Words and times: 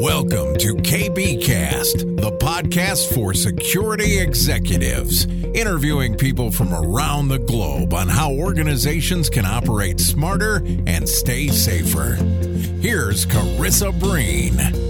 Welcome 0.00 0.56
to 0.58 0.76
KBKast, 0.76 2.20
the 2.20 2.30
podcast 2.38 3.12
for 3.12 3.34
security 3.34 4.20
executives, 4.20 5.24
interviewing 5.26 6.16
people 6.16 6.52
from 6.52 6.72
around 6.72 7.26
the 7.26 7.40
globe 7.40 7.92
on 7.92 8.06
how 8.06 8.30
organizations 8.32 9.28
can 9.28 9.44
operate 9.44 9.98
smarter 9.98 10.62
and 10.86 11.08
stay 11.08 11.48
safer. 11.48 12.14
Here's 12.80 13.26
Karissa 13.26 13.90
Breen. 13.98 14.87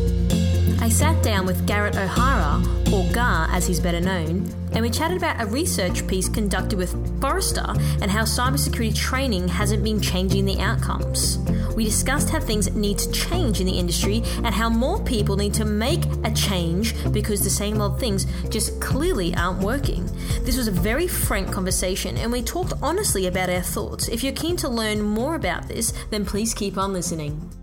I 0.88 0.90
sat 0.90 1.22
down 1.22 1.44
with 1.44 1.66
Garrett 1.66 1.96
O'Hara, 1.96 2.62
or 2.90 3.04
Gar 3.12 3.46
as 3.50 3.66
he's 3.66 3.78
better 3.78 4.00
known, 4.00 4.50
and 4.72 4.80
we 4.80 4.88
chatted 4.88 5.18
about 5.18 5.38
a 5.38 5.44
research 5.44 6.06
piece 6.06 6.30
conducted 6.30 6.78
with 6.78 7.20
Forrester 7.20 7.74
and 8.00 8.10
how 8.10 8.22
cybersecurity 8.22 8.96
training 8.96 9.48
hasn't 9.48 9.84
been 9.84 10.00
changing 10.00 10.46
the 10.46 10.58
outcomes. 10.60 11.36
We 11.76 11.84
discussed 11.84 12.30
how 12.30 12.40
things 12.40 12.74
need 12.74 12.96
to 13.00 13.12
change 13.12 13.60
in 13.60 13.66
the 13.66 13.78
industry 13.78 14.22
and 14.36 14.46
how 14.46 14.70
more 14.70 14.98
people 15.04 15.36
need 15.36 15.52
to 15.54 15.66
make 15.66 16.06
a 16.24 16.32
change 16.32 16.94
because 17.12 17.44
the 17.44 17.50
same 17.50 17.82
old 17.82 18.00
things 18.00 18.24
just 18.48 18.80
clearly 18.80 19.34
aren't 19.34 19.62
working. 19.62 20.06
This 20.40 20.56
was 20.56 20.68
a 20.68 20.72
very 20.72 21.06
frank 21.06 21.52
conversation 21.52 22.16
and 22.16 22.32
we 22.32 22.40
talked 22.40 22.72
honestly 22.80 23.26
about 23.26 23.50
our 23.50 23.60
thoughts. 23.60 24.08
If 24.08 24.24
you're 24.24 24.32
keen 24.32 24.56
to 24.56 24.70
learn 24.70 25.02
more 25.02 25.34
about 25.34 25.68
this, 25.68 25.92
then 26.08 26.24
please 26.24 26.54
keep 26.54 26.78
on 26.78 26.94
listening. 26.94 27.57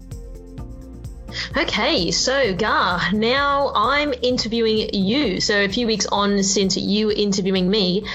Okay, 1.55 2.11
so 2.11 2.55
Gar, 2.55 3.13
now 3.13 3.71
I'm 3.75 4.13
interviewing 4.21 4.89
you. 4.93 5.39
So 5.39 5.63
a 5.63 5.69
few 5.69 5.85
weeks 5.85 6.05
on 6.05 6.43
since 6.43 6.75
you 6.75 7.11
interviewing 7.11 7.69
me, 7.69 8.05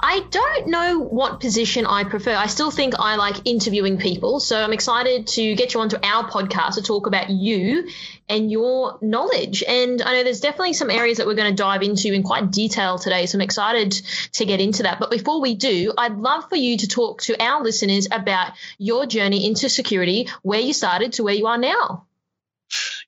I 0.00 0.26
don't 0.30 0.66
know 0.66 0.98
what 0.98 1.40
position 1.40 1.86
I 1.86 2.04
prefer. 2.04 2.34
I 2.34 2.46
still 2.46 2.70
think 2.70 2.94
I 2.98 3.16
like 3.16 3.46
interviewing 3.46 3.98
people. 3.98 4.40
So 4.40 4.60
I'm 4.60 4.72
excited 4.72 5.28
to 5.28 5.54
get 5.54 5.72
you 5.72 5.80
onto 5.80 5.96
our 6.02 6.28
podcast 6.28 6.74
to 6.74 6.82
talk 6.82 7.06
about 7.06 7.30
you 7.30 7.88
and 8.28 8.50
your 8.50 8.98
knowledge. 9.00 9.62
And 9.62 10.02
I 10.02 10.14
know 10.14 10.24
there's 10.24 10.40
definitely 10.40 10.72
some 10.72 10.90
areas 10.90 11.18
that 11.18 11.26
we're 11.26 11.34
going 11.34 11.54
to 11.54 11.62
dive 11.62 11.82
into 11.82 12.12
in 12.12 12.22
quite 12.22 12.50
detail 12.50 12.98
today. 12.98 13.26
So 13.26 13.38
I'm 13.38 13.42
excited 13.42 13.92
to 14.32 14.44
get 14.44 14.60
into 14.60 14.82
that. 14.82 14.98
But 14.98 15.10
before 15.10 15.40
we 15.40 15.54
do, 15.54 15.92
I'd 15.96 16.16
love 16.16 16.48
for 16.48 16.56
you 16.56 16.76
to 16.78 16.88
talk 16.88 17.22
to 17.22 17.40
our 17.42 17.62
listeners 17.62 18.08
about 18.10 18.52
your 18.78 19.06
journey 19.06 19.46
into 19.46 19.68
security, 19.68 20.28
where 20.42 20.60
you 20.60 20.72
started 20.72 21.14
to 21.14 21.22
where 21.22 21.34
you 21.34 21.46
are 21.46 21.58
now. 21.58 22.06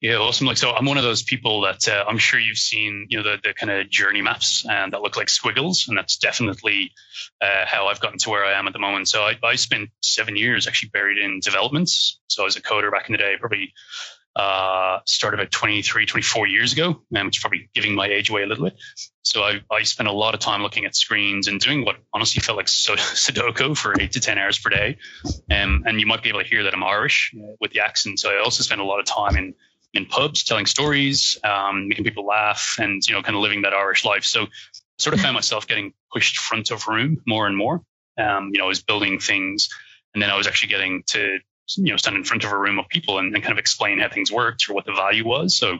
Yeah, 0.02 0.16
awesome. 0.16 0.48
Like, 0.48 0.56
so 0.56 0.72
I'm 0.72 0.84
one 0.84 0.98
of 0.98 1.04
those 1.04 1.22
people 1.22 1.60
that 1.60 1.86
uh, 1.86 2.04
I'm 2.08 2.18
sure 2.18 2.40
you've 2.40 2.58
seen, 2.58 3.06
you 3.08 3.18
know, 3.18 3.22
the, 3.22 3.38
the 3.40 3.54
kind 3.54 3.70
of 3.70 3.88
journey 3.88 4.20
maps 4.20 4.66
and 4.68 4.92
that 4.92 5.00
look 5.00 5.16
like 5.16 5.28
squiggles. 5.28 5.86
And 5.86 5.96
that's 5.96 6.16
definitely 6.16 6.90
uh, 7.40 7.66
how 7.66 7.86
I've 7.86 8.00
gotten 8.00 8.18
to 8.18 8.30
where 8.30 8.44
I 8.44 8.58
am 8.58 8.66
at 8.66 8.72
the 8.72 8.80
moment. 8.80 9.08
So 9.08 9.22
I, 9.22 9.38
I 9.44 9.54
spent 9.54 9.90
seven 10.02 10.34
years 10.34 10.66
actually 10.66 10.88
buried 10.88 11.18
in 11.18 11.38
developments. 11.38 12.18
So 12.26 12.42
I 12.42 12.44
was 12.46 12.56
a 12.56 12.60
coder 12.60 12.90
back 12.90 13.08
in 13.08 13.12
the 13.12 13.18
day, 13.18 13.36
probably 13.38 13.72
uh, 14.34 14.98
started 15.06 15.38
about 15.38 15.52
23, 15.52 16.06
24 16.06 16.48
years 16.48 16.72
ago, 16.72 17.00
um, 17.16 17.26
which 17.26 17.36
is 17.36 17.40
probably 17.40 17.70
giving 17.72 17.94
my 17.94 18.08
age 18.08 18.28
away 18.28 18.42
a 18.42 18.46
little 18.46 18.64
bit. 18.64 18.74
So 19.22 19.42
I, 19.42 19.60
I 19.70 19.84
spent 19.84 20.08
a 20.08 20.12
lot 20.12 20.34
of 20.34 20.40
time 20.40 20.62
looking 20.62 20.84
at 20.84 20.96
screens 20.96 21.46
and 21.46 21.60
doing 21.60 21.84
what 21.84 21.98
honestly 22.12 22.40
felt 22.40 22.56
like 22.56 22.66
Sudoku 22.66 23.76
for 23.76 23.94
eight 24.00 24.12
to 24.12 24.20
10 24.20 24.36
hours 24.36 24.58
per 24.58 24.70
day. 24.70 24.96
Um, 25.48 25.84
and 25.86 26.00
you 26.00 26.06
might 26.06 26.24
be 26.24 26.30
able 26.30 26.40
to 26.40 26.48
hear 26.48 26.64
that 26.64 26.74
I'm 26.74 26.82
Irish 26.82 27.32
uh, 27.36 27.52
with 27.60 27.70
the 27.70 27.80
accent. 27.80 28.18
So 28.18 28.30
I 28.30 28.42
also 28.42 28.64
spent 28.64 28.80
a 28.80 28.84
lot 28.84 28.98
of 28.98 29.06
time 29.06 29.36
in, 29.36 29.54
in 29.94 30.06
pubs 30.06 30.44
telling 30.44 30.66
stories, 30.66 31.38
um, 31.44 31.88
making 31.88 32.04
people 32.04 32.26
laugh 32.26 32.76
and, 32.78 33.06
you 33.06 33.14
know, 33.14 33.22
kind 33.22 33.36
of 33.36 33.42
living 33.42 33.62
that 33.62 33.74
Irish 33.74 34.04
life. 34.04 34.24
So 34.24 34.46
sort 34.98 35.14
of 35.14 35.20
found 35.20 35.34
myself 35.34 35.66
getting 35.66 35.92
pushed 36.12 36.38
front 36.38 36.70
of 36.70 36.86
room 36.86 37.22
more 37.26 37.46
and 37.46 37.56
more. 37.56 37.82
Um, 38.18 38.50
you 38.52 38.58
know, 38.58 38.64
I 38.64 38.68
was 38.68 38.82
building 38.82 39.18
things 39.18 39.68
and 40.14 40.22
then 40.22 40.30
I 40.30 40.36
was 40.36 40.46
actually 40.46 40.70
getting 40.70 41.02
to 41.08 41.38
you 41.76 41.90
know 41.90 41.96
stand 41.96 42.16
in 42.16 42.24
front 42.24 42.44
of 42.44 42.52
a 42.52 42.58
room 42.58 42.78
of 42.78 42.88
people 42.88 43.18
and, 43.18 43.34
and, 43.34 43.42
kind 43.42 43.52
of 43.52 43.58
explain 43.58 43.98
how 43.98 44.08
things 44.08 44.30
worked 44.30 44.68
or 44.68 44.74
what 44.74 44.84
the 44.84 44.92
value 44.92 45.26
was 45.26 45.56
so 45.56 45.78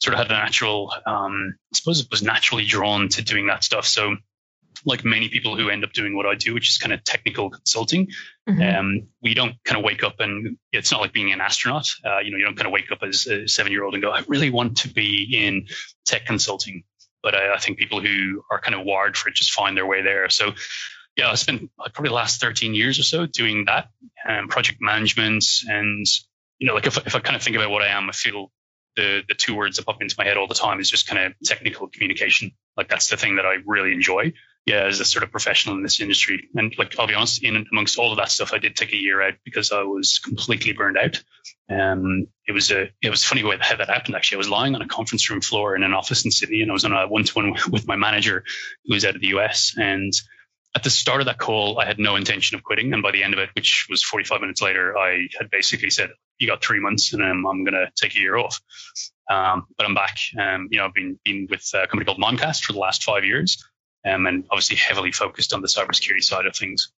sort 0.00 0.14
of 0.14 0.18
had 0.18 0.30
a 0.30 0.34
natural 0.34 0.92
um, 1.06 1.56
i 1.72 1.76
suppose 1.76 2.00
it 2.00 2.10
was 2.10 2.22
naturally 2.22 2.64
drawn 2.64 3.08
to 3.08 3.22
doing 3.22 3.48
that 3.48 3.64
stuff 3.64 3.86
so 3.86 4.16
like 4.84 5.04
many 5.04 5.28
people 5.28 5.56
who 5.56 5.68
end 5.68 5.84
up 5.84 5.92
doing 5.92 6.16
what 6.16 6.26
I 6.26 6.34
do, 6.34 6.54
which 6.54 6.70
is 6.70 6.78
kind 6.78 6.92
of 6.92 7.04
technical 7.04 7.50
consulting. 7.50 8.08
Mm-hmm. 8.48 8.78
Um, 8.78 9.08
we 9.22 9.34
don't 9.34 9.54
kind 9.64 9.78
of 9.78 9.84
wake 9.84 10.02
up 10.02 10.20
and 10.20 10.56
it's 10.72 10.90
not 10.90 11.00
like 11.00 11.12
being 11.12 11.32
an 11.32 11.40
astronaut. 11.40 11.90
Uh, 12.04 12.18
you 12.18 12.30
know, 12.30 12.36
you 12.36 12.44
don't 12.44 12.56
kind 12.56 12.66
of 12.66 12.72
wake 12.72 12.90
up 12.92 12.98
as 13.02 13.26
a 13.26 13.46
seven 13.48 13.72
year 13.72 13.84
old 13.84 13.94
and 13.94 14.02
go, 14.02 14.10
I 14.10 14.22
really 14.28 14.50
want 14.50 14.78
to 14.78 14.88
be 14.88 15.28
in 15.32 15.66
tech 16.06 16.26
consulting. 16.26 16.84
But 17.22 17.34
I, 17.34 17.54
I, 17.54 17.58
think 17.58 17.78
people 17.78 18.00
who 18.00 18.42
are 18.50 18.60
kind 18.60 18.76
of 18.76 18.84
wired 18.84 19.16
for 19.16 19.28
it 19.28 19.34
just 19.34 19.52
find 19.52 19.76
their 19.76 19.86
way 19.86 20.02
there. 20.02 20.28
So 20.28 20.52
yeah, 21.16 21.30
I 21.30 21.34
spent 21.34 21.68
probably 21.76 22.10
the 22.10 22.14
last 22.14 22.40
13 22.40 22.74
years 22.74 22.98
or 22.98 23.02
so 23.02 23.26
doing 23.26 23.64
that, 23.64 23.88
um, 24.28 24.46
project 24.46 24.78
management. 24.80 25.44
And, 25.66 26.06
you 26.58 26.68
know, 26.68 26.74
like 26.74 26.86
if, 26.86 26.96
if 27.06 27.16
I 27.16 27.18
kind 27.18 27.34
of 27.34 27.42
think 27.42 27.56
about 27.56 27.70
what 27.70 27.82
I 27.82 27.88
am, 27.88 28.08
I 28.08 28.12
feel 28.12 28.52
the, 28.98 29.22
the 29.28 29.34
two 29.34 29.54
words 29.54 29.76
that 29.76 29.86
pop 29.86 30.02
into 30.02 30.16
my 30.18 30.24
head 30.24 30.36
all 30.36 30.48
the 30.48 30.54
time 30.54 30.80
is 30.80 30.90
just 30.90 31.06
kind 31.06 31.24
of 31.24 31.32
technical 31.44 31.86
communication. 31.88 32.50
Like 32.76 32.88
that's 32.88 33.08
the 33.08 33.16
thing 33.16 33.36
that 33.36 33.46
I 33.46 33.58
really 33.64 33.92
enjoy. 33.92 34.32
Yeah, 34.66 34.84
as 34.84 35.00
a 35.00 35.04
sort 35.04 35.22
of 35.22 35.30
professional 35.30 35.76
in 35.76 35.82
this 35.82 36.00
industry. 36.00 36.48
And 36.54 36.74
like, 36.76 36.98
I'll 36.98 37.06
be 37.06 37.14
honest, 37.14 37.42
in 37.42 37.64
amongst 37.72 37.96
all 37.96 38.10
of 38.10 38.18
that 38.18 38.30
stuff, 38.30 38.52
I 38.52 38.58
did 38.58 38.76
take 38.76 38.92
a 38.92 39.00
year 39.00 39.22
out 39.22 39.34
because 39.42 39.72
I 39.72 39.82
was 39.82 40.18
completely 40.18 40.72
burned 40.72 40.98
out. 40.98 41.22
Um, 41.70 42.26
it 42.46 42.52
was 42.52 42.70
a, 42.70 42.90
it 43.00 43.08
was 43.08 43.24
funny 43.24 43.40
how 43.40 43.76
that 43.76 43.88
happened. 43.88 44.16
Actually, 44.16 44.36
I 44.36 44.38
was 44.38 44.50
lying 44.50 44.74
on 44.74 44.82
a 44.82 44.88
conference 44.88 45.30
room 45.30 45.40
floor 45.40 45.74
in 45.74 45.84
an 45.84 45.94
office 45.94 46.24
in 46.24 46.32
Sydney 46.32 46.60
and 46.60 46.70
I 46.70 46.74
was 46.74 46.84
on 46.84 46.92
a 46.92 47.06
one 47.06 47.24
to 47.24 47.34
one 47.34 47.54
with 47.70 47.86
my 47.86 47.96
manager 47.96 48.44
who 48.84 48.94
was 48.94 49.06
out 49.06 49.14
of 49.14 49.22
the 49.22 49.28
US 49.28 49.74
and 49.78 50.12
at 50.74 50.84
the 50.84 50.90
start 50.90 51.20
of 51.20 51.26
that 51.26 51.38
call, 51.38 51.80
I 51.80 51.86
had 51.86 51.98
no 51.98 52.16
intention 52.16 52.56
of 52.56 52.62
quitting. 52.62 52.92
And 52.92 53.02
by 53.02 53.10
the 53.10 53.22
end 53.22 53.32
of 53.34 53.40
it, 53.40 53.50
which 53.54 53.86
was 53.88 54.02
45 54.04 54.40
minutes 54.40 54.62
later, 54.62 54.96
I 54.96 55.28
had 55.38 55.50
basically 55.50 55.90
said, 55.90 56.10
you 56.38 56.46
got 56.46 56.62
three 56.62 56.80
months 56.80 57.12
and 57.12 57.22
um, 57.22 57.46
I'm 57.46 57.64
going 57.64 57.74
to 57.74 57.90
take 57.96 58.14
a 58.14 58.20
year 58.20 58.36
off. 58.36 58.60
Um, 59.30 59.66
but 59.76 59.86
I'm 59.86 59.94
back. 59.94 60.18
Um, 60.38 60.68
you 60.70 60.78
know, 60.78 60.86
I've 60.86 60.94
been, 60.94 61.18
been 61.24 61.48
with 61.50 61.68
a 61.74 61.86
company 61.86 62.04
called 62.04 62.20
Mimecast 62.20 62.62
for 62.62 62.72
the 62.72 62.78
last 62.78 63.02
five 63.02 63.24
years 63.24 63.62
um, 64.06 64.26
and 64.26 64.44
obviously 64.50 64.76
heavily 64.76 65.12
focused 65.12 65.52
on 65.52 65.60
the 65.60 65.68
cybersecurity 65.68 66.22
side 66.22 66.46
of 66.46 66.54
things. 66.54 66.92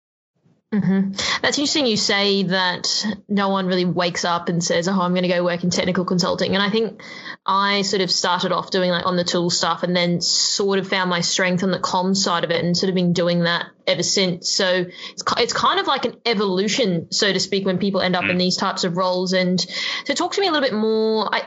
Mm-hmm. 0.72 1.12
That's 1.40 1.56
interesting. 1.56 1.86
You 1.86 1.96
say 1.96 2.42
that 2.42 3.06
no 3.26 3.48
one 3.48 3.66
really 3.66 3.86
wakes 3.86 4.26
up 4.26 4.50
and 4.50 4.62
says, 4.62 4.86
"Oh, 4.86 5.00
I'm 5.00 5.12
going 5.12 5.22
to 5.22 5.28
go 5.28 5.42
work 5.42 5.64
in 5.64 5.70
technical 5.70 6.04
consulting." 6.04 6.52
And 6.52 6.62
I 6.62 6.68
think 6.68 7.00
I 7.46 7.80
sort 7.82 8.02
of 8.02 8.10
started 8.10 8.52
off 8.52 8.70
doing 8.70 8.90
like 8.90 9.06
on 9.06 9.16
the 9.16 9.24
tool 9.24 9.48
stuff, 9.48 9.82
and 9.82 9.96
then 9.96 10.20
sort 10.20 10.78
of 10.78 10.86
found 10.86 11.08
my 11.08 11.22
strength 11.22 11.62
on 11.62 11.70
the 11.70 11.78
com 11.78 12.14
side 12.14 12.44
of 12.44 12.50
it, 12.50 12.62
and 12.62 12.76
sort 12.76 12.90
of 12.90 12.94
been 12.94 13.14
doing 13.14 13.44
that 13.44 13.66
ever 13.88 14.02
since. 14.02 14.50
So 14.50 14.86
it's, 15.12 15.22
it's 15.38 15.52
kind 15.52 15.80
of 15.80 15.86
like 15.86 16.04
an 16.04 16.16
evolution, 16.24 17.10
so 17.12 17.32
to 17.32 17.40
speak, 17.40 17.66
when 17.66 17.78
people 17.78 18.00
end 18.00 18.14
up 18.14 18.24
mm. 18.24 18.30
in 18.30 18.38
these 18.38 18.56
types 18.56 18.84
of 18.84 18.96
roles. 18.96 19.32
And 19.32 19.60
so 20.04 20.14
talk 20.14 20.32
to 20.34 20.40
me 20.40 20.46
a 20.46 20.52
little 20.52 20.66
bit 20.66 20.74
more. 20.74 21.28
I, 21.34 21.44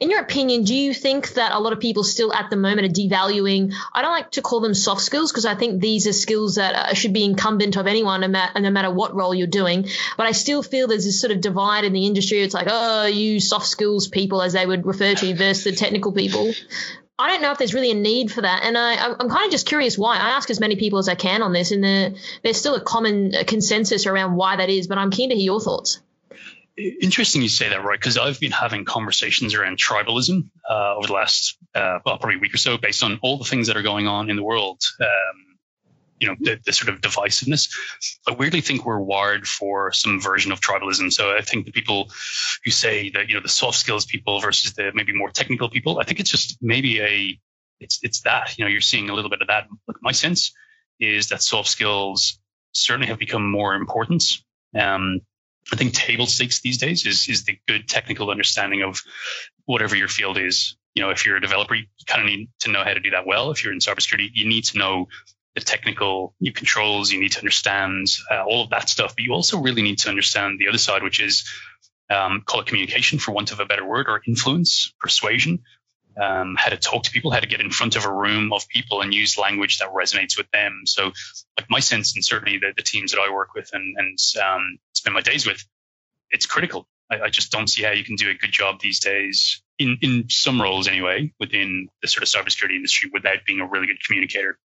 in 0.00 0.10
your 0.10 0.20
opinion, 0.20 0.64
do 0.64 0.74
you 0.74 0.94
think 0.94 1.34
that 1.34 1.52
a 1.52 1.58
lot 1.58 1.72
of 1.72 1.80
people 1.80 2.04
still 2.04 2.32
at 2.32 2.50
the 2.50 2.56
moment 2.56 2.86
are 2.86 3.00
devaluing? 3.00 3.74
I 3.92 4.02
don't 4.02 4.12
like 4.12 4.32
to 4.32 4.42
call 4.42 4.60
them 4.60 4.74
soft 4.74 5.02
skills 5.02 5.30
because 5.30 5.46
I 5.46 5.54
think 5.54 5.80
these 5.80 6.06
are 6.06 6.12
skills 6.12 6.56
that 6.56 6.74
uh, 6.74 6.94
should 6.94 7.12
be 7.12 7.24
incumbent 7.24 7.76
of 7.76 7.86
anyone, 7.86 8.22
no 8.22 8.28
matter, 8.28 8.60
no 8.60 8.70
matter 8.70 8.90
what 8.90 9.14
role 9.14 9.34
you're 9.34 9.46
doing. 9.46 9.88
But 10.16 10.26
I 10.26 10.32
still 10.32 10.62
feel 10.62 10.88
there's 10.88 11.04
this 11.04 11.20
sort 11.20 11.32
of 11.32 11.40
divide 11.40 11.84
in 11.84 11.92
the 11.92 12.06
industry. 12.06 12.40
It's 12.40 12.54
like, 12.54 12.68
oh, 12.70 13.06
you 13.06 13.40
soft 13.40 13.66
skills 13.66 14.08
people, 14.08 14.42
as 14.42 14.54
they 14.54 14.66
would 14.66 14.86
refer 14.86 15.14
to 15.14 15.26
you, 15.26 15.34
versus 15.34 15.64
the 15.64 15.72
technical 15.72 16.12
people. 16.12 16.52
I 17.22 17.28
don't 17.28 17.40
know 17.40 17.52
if 17.52 17.58
there's 17.58 17.72
really 17.72 17.92
a 17.92 17.94
need 17.94 18.32
for 18.32 18.42
that, 18.42 18.64
and 18.64 18.76
I, 18.76 18.96
I'm 18.96 19.28
kind 19.28 19.44
of 19.44 19.50
just 19.50 19.66
curious 19.66 19.96
why. 19.96 20.16
I 20.16 20.30
ask 20.30 20.50
as 20.50 20.58
many 20.58 20.76
people 20.76 20.98
as 20.98 21.08
I 21.08 21.14
can 21.14 21.42
on 21.42 21.52
this, 21.52 21.70
and 21.70 21.82
there, 21.82 22.14
there's 22.42 22.56
still 22.56 22.74
a 22.74 22.80
common 22.80 23.32
consensus 23.46 24.06
around 24.06 24.34
why 24.34 24.56
that 24.56 24.68
is. 24.68 24.88
But 24.88 24.98
I'm 24.98 25.10
keen 25.10 25.30
to 25.30 25.36
hear 25.36 25.44
your 25.44 25.60
thoughts. 25.60 26.00
Interesting 26.76 27.42
you 27.42 27.48
say 27.48 27.68
that, 27.68 27.84
right? 27.84 27.98
Because 27.98 28.18
I've 28.18 28.40
been 28.40 28.50
having 28.50 28.84
conversations 28.84 29.54
around 29.54 29.78
tribalism 29.78 30.48
uh, 30.68 30.96
over 30.96 31.06
the 31.06 31.12
last 31.12 31.58
uh, 31.74 31.98
well, 32.04 32.18
probably 32.18 32.38
week 32.38 32.54
or 32.54 32.58
so, 32.58 32.76
based 32.76 33.04
on 33.04 33.18
all 33.22 33.38
the 33.38 33.44
things 33.44 33.68
that 33.68 33.76
are 33.76 33.82
going 33.82 34.08
on 34.08 34.28
in 34.28 34.36
the 34.36 34.42
world. 34.42 34.80
Um, 35.00 35.51
you 36.22 36.28
know 36.28 36.36
the, 36.38 36.60
the, 36.64 36.72
sort 36.72 36.88
of 36.88 37.00
divisiveness. 37.00 37.68
I 38.28 38.32
weirdly 38.32 38.60
think 38.60 38.86
we're 38.86 39.00
wired 39.00 39.46
for 39.46 39.90
some 39.92 40.20
version 40.20 40.52
of 40.52 40.60
tribalism. 40.60 41.12
So 41.12 41.36
I 41.36 41.40
think 41.42 41.66
the 41.66 41.72
people 41.72 42.10
who 42.64 42.70
say 42.70 43.10
that 43.10 43.28
you 43.28 43.34
know 43.34 43.40
the 43.40 43.48
soft 43.48 43.76
skills 43.76 44.06
people 44.06 44.40
versus 44.40 44.72
the 44.74 44.92
maybe 44.94 45.12
more 45.12 45.30
technical 45.30 45.68
people, 45.68 45.98
I 45.98 46.04
think 46.04 46.20
it's 46.20 46.30
just 46.30 46.58
maybe 46.62 47.00
a 47.00 47.38
it's 47.80 47.98
it's 48.02 48.20
that 48.20 48.56
you 48.56 48.64
know 48.64 48.70
you're 48.70 48.80
seeing 48.80 49.10
a 49.10 49.14
little 49.14 49.30
bit 49.30 49.42
of 49.42 49.48
that. 49.48 49.66
My 50.00 50.12
sense 50.12 50.52
is 51.00 51.28
that 51.28 51.42
soft 51.42 51.68
skills 51.68 52.38
certainly 52.70 53.08
have 53.08 53.18
become 53.18 53.50
more 53.50 53.74
important. 53.74 54.24
Um, 54.78 55.20
I 55.72 55.76
think 55.76 55.92
table 55.92 56.26
stakes 56.26 56.60
these 56.60 56.78
days 56.78 57.04
is 57.04 57.28
is 57.28 57.44
the 57.44 57.58
good 57.66 57.88
technical 57.88 58.30
understanding 58.30 58.82
of 58.82 59.02
whatever 59.64 59.96
your 59.96 60.08
field 60.08 60.38
is. 60.38 60.76
You 60.94 61.02
know, 61.02 61.10
if 61.10 61.26
you're 61.26 61.36
a 61.36 61.40
developer, 61.40 61.74
you 61.74 61.86
kind 62.06 62.20
of 62.20 62.26
need 62.26 62.48
to 62.60 62.70
know 62.70 62.84
how 62.84 62.94
to 62.94 63.00
do 63.00 63.10
that 63.10 63.26
well. 63.26 63.50
If 63.50 63.64
you're 63.64 63.72
in 63.72 63.80
cybersecurity, 63.80 64.28
you 64.34 64.46
need 64.46 64.64
to 64.64 64.78
know 64.78 65.08
the 65.54 65.60
technical 65.60 66.34
controls. 66.54 67.12
You 67.12 67.20
need 67.20 67.32
to 67.32 67.38
understand 67.38 68.06
uh, 68.30 68.42
all 68.42 68.64
of 68.64 68.70
that 68.70 68.88
stuff, 68.88 69.14
but 69.16 69.24
you 69.24 69.32
also 69.32 69.58
really 69.58 69.82
need 69.82 69.98
to 69.98 70.08
understand 70.08 70.58
the 70.58 70.68
other 70.68 70.78
side, 70.78 71.02
which 71.02 71.20
is 71.20 71.44
um, 72.10 72.42
call 72.44 72.60
it 72.60 72.66
communication, 72.66 73.18
for 73.18 73.32
want 73.32 73.52
of 73.52 73.60
a 73.60 73.66
better 73.66 73.84
word, 73.84 74.06
or 74.08 74.22
influence, 74.26 74.92
persuasion. 75.00 75.62
Um, 76.20 76.56
how 76.58 76.68
to 76.68 76.76
talk 76.76 77.04
to 77.04 77.10
people, 77.10 77.30
how 77.30 77.40
to 77.40 77.46
get 77.46 77.62
in 77.62 77.70
front 77.70 77.96
of 77.96 78.04
a 78.04 78.12
room 78.12 78.52
of 78.52 78.68
people 78.68 79.00
and 79.00 79.14
use 79.14 79.38
language 79.38 79.78
that 79.78 79.94
resonates 79.94 80.36
with 80.36 80.50
them. 80.50 80.82
So, 80.84 81.12
like 81.58 81.70
my 81.70 81.80
sense, 81.80 82.14
and 82.14 82.22
certainly 82.22 82.58
the, 82.58 82.74
the 82.76 82.82
teams 82.82 83.12
that 83.12 83.20
I 83.20 83.32
work 83.32 83.54
with 83.54 83.70
and, 83.72 83.96
and 83.96 84.18
um, 84.44 84.78
spend 84.92 85.14
my 85.14 85.22
days 85.22 85.46
with, 85.46 85.64
it's 86.30 86.44
critical. 86.44 86.86
I, 87.10 87.22
I, 87.22 87.28
just 87.30 87.50
don't 87.50 87.66
see 87.66 87.82
how 87.82 87.92
you 87.92 88.04
can 88.04 88.16
do 88.16 88.28
a 88.28 88.34
good 88.34 88.52
job 88.52 88.80
these 88.80 89.00
days 89.00 89.62
in 89.78 89.98
in 90.02 90.28
some 90.28 90.60
roles 90.60 90.86
anyway 90.86 91.32
within 91.40 91.88
the 92.02 92.08
sort 92.08 92.22
of 92.22 92.28
cybersecurity 92.28 92.76
industry 92.76 93.10
without 93.12 93.44
being 93.46 93.60
a 93.60 93.66
really 93.66 93.86
good 93.86 94.04
communicator. 94.04 94.58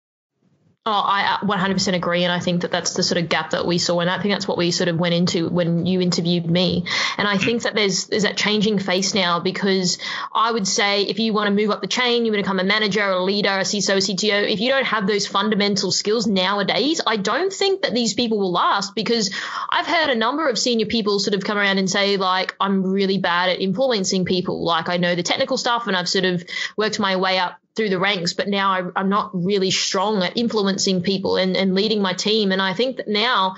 Oh, 0.86 0.92
I 0.92 1.38
uh, 1.40 1.46
100% 1.46 1.94
agree, 1.94 2.24
and 2.24 2.32
I 2.32 2.40
think 2.40 2.60
that 2.60 2.70
that's 2.70 2.92
the 2.92 3.02
sort 3.02 3.16
of 3.16 3.30
gap 3.30 3.50
that 3.50 3.66
we 3.66 3.78
saw, 3.78 4.00
and 4.00 4.10
I 4.10 4.20
think 4.20 4.34
that's 4.34 4.46
what 4.46 4.58
we 4.58 4.70
sort 4.70 4.88
of 4.88 4.98
went 4.98 5.14
into 5.14 5.48
when 5.48 5.86
you 5.86 6.02
interviewed 6.02 6.44
me. 6.44 6.84
And 7.16 7.26
I 7.26 7.38
think 7.38 7.62
that 7.62 7.74
there's 7.74 8.04
there's 8.08 8.24
that 8.24 8.36
changing 8.36 8.78
face 8.78 9.14
now 9.14 9.40
because 9.40 9.96
I 10.30 10.52
would 10.52 10.68
say 10.68 11.04
if 11.04 11.18
you 11.18 11.32
want 11.32 11.48
to 11.48 11.54
move 11.54 11.70
up 11.70 11.80
the 11.80 11.86
chain, 11.86 12.26
you 12.26 12.32
want 12.32 12.40
to 12.40 12.42
become 12.42 12.60
a 12.60 12.64
manager, 12.64 13.02
a 13.02 13.22
leader, 13.24 13.48
a 13.48 13.62
CISO, 13.62 13.94
a 13.94 14.14
CTO. 14.14 14.46
If 14.46 14.60
you 14.60 14.68
don't 14.68 14.84
have 14.84 15.06
those 15.06 15.26
fundamental 15.26 15.90
skills 15.90 16.26
nowadays, 16.26 17.00
I 17.06 17.16
don't 17.16 17.50
think 17.50 17.80
that 17.80 17.94
these 17.94 18.12
people 18.12 18.38
will 18.38 18.52
last 18.52 18.94
because 18.94 19.34
I've 19.70 19.86
heard 19.86 20.10
a 20.10 20.14
number 20.14 20.50
of 20.50 20.58
senior 20.58 20.84
people 20.84 21.18
sort 21.18 21.32
of 21.32 21.44
come 21.44 21.56
around 21.56 21.78
and 21.78 21.88
say 21.88 22.18
like 22.18 22.56
I'm 22.60 22.82
really 22.82 23.16
bad 23.16 23.48
at 23.48 23.58
influencing 23.58 24.26
people. 24.26 24.62
Like 24.62 24.90
I 24.90 24.98
know 24.98 25.14
the 25.14 25.22
technical 25.22 25.56
stuff, 25.56 25.86
and 25.86 25.96
I've 25.96 26.10
sort 26.10 26.26
of 26.26 26.44
worked 26.76 27.00
my 27.00 27.16
way 27.16 27.38
up 27.38 27.58
through 27.76 27.88
the 27.88 27.98
ranks, 27.98 28.32
but 28.32 28.48
now 28.48 28.92
I, 28.94 29.00
am 29.00 29.08
not 29.08 29.30
really 29.34 29.70
strong 29.70 30.22
at 30.22 30.36
influencing 30.36 31.02
people 31.02 31.36
and, 31.36 31.56
and 31.56 31.74
leading 31.74 32.00
my 32.00 32.12
team. 32.12 32.52
And 32.52 32.62
I 32.62 32.72
think 32.72 32.98
that 32.98 33.08
now, 33.08 33.56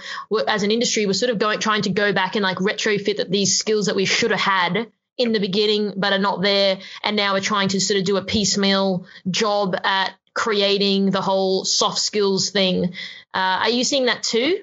as 0.48 0.62
an 0.62 0.70
industry, 0.70 1.06
we're 1.06 1.12
sort 1.12 1.30
of 1.30 1.38
going 1.38 1.58
trying 1.58 1.82
to 1.82 1.90
go 1.90 2.12
back 2.12 2.34
and 2.34 2.42
like 2.42 2.58
retrofit 2.58 3.18
that 3.18 3.30
these 3.30 3.58
skills 3.58 3.86
that 3.86 3.96
we 3.96 4.06
should 4.06 4.30
have 4.30 4.40
had 4.40 4.90
in 5.18 5.32
the 5.32 5.40
beginning, 5.40 5.94
but 5.96 6.12
are 6.12 6.18
not 6.18 6.42
there. 6.42 6.78
And 7.02 7.16
now 7.16 7.34
we're 7.34 7.40
trying 7.40 7.68
to 7.68 7.80
sort 7.80 7.98
of 7.98 8.04
do 8.04 8.16
a 8.16 8.22
piecemeal 8.22 9.06
job 9.30 9.76
at 9.84 10.14
creating 10.34 11.10
the 11.10 11.22
whole 11.22 11.64
soft 11.64 11.98
skills 11.98 12.50
thing. 12.50 12.92
Uh, 13.34 13.60
are 13.62 13.70
you 13.70 13.84
seeing 13.84 14.06
that 14.06 14.22
too? 14.22 14.62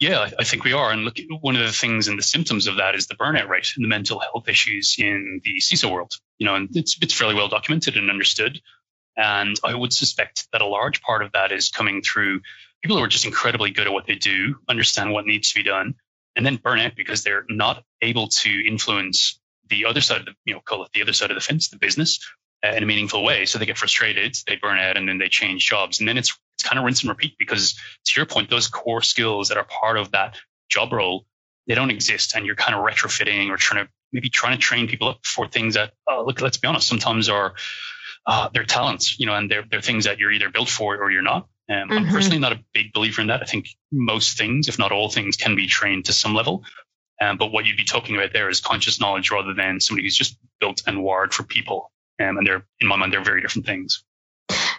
Yeah, 0.00 0.30
I 0.38 0.44
think 0.44 0.64
we 0.64 0.72
are. 0.72 0.90
And 0.90 1.04
look, 1.04 1.18
one 1.40 1.56
of 1.56 1.62
the 1.62 1.72
things 1.72 2.08
and 2.08 2.18
the 2.18 2.22
symptoms 2.22 2.66
of 2.66 2.76
that 2.76 2.94
is 2.94 3.06
the 3.06 3.14
burnout 3.14 3.48
rate 3.48 3.72
and 3.76 3.84
the 3.84 3.88
mental 3.88 4.18
health 4.18 4.48
issues 4.48 4.96
in 4.98 5.40
the 5.44 5.60
CISO 5.60 5.90
world. 5.90 6.12
You 6.38 6.46
know, 6.46 6.54
and 6.54 6.68
it's 6.74 6.96
it's 7.02 7.14
fairly 7.14 7.34
well 7.34 7.48
documented 7.48 7.96
and 7.96 8.10
understood. 8.10 8.60
And 9.16 9.58
I 9.64 9.74
would 9.74 9.92
suspect 9.92 10.46
that 10.52 10.62
a 10.62 10.66
large 10.66 11.02
part 11.02 11.22
of 11.22 11.32
that 11.32 11.50
is 11.50 11.70
coming 11.70 12.02
through 12.02 12.40
people 12.82 12.96
who 12.96 13.02
are 13.02 13.08
just 13.08 13.24
incredibly 13.24 13.70
good 13.70 13.88
at 13.88 13.92
what 13.92 14.06
they 14.06 14.14
do, 14.14 14.56
understand 14.68 15.12
what 15.12 15.26
needs 15.26 15.52
to 15.52 15.58
be 15.58 15.68
done, 15.68 15.94
and 16.36 16.46
then 16.46 16.56
burn 16.56 16.78
out 16.78 16.94
because 16.94 17.24
they're 17.24 17.44
not 17.48 17.82
able 18.00 18.28
to 18.28 18.50
influence 18.66 19.40
the 19.68 19.86
other 19.86 20.00
side 20.00 20.20
of 20.20 20.26
the, 20.26 20.34
you 20.44 20.54
know, 20.54 20.60
call 20.60 20.84
it 20.84 20.90
the 20.94 21.02
other 21.02 21.12
side 21.12 21.30
of 21.30 21.34
the 21.34 21.40
fence, 21.40 21.68
the 21.68 21.78
business, 21.78 22.20
in 22.62 22.82
a 22.82 22.86
meaningful 22.86 23.22
way. 23.22 23.46
So 23.46 23.58
they 23.58 23.66
get 23.66 23.78
frustrated, 23.78 24.36
they 24.46 24.56
burn 24.56 24.78
out, 24.78 24.96
and 24.96 25.08
then 25.08 25.18
they 25.18 25.28
change 25.28 25.66
jobs. 25.66 26.00
And 26.00 26.08
then 26.08 26.18
it's 26.18 26.36
it's 26.54 26.68
kind 26.68 26.78
of 26.78 26.84
rinse 26.84 27.02
and 27.02 27.08
repeat 27.08 27.36
because 27.38 27.74
to 28.06 28.12
your 28.16 28.26
point, 28.26 28.50
those 28.50 28.66
core 28.66 29.02
skills 29.02 29.48
that 29.48 29.58
are 29.58 29.64
part 29.64 29.96
of 29.96 30.10
that 30.10 30.36
job 30.68 30.92
role, 30.92 31.24
they 31.68 31.74
don't 31.74 31.90
exist, 31.90 32.34
and 32.34 32.44
you're 32.44 32.56
kind 32.56 32.74
of 32.74 32.84
retrofitting 32.84 33.50
or 33.50 33.56
trying 33.56 33.84
to 33.84 33.90
maybe 34.12 34.28
trying 34.28 34.56
to 34.56 34.58
train 34.58 34.88
people 34.88 35.08
up 35.08 35.18
for 35.24 35.46
things 35.46 35.74
that, 35.74 35.92
oh, 36.08 36.24
look, 36.26 36.40
let's 36.40 36.56
be 36.56 36.66
honest, 36.66 36.88
sometimes 36.88 37.28
are 37.28 37.54
uh, 38.26 38.48
they're 38.52 38.64
talents, 38.64 39.18
you 39.20 39.26
know, 39.26 39.34
and 39.34 39.50
they're 39.50 39.64
they're 39.70 39.80
things 39.80 40.04
that 40.04 40.18
you're 40.18 40.32
either 40.32 40.50
built 40.50 40.68
for 40.68 40.96
or 40.96 41.10
you're 41.10 41.22
not. 41.22 41.48
Um, 41.70 41.76
mm-hmm. 41.76 41.92
I'm 41.92 42.08
personally 42.08 42.38
not 42.38 42.52
a 42.52 42.64
big 42.72 42.92
believer 42.92 43.20
in 43.20 43.28
that. 43.28 43.42
I 43.42 43.44
think 43.44 43.68
most 43.92 44.38
things, 44.38 44.68
if 44.68 44.78
not 44.78 44.90
all 44.90 45.08
things, 45.08 45.36
can 45.36 45.54
be 45.54 45.66
trained 45.66 46.06
to 46.06 46.12
some 46.12 46.34
level. 46.34 46.64
Um, 47.20 47.36
but 47.36 47.52
what 47.52 47.66
you'd 47.66 47.76
be 47.76 47.84
talking 47.84 48.16
about 48.16 48.32
there 48.32 48.48
is 48.48 48.60
conscious 48.60 49.00
knowledge 49.00 49.30
rather 49.30 49.54
than 49.54 49.80
somebody 49.80 50.06
who's 50.06 50.16
just 50.16 50.38
built 50.60 50.82
and 50.86 51.02
wired 51.02 51.34
for 51.34 51.42
people. 51.42 51.90
Um, 52.20 52.38
and 52.38 52.46
they're, 52.46 52.64
in 52.80 52.88
my 52.88 52.96
mind, 52.96 53.12
they're 53.12 53.22
very 53.22 53.40
different 53.40 53.66
things. 53.66 54.04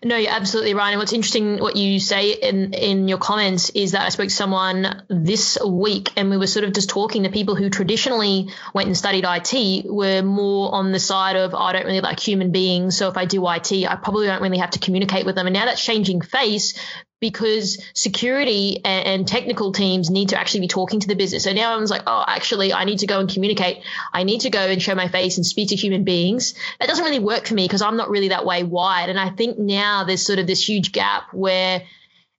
No, 0.04 0.16
you're 0.16 0.32
absolutely 0.32 0.74
right. 0.74 0.92
And 0.92 1.00
what's 1.00 1.12
interesting, 1.12 1.58
what 1.58 1.76
you 1.76 2.00
say 2.00 2.32
in, 2.32 2.74
in 2.74 3.08
your 3.10 3.18
comments 3.18 3.70
is 3.72 3.92
that 3.92 4.04
I 4.04 4.10
spoke 4.10 4.30
to 4.30 4.34
someone 4.34 5.04
this 5.10 5.58
week 5.66 6.12
and 6.16 6.30
we 6.30 6.38
were 6.38 6.48
sort 6.48 6.64
of 6.64 6.74
just 6.74 6.90
talking 6.90 7.24
to 7.24 7.30
people 7.30 7.56
who 7.56 7.70
traditionally 7.70 8.50
went 8.74 8.88
and 8.88 8.98
studied 8.98 9.26
IT 9.28 9.86
were 9.86 10.22
more 10.22 10.74
on 10.74 10.94
the 10.94 11.00
side 11.00 11.36
of, 11.36 11.54
oh, 11.54 11.58
I 11.58 11.74
don't 11.74 11.86
really 11.86 12.00
like 12.00 12.20
human 12.20 12.52
beings. 12.52 12.98
So 12.98 13.10
if 13.10 13.18
I 13.18 13.26
do 13.26 13.46
IT, 13.50 13.72
I 13.72 13.96
probably 13.96 14.28
don't 14.28 14.42
really 14.42 14.60
have 14.60 14.72
to 14.72 14.80
communicate 14.80 15.26
with 15.26 15.36
them. 15.36 15.48
And 15.48 15.54
now 15.54 15.66
that's 15.66 15.84
changing 15.84 16.22
face 16.22 16.80
because 17.20 17.84
security 17.94 18.84
and, 18.86 19.28
technical 19.28 19.72
teams 19.72 20.10
need 20.10 20.30
to 20.30 20.40
actually 20.40 20.62
be 20.62 20.68
talking 20.68 21.00
to 21.00 21.08
the 21.08 21.16
business. 21.16 21.44
So 21.44 21.52
now 21.52 21.72
everyone's 21.72 21.92
like, 21.92 22.04
oh, 22.08 22.24
actually, 22.26 22.74
I 22.74 22.86
need 22.86 23.00
to 23.00 23.08
go 23.08 23.20
and 23.20 23.30
communicate. 23.30 23.84
I 24.14 24.24
need 24.24 24.42
to 24.42 24.50
go 24.50 24.60
and 24.60 24.82
show 24.82 24.96
my 24.96 25.08
face 25.08 25.38
and 25.38 25.46
speak 25.46 25.70
to 25.70 25.76
human 25.76 26.04
beings. 26.04 26.56
That 26.80 26.88
doesn't 26.88 27.04
really 27.04 27.20
work 27.20 27.46
for 27.48 27.54
me 27.54 27.66
because 27.66 27.82
I'm 27.82 27.98
not 27.98 28.10
really 28.10 28.30
that 28.30 28.46
way 28.46 28.64
wired. 28.64 29.10
And 29.10 29.20
I 29.20 29.30
think 29.30 29.60
now 29.60 30.06
there's 30.06 30.26
sort 30.26 30.40
of 30.40 30.48
this 30.48 30.68
huge 30.68 30.92
gap 30.92 31.34
where 31.34 31.84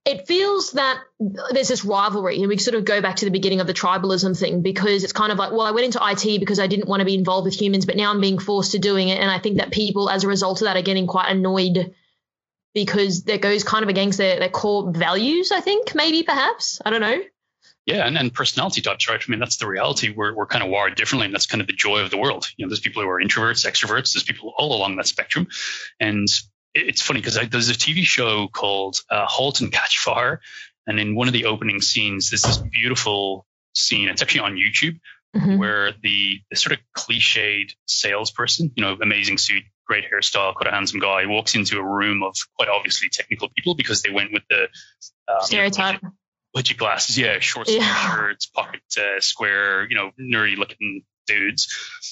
it 0.07 0.27
feels 0.27 0.73
that 0.73 0.99
there's 1.19 1.69
this 1.69 1.85
rivalry, 1.85 2.39
and 2.39 2.49
we 2.49 2.57
sort 2.57 2.75
of 2.75 2.87
go 2.87 3.03
back 3.03 3.17
to 3.17 3.27
the 3.27 3.31
beginning 3.31 3.61
of 3.61 3.67
the 3.67 3.75
tribalism 3.75 4.39
thing 4.39 4.63
because 4.63 5.05
it's 5.05 5.13
kind 5.13 5.31
of 5.31 5.39
like, 5.39 5.53
well, 5.53 5.61
I 5.61 5.73
went 5.73 5.85
into 5.85 6.01
IT 6.03 6.41
because 6.41 6.59
I 6.59 6.67
didn't 6.67 6.89
want 6.89 7.01
to 7.01 7.05
be 7.05 7.15
involved 7.15 7.45
with 7.45 7.61
humans, 7.61 7.85
but 7.85 7.97
now 7.97 8.11
I'm 8.11 8.21
being 8.21 8.39
forced 8.39 8.73
to 8.73 8.79
doing 8.79 9.09
it. 9.11 9.21
And 9.21 9.31
I 9.31 9.39
think 9.39 9.59
that 9.59 9.71
people, 9.71 10.09
as 10.09 10.25
a 10.25 10.29
result 10.29 10.63
of 10.63 10.67
that, 10.67 10.79
are 10.79 10.83
getting 10.83 11.07
quite 11.07 11.31
annoyed 11.31 11.95
because 12.75 13.25
that 13.25 13.41
goes 13.41 13.65
kind 13.65 13.83
of 13.83 13.89
against 13.89 14.19
their, 14.19 14.39
their 14.39 14.49
core 14.49 14.93
values, 14.93 15.53
I 15.53 15.61
think, 15.61 15.95
maybe 15.95 16.23
perhaps. 16.23 16.81
I 16.85 16.91
don't 16.91 17.01
know. 17.01 17.21
Yeah, 17.87 18.07
and, 18.07 18.17
and 18.17 18.33
personality 18.33 18.83
types, 18.83 19.09
right? 19.09 19.21
I 19.21 19.31
mean, 19.31 19.41
that's 19.41 19.57
the 19.57 19.67
reality. 19.67 20.11
We're, 20.11 20.35
we're 20.35 20.47
kind 20.47 20.63
of 20.63 20.71
wired 20.71 20.95
differently, 20.95 21.27
and 21.27 21.35
that's 21.35 21.47
kind 21.47 21.61
of 21.61 21.67
the 21.67 21.73
joy 21.73 22.01
of 22.01 22.11
the 22.11 22.19
world. 22.19 22.49
You 22.57 22.65
know, 22.65 22.71
there's 22.71 22.81
people 22.81 23.03
who 23.03 23.09
are 23.09 23.21
introverts, 23.21 23.67
extroverts, 23.67 24.13
there's 24.13 24.23
people 24.23 24.53
all 24.57 24.77
along 24.77 24.97
that 24.97 25.07
spectrum. 25.07 25.49
And 25.99 26.29
it's 26.75 27.03
funny 27.03 27.21
because 27.21 27.39
there's 27.49 27.71
a 27.71 27.75
TV 27.75 28.05
show 28.05 28.49
called 28.49 29.01
uh, 29.11 29.27
Halt 29.27 29.61
and 29.61 29.73
Catch 29.73 29.99
Fire. 29.99 30.41
And 30.87 31.01
in 31.01 31.15
one 31.15 31.27
of 31.27 31.33
the 31.33 31.47
opening 31.47 31.81
scenes, 31.81 32.31
there's 32.31 32.43
this 32.43 32.59
beautiful 32.59 33.47
scene. 33.75 34.09
It's 34.09 34.23
actually 34.23 34.43
on 34.43 34.55
YouTube 34.55 35.01
mm-hmm. 35.35 35.59
where 35.59 35.93
the, 36.03 36.41
the 36.51 36.57
sort 36.57 36.73
of 36.73 36.79
cliched 36.97 37.75
salesperson, 37.87 38.73
you 38.77 38.83
know, 38.83 38.97
amazing 39.01 39.39
suit, 39.39 39.65
great 39.91 40.05
hairstyle, 40.09 40.55
quite 40.55 40.69
a 40.69 40.71
handsome 40.71 41.01
guy, 41.01 41.27
walks 41.27 41.57
into 41.57 41.77
a 41.77 41.83
room 41.83 42.23
of 42.23 42.37
quite 42.57 42.69
obviously 42.69 43.09
technical 43.09 43.49
people 43.49 43.75
because 43.75 44.03
they 44.03 44.11
went 44.11 44.33
with 44.33 44.45
the 44.49 44.69
um, 45.27 45.41
stereotype. 45.41 46.01
You 46.01 46.09
know, 46.09 46.15
budget, 46.55 46.79
glasses, 46.79 47.19
yeah, 47.19 47.41
short 47.41 47.69
yeah. 47.69 48.15
shirts, 48.15 48.47
pocket 48.47 48.83
uh, 48.97 49.19
square, 49.19 49.89
you 49.91 49.97
know, 49.97 50.13
nerdy 50.21 50.57
looking 50.57 51.03
dudes, 51.27 51.67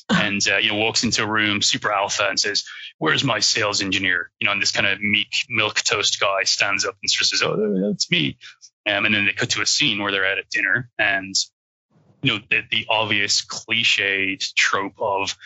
and 0.10 0.42
uh, 0.48 0.56
you 0.56 0.70
know, 0.70 0.76
walks 0.78 1.04
into 1.04 1.22
a 1.22 1.26
room, 1.26 1.62
super 1.62 1.92
alpha, 1.92 2.26
and 2.28 2.40
says, 2.40 2.64
"Where's 2.98 3.22
my 3.22 3.38
sales 3.38 3.80
engineer?" 3.80 4.32
You 4.40 4.46
know, 4.46 4.52
and 4.52 4.60
this 4.60 4.72
kind 4.72 4.86
of 4.88 5.00
meek 5.00 5.30
milk 5.48 5.76
toast 5.76 6.19
guy 6.19 6.42
stands 6.42 6.84
up 6.84 6.96
and 7.00 7.08
sort 7.08 7.22
of 7.22 7.28
says, 7.28 7.42
"Oh, 7.44 7.88
that's 7.88 8.10
me," 8.10 8.38
um, 8.86 9.04
and 9.04 9.14
then 9.14 9.25
they 9.25 9.32
cut 9.34 9.50
to 9.50 9.62
a 9.62 9.66
scene 9.66 10.02
where 10.02 10.10
they're 10.10 10.26
at 10.26 10.38
a 10.38 10.44
dinner, 10.50 10.90
and 10.98 11.32
you 12.22 12.32
know, 12.32 12.40
the, 12.50 12.62
the 12.72 12.86
obvious 12.88 13.44
cliched 13.46 14.52
trope 14.56 15.00
of 15.00 15.37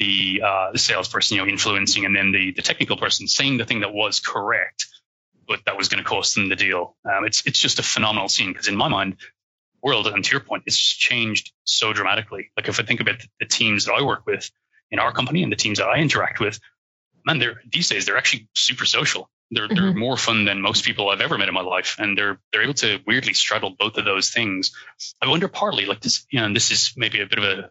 the 0.00 0.42
uh, 0.44 0.72
the 0.72 0.78
salesperson, 0.78 1.36
you 1.36 1.42
know, 1.44 1.48
influencing, 1.48 2.04
and 2.06 2.16
then 2.16 2.32
the 2.32 2.52
the 2.52 2.62
technical 2.62 2.96
person 2.96 3.28
saying 3.28 3.58
the 3.58 3.64
thing 3.64 3.80
that 3.80 3.92
was 3.92 4.18
correct, 4.18 4.86
but 5.46 5.60
that 5.66 5.76
was 5.76 5.88
going 5.88 6.02
to 6.02 6.08
cost 6.08 6.34
them 6.34 6.48
the 6.48 6.56
deal. 6.56 6.96
Um, 7.04 7.24
it's 7.24 7.46
it's 7.46 7.60
just 7.60 7.78
a 7.78 7.82
phenomenal 7.82 8.28
scene 8.28 8.52
because 8.52 8.66
in 8.66 8.76
my 8.76 8.88
mind, 8.88 9.16
world 9.82 10.08
and 10.08 10.24
to 10.24 10.30
your 10.32 10.40
point, 10.40 10.64
it's 10.66 10.78
changed 10.78 11.52
so 11.64 11.92
dramatically. 11.92 12.50
Like 12.56 12.68
if 12.68 12.80
I 12.80 12.82
think 12.82 13.00
about 13.00 13.20
the 13.38 13.46
teams 13.46 13.84
that 13.84 13.92
I 13.92 14.02
work 14.02 14.26
with 14.26 14.50
in 14.90 14.98
our 14.98 15.12
company 15.12 15.42
and 15.42 15.52
the 15.52 15.56
teams 15.56 15.78
that 15.78 15.86
I 15.86 15.98
interact 15.98 16.40
with, 16.40 16.58
man, 17.24 17.38
they're 17.38 17.60
these 17.70 17.88
days 17.88 18.06
they're 18.06 18.16
actually 18.16 18.48
super 18.54 18.84
social. 18.84 19.30
They're 19.50 19.66
mm-hmm. 19.66 19.74
they're 19.74 19.94
more 19.94 20.16
fun 20.16 20.44
than 20.44 20.62
most 20.62 20.84
people 20.84 21.08
I've 21.08 21.20
ever 21.20 21.36
met 21.36 21.48
in 21.48 21.54
my 21.54 21.62
life, 21.62 21.96
and 21.98 22.16
they're 22.16 22.38
they're 22.52 22.62
able 22.62 22.74
to 22.74 23.00
weirdly 23.06 23.34
straddle 23.34 23.70
both 23.70 23.96
of 23.96 24.04
those 24.04 24.30
things. 24.30 24.72
I 25.20 25.28
wonder 25.28 25.48
partly 25.48 25.86
like 25.86 26.00
this, 26.00 26.26
you 26.30 26.38
know, 26.38 26.46
and 26.46 26.54
this 26.54 26.70
is 26.70 26.92
maybe 26.96 27.20
a 27.20 27.26
bit 27.26 27.38
of 27.38 27.44
a, 27.44 27.70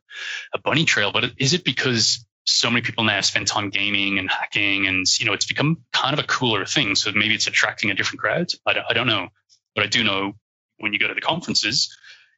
a 0.53 0.59
bunny 0.59 0.85
trail, 0.85 1.11
but 1.11 1.31
is 1.37 1.53
it 1.53 1.63
because 1.63 2.25
so 2.45 2.69
many 2.69 2.81
people 2.81 3.03
now 3.03 3.21
spend 3.21 3.47
time 3.47 3.69
gaming 3.69 4.19
and 4.19 4.29
hacking, 4.29 4.87
and 4.87 5.05
you 5.19 5.25
know, 5.25 5.33
it's 5.33 5.45
become 5.45 5.77
kind 5.93 6.13
of 6.13 6.19
a 6.19 6.27
cooler 6.27 6.65
thing. 6.65 6.95
So 6.95 7.11
maybe 7.11 7.35
it's 7.35 7.47
attracting 7.47 7.91
a 7.91 7.95
different 7.95 8.19
crowd. 8.19 8.51
I 8.65 8.73
don't, 8.73 8.85
I 8.89 8.93
don't 8.93 9.07
know, 9.07 9.29
but 9.75 9.83
I 9.83 9.87
do 9.87 10.03
know 10.03 10.33
when 10.77 10.93
you 10.93 10.99
go 10.99 11.07
to 11.07 11.13
the 11.13 11.21
conferences, 11.21 11.95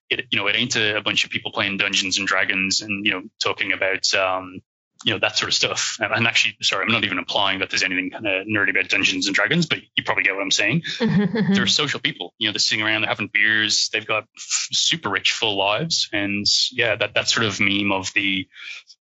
it 0.10 0.26
you 0.30 0.38
know 0.38 0.48
it 0.48 0.56
ain't 0.56 0.76
a, 0.76 0.98
a 0.98 1.02
bunch 1.02 1.24
of 1.24 1.32
people 1.32 1.52
playing 1.52 1.78
Dungeons 1.78 2.20
and 2.20 2.28
Dragons 2.28 2.82
and 2.82 3.06
you 3.06 3.12
know 3.12 3.24
talking 3.42 3.74
about 3.74 4.14
um, 4.14 4.62
you 5.04 5.14
know 5.14 5.20
that 5.20 5.38
sort 5.38 5.50
of 5.50 5.54
stuff. 5.54 5.98
And 6.00 6.28
actually, 6.28 6.58
sorry, 6.62 6.86
I'm 6.86 6.92
not 6.92 7.04
even 7.04 7.18
implying 7.18 7.60
that 7.60 7.70
there's 7.70 7.84
anything 7.84 8.12
kind 8.12 8.26
of 8.28 8.48
nerdy 8.48 8.72
about 8.72 8.90
Dungeons 8.90 9.28
and 9.28 9.36
Dragons, 9.36 9.66
but 9.66 9.80
you 9.96 10.04
probably 10.04 10.24
get 10.24 10.36
what 10.36 10.42
I'm 10.42 10.52
saying. 10.52 10.84
Mm-hmm. 11.00 11.54
they're 11.54 11.68
social 11.68 12.00
people. 12.00 12.34
You 12.38 12.48
know, 12.48 12.54
they're 12.54 12.60
sitting 12.60 12.84
around, 12.84 13.02
they're 13.02 13.10
having 13.10 13.30
beers, 13.32 13.90
they've 13.92 14.06
got 14.06 14.26
super 14.38 15.10
rich, 15.10 15.32
full 15.32 15.58
lives, 15.58 16.10
and 16.14 16.46
yeah, 16.72 16.96
that 16.96 17.16
that 17.16 17.30
sort 17.30 17.46
of 17.46 17.60
meme 17.60 17.92
of 17.92 18.12
the 18.14 18.48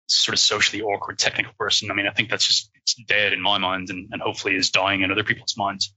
sort 0.08 0.34
of 0.34 0.40
socially 0.40 0.82
awkward 0.82 1.18
technical 1.18 1.54
person. 1.58 1.92
I 1.92 1.94
mean, 1.94 2.08
I 2.08 2.12
think 2.12 2.30
that's 2.30 2.48
just 2.48 2.70
it's 2.76 2.96
dead 3.08 3.34
in 3.34 3.42
my 3.42 3.58
mind, 3.58 3.90
and, 3.90 4.10
and 4.12 4.22
hopefully 4.22 4.56
is 4.56 4.70
dying 4.70 5.02
in 5.02 5.12
other 5.12 5.24
people's 5.24 5.56
minds. 5.58 5.94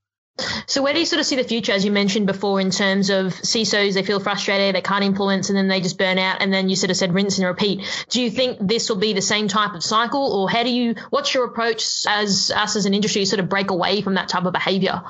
So 0.67 0.83
where 0.83 0.93
do 0.93 1.01
you 1.01 1.07
sort 1.07 1.21
of 1.21 1.27
see 1.27 1.37
the 1.37 1.45
future, 1.45 1.73
as 1.73 1.85
you 1.85 1.91
mentioned 1.91 2.27
before, 2.27 2.61
in 2.61 2.71
terms 2.71 3.09
of 3.09 3.33
CISOs, 3.33 3.95
they 3.95 4.03
feel 4.03 4.21
frustrated, 4.21 4.75
they 4.75 4.83
can't 4.83 5.05
influence, 5.05 5.49
and 5.49 5.57
then 5.57 5.69
they 5.69 5.81
just 5.81 5.97
burn 5.97 6.19
out, 6.19 6.43
and 6.43 6.53
then 6.53 6.69
you 6.69 6.77
sort 6.77 6.91
of 6.91 6.97
said 6.97 7.15
rinse 7.15 7.39
and 7.39 7.47
repeat. 7.47 7.83
Do 8.11 8.21
you 8.21 8.31
think 8.31 8.59
this 8.61 8.89
will 8.89 8.97
be 8.97 9.15
the 9.15 9.23
same 9.23 9.49
type 9.49 9.75
of 9.75 9.83
cycle, 9.83 10.33
or 10.33 10.51
how 10.51 10.63
do 10.63 10.71
you? 10.71 10.95
What's 11.11 11.33
your 11.33 11.45
approach 11.45 11.83
as 12.07 12.53
us 12.55 12.77
as 12.77 12.85
an 12.85 12.93
industry 12.93 13.25
sort 13.25 13.41
of 13.41 13.49
break 13.49 13.71
away 13.71 14.03
from 14.03 14.15
that 14.15 14.29
type 14.29 14.45
of 14.45 14.53
behaviour? 14.53 15.03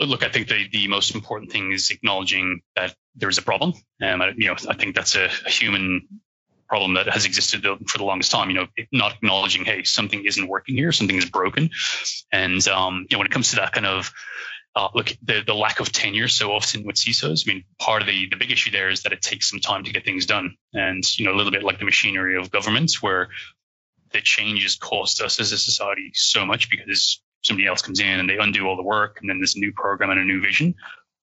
Look, 0.00 0.24
I 0.24 0.28
think 0.28 0.48
the, 0.48 0.68
the 0.70 0.88
most 0.88 1.14
important 1.14 1.52
thing 1.52 1.72
is 1.72 1.90
acknowledging 1.90 2.60
that 2.76 2.94
there 3.14 3.28
is 3.28 3.38
a 3.38 3.42
problem. 3.42 3.72
Um, 4.02 4.22
you 4.36 4.48
know, 4.48 4.56
I 4.68 4.74
think 4.74 4.94
that's 4.94 5.16
a, 5.16 5.30
a 5.46 5.50
human 5.50 6.08
problem 6.68 6.94
that 6.94 7.08
has 7.08 7.24
existed 7.24 7.66
for 7.86 7.98
the 7.98 8.04
longest 8.04 8.30
time. 8.30 8.50
You 8.50 8.56
know, 8.56 8.66
not 8.92 9.14
acknowledging, 9.14 9.64
hey, 9.64 9.84
something 9.84 10.24
isn't 10.24 10.46
working 10.46 10.76
here, 10.76 10.92
something 10.92 11.16
is 11.16 11.30
broken, 11.30 11.70
and 12.32 12.66
um, 12.68 13.06
you 13.08 13.14
know, 13.14 13.18
when 13.18 13.26
it 13.26 13.32
comes 13.32 13.50
to 13.50 13.56
that 13.56 13.72
kind 13.72 13.86
of 13.86 14.12
uh, 14.78 14.88
look, 14.94 15.12
the, 15.22 15.42
the 15.44 15.54
lack 15.54 15.80
of 15.80 15.90
tenure 15.90 16.28
so 16.28 16.52
often 16.52 16.84
with 16.84 16.94
CISOs. 16.94 17.44
I 17.46 17.52
mean, 17.52 17.64
part 17.80 18.00
of 18.00 18.06
the, 18.06 18.28
the 18.28 18.36
big 18.36 18.52
issue 18.52 18.70
there 18.70 18.90
is 18.90 19.02
that 19.02 19.12
it 19.12 19.22
takes 19.22 19.50
some 19.50 19.58
time 19.58 19.82
to 19.82 19.92
get 19.92 20.04
things 20.04 20.24
done. 20.24 20.56
And, 20.72 21.02
you 21.18 21.24
know, 21.24 21.32
a 21.32 21.36
little 21.36 21.50
bit 21.50 21.64
like 21.64 21.80
the 21.80 21.84
machinery 21.84 22.36
of 22.36 22.52
governments 22.52 23.02
where 23.02 23.28
the 24.12 24.20
changes 24.20 24.76
cost 24.76 25.20
us 25.20 25.40
as 25.40 25.50
a 25.50 25.58
society 25.58 26.12
so 26.14 26.46
much 26.46 26.70
because 26.70 27.20
somebody 27.42 27.66
else 27.66 27.82
comes 27.82 27.98
in 27.98 28.20
and 28.20 28.30
they 28.30 28.38
undo 28.38 28.68
all 28.68 28.76
the 28.76 28.82
work 28.82 29.18
and 29.20 29.28
then 29.28 29.38
there's 29.38 29.56
a 29.56 29.60
new 29.60 29.72
program 29.72 30.10
and 30.10 30.20
a 30.20 30.24
new 30.24 30.40
vision. 30.40 30.74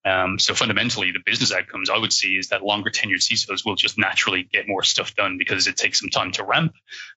Um, 0.05 0.37
so 0.37 0.53
fundamentally, 0.53 1.11
the 1.11 1.21
business 1.25 1.51
outcomes 1.51 1.89
I 1.89 1.97
would 1.97 2.13
see 2.13 2.37
is 2.37 2.49
that 2.49 2.61
longer 2.61 2.91
tenured 2.91 3.21
CISOs 3.21 3.65
will 3.65 3.75
just 3.75 3.97
naturally 3.97 4.43
get 4.43 4.67
more 4.67 4.83
stuff 4.83 5.15
done 5.15 5.37
because 5.39 5.65
it 5.65 5.77
takes 5.77 5.99
some 5.99 6.09
time 6.09 6.31
to 6.33 6.43
ramp, 6.43 6.73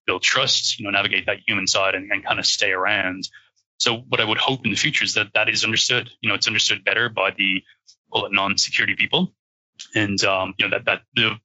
build 0.07 0.23
trust, 0.23 0.79
you 0.79 0.85
know, 0.85 0.91
navigate 0.91 1.27
that 1.27 1.39
human 1.47 1.67
side 1.67 1.95
and, 1.95 2.11
and 2.11 2.25
kind 2.25 2.39
of 2.39 2.47
stay 2.47 2.73
around. 2.73 3.29
So 3.77 3.99
what 4.09 4.21
I 4.21 4.25
would 4.25 4.39
hope 4.39 4.65
in 4.65 4.71
the 4.71 4.77
future 4.77 5.05
is 5.05 5.15
that 5.15 5.35
that 5.35 5.51
is 5.51 5.65
understood. 5.65 6.09
You 6.23 6.31
know, 6.31 6.35
it's 6.35 6.47
understood 6.47 6.83
better 6.83 7.11
by 7.11 7.33
the 7.37 7.63
it 8.11 8.33
non-security 8.33 8.97
people, 8.97 9.35
and 9.95 10.23
um, 10.25 10.55
you 10.57 10.67
know 10.67 10.77
that 10.77 10.87
that 10.87 11.03
the, 11.15 11.37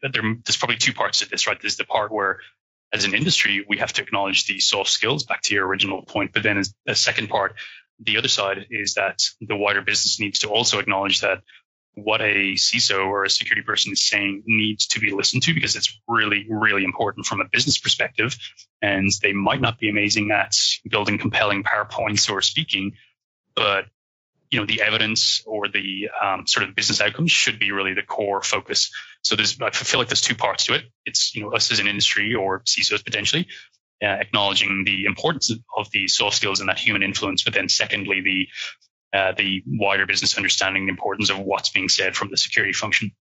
there, 0.00 0.22
there's 0.22 0.56
probably 0.56 0.76
two 0.76 0.92
parts 0.92 1.18
to 1.18 1.28
this, 1.28 1.48
right? 1.48 1.60
There's 1.60 1.76
the 1.76 1.84
part 1.84 2.12
where 2.12 2.38
as 2.92 3.04
an 3.04 3.14
industry, 3.14 3.64
we 3.68 3.78
have 3.78 3.92
to 3.94 4.02
acknowledge 4.02 4.46
the 4.46 4.60
soft 4.60 4.88
skills 4.88 5.24
back 5.24 5.42
to 5.42 5.54
your 5.54 5.66
original 5.66 6.02
point. 6.02 6.32
But 6.32 6.44
then 6.44 6.58
as 6.58 6.72
a 6.86 6.94
second 6.94 7.28
part, 7.28 7.56
the 8.00 8.18
other 8.18 8.28
side 8.28 8.66
is 8.70 8.94
that 8.94 9.20
the 9.40 9.56
wider 9.56 9.82
business 9.82 10.20
needs 10.20 10.40
to 10.40 10.48
also 10.48 10.78
acknowledge 10.78 11.20
that 11.20 11.42
what 11.94 12.20
a 12.20 12.54
CISO 12.54 13.06
or 13.06 13.24
a 13.24 13.30
security 13.30 13.62
person 13.62 13.92
is 13.92 14.02
saying 14.02 14.42
needs 14.46 14.88
to 14.88 15.00
be 15.00 15.12
listened 15.12 15.44
to 15.44 15.54
because 15.54 15.76
it's 15.76 16.00
really, 16.08 16.46
really 16.48 16.84
important 16.84 17.24
from 17.26 17.40
a 17.40 17.44
business 17.44 17.78
perspective. 17.78 18.36
And 18.82 19.10
they 19.22 19.32
might 19.32 19.60
not 19.60 19.78
be 19.78 19.88
amazing 19.88 20.32
at 20.32 20.52
building 20.88 21.18
compelling 21.18 21.62
PowerPoints 21.62 22.28
or 22.30 22.42
speaking, 22.42 22.94
but 23.54 23.84
you 24.50 24.60
know 24.60 24.66
the 24.66 24.82
evidence 24.82 25.42
or 25.46 25.68
the 25.68 26.10
um, 26.22 26.46
sort 26.46 26.68
of 26.68 26.76
business 26.76 27.00
outcomes 27.00 27.32
should 27.32 27.58
be 27.58 27.72
really 27.72 27.94
the 27.94 28.02
core 28.02 28.42
focus. 28.42 28.90
So 29.22 29.36
there's 29.36 29.60
I 29.60 29.70
feel 29.70 29.98
like 29.98 30.08
there's 30.08 30.20
two 30.20 30.36
parts 30.36 30.66
to 30.66 30.74
it. 30.74 30.84
It's 31.04 31.34
you 31.34 31.42
know 31.42 31.52
us 31.52 31.72
as 31.72 31.78
an 31.80 31.88
industry 31.88 32.34
or 32.34 32.60
CISOs 32.60 33.04
potentially 33.04 33.48
uh, 34.02 34.06
acknowledging 34.06 34.84
the 34.84 35.04
importance 35.06 35.52
of 35.76 35.90
the 35.90 36.08
soft 36.08 36.36
skills 36.36 36.60
and 36.60 36.68
that 36.68 36.78
human 36.78 37.02
influence, 37.02 37.42
but 37.42 37.54
then 37.54 37.68
secondly 37.68 38.20
the 38.20 38.48
uh, 39.16 39.32
the 39.36 39.62
wider 39.66 40.06
business 40.06 40.36
understanding 40.36 40.86
the 40.86 40.90
importance 40.90 41.30
of 41.30 41.38
what's 41.38 41.70
being 41.70 41.88
said 41.88 42.16
from 42.16 42.30
the 42.30 42.36
security 42.36 42.72
function. 42.72 43.12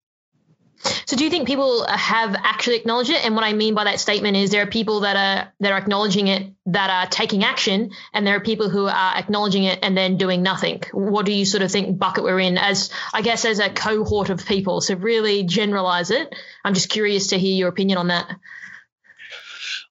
So, 1.05 1.15
do 1.15 1.23
you 1.23 1.29
think 1.29 1.47
people 1.47 1.85
have 1.87 2.35
actually 2.35 2.75
acknowledged 2.75 3.09
it? 3.09 3.23
And 3.23 3.35
what 3.35 3.45
I 3.45 3.53
mean 3.53 3.73
by 3.73 3.85
that 3.85 3.99
statement 3.99 4.35
is 4.35 4.49
there 4.49 4.63
are 4.63 4.69
people 4.69 5.01
that 5.01 5.15
are 5.15 5.53
that 5.61 5.71
are 5.71 5.77
acknowledging 5.77 6.27
it 6.27 6.51
that 6.65 6.89
are 6.89 7.09
taking 7.09 7.43
action, 7.43 7.91
and 8.13 8.27
there 8.27 8.35
are 8.35 8.41
people 8.41 8.69
who 8.69 8.87
are 8.87 9.15
acknowledging 9.15 9.63
it 9.63 9.79
and 9.81 9.95
then 9.95 10.17
doing 10.17 10.43
nothing. 10.43 10.81
What 10.91 11.25
do 11.25 11.31
you 11.31 11.45
sort 11.45 11.63
of 11.63 11.71
think 11.71 11.97
bucket 11.97 12.23
we're 12.23 12.39
in 12.39 12.57
as 12.57 12.89
I 13.13 13.21
guess 13.21 13.45
as 13.45 13.59
a 13.59 13.69
cohort 13.69 14.29
of 14.29 14.45
people? 14.45 14.81
So, 14.81 14.95
really 14.95 15.43
generalize 15.43 16.11
it. 16.11 16.35
I'm 16.65 16.73
just 16.73 16.89
curious 16.89 17.27
to 17.27 17.37
hear 17.37 17.55
your 17.55 17.69
opinion 17.69 17.97
on 17.97 18.07
that. 18.07 18.27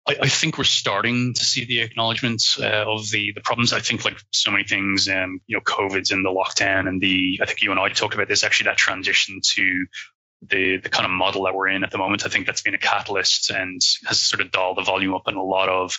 I, 0.07 0.17
I, 0.23 0.29
think 0.29 0.59
we're 0.59 0.65
starting 0.65 1.35
to 1.35 1.45
see 1.45 1.65
the 1.65 1.81
acknowledgements 1.81 2.59
uh, 2.59 2.85
of 2.87 3.09
the 3.11 3.33
the 3.35 3.41
problems. 3.41 3.73
I 3.73 3.81
think 3.81 4.05
like 4.05 4.19
so 4.33 4.51
many 4.51 4.65
things, 4.65 5.09
um, 5.09 5.41
you 5.47 5.57
know, 5.57 5.61
COVID's 5.61 6.11
and 6.11 6.25
the 6.25 6.31
lockdown 6.31 6.89
and 6.89 7.01
the 7.01 7.41
I 7.43 7.47
think 7.47 7.63
you 7.63 7.71
and 7.71 7.81
I 7.81 7.89
talked 7.89 8.15
about 8.15 8.29
this 8.29 8.45
actually 8.45 8.65
that 8.65 8.77
transition 8.77 9.41
to 9.55 9.87
the 10.49 10.79
the 10.79 10.89
kind 10.89 11.05
of 11.05 11.13
model 11.13 11.45
that 11.45 11.55
we're 11.55 11.69
in 11.69 11.85
at 11.85 11.91
the 11.91 11.99
moment. 11.99 12.27
I 12.27 12.29
think 12.29 12.47
that's 12.47 12.63
been 12.63 12.75
a 12.75 12.79
catalyst 12.79 13.51
and 13.51 13.81
has 14.07 14.21
sort 14.21 14.41
of 14.41 14.51
dialed 14.51 14.79
the 14.79 14.83
volume 14.83 15.15
up 15.15 15.29
in 15.29 15.37
a 15.37 15.43
lot 15.43 15.69
of 15.69 15.99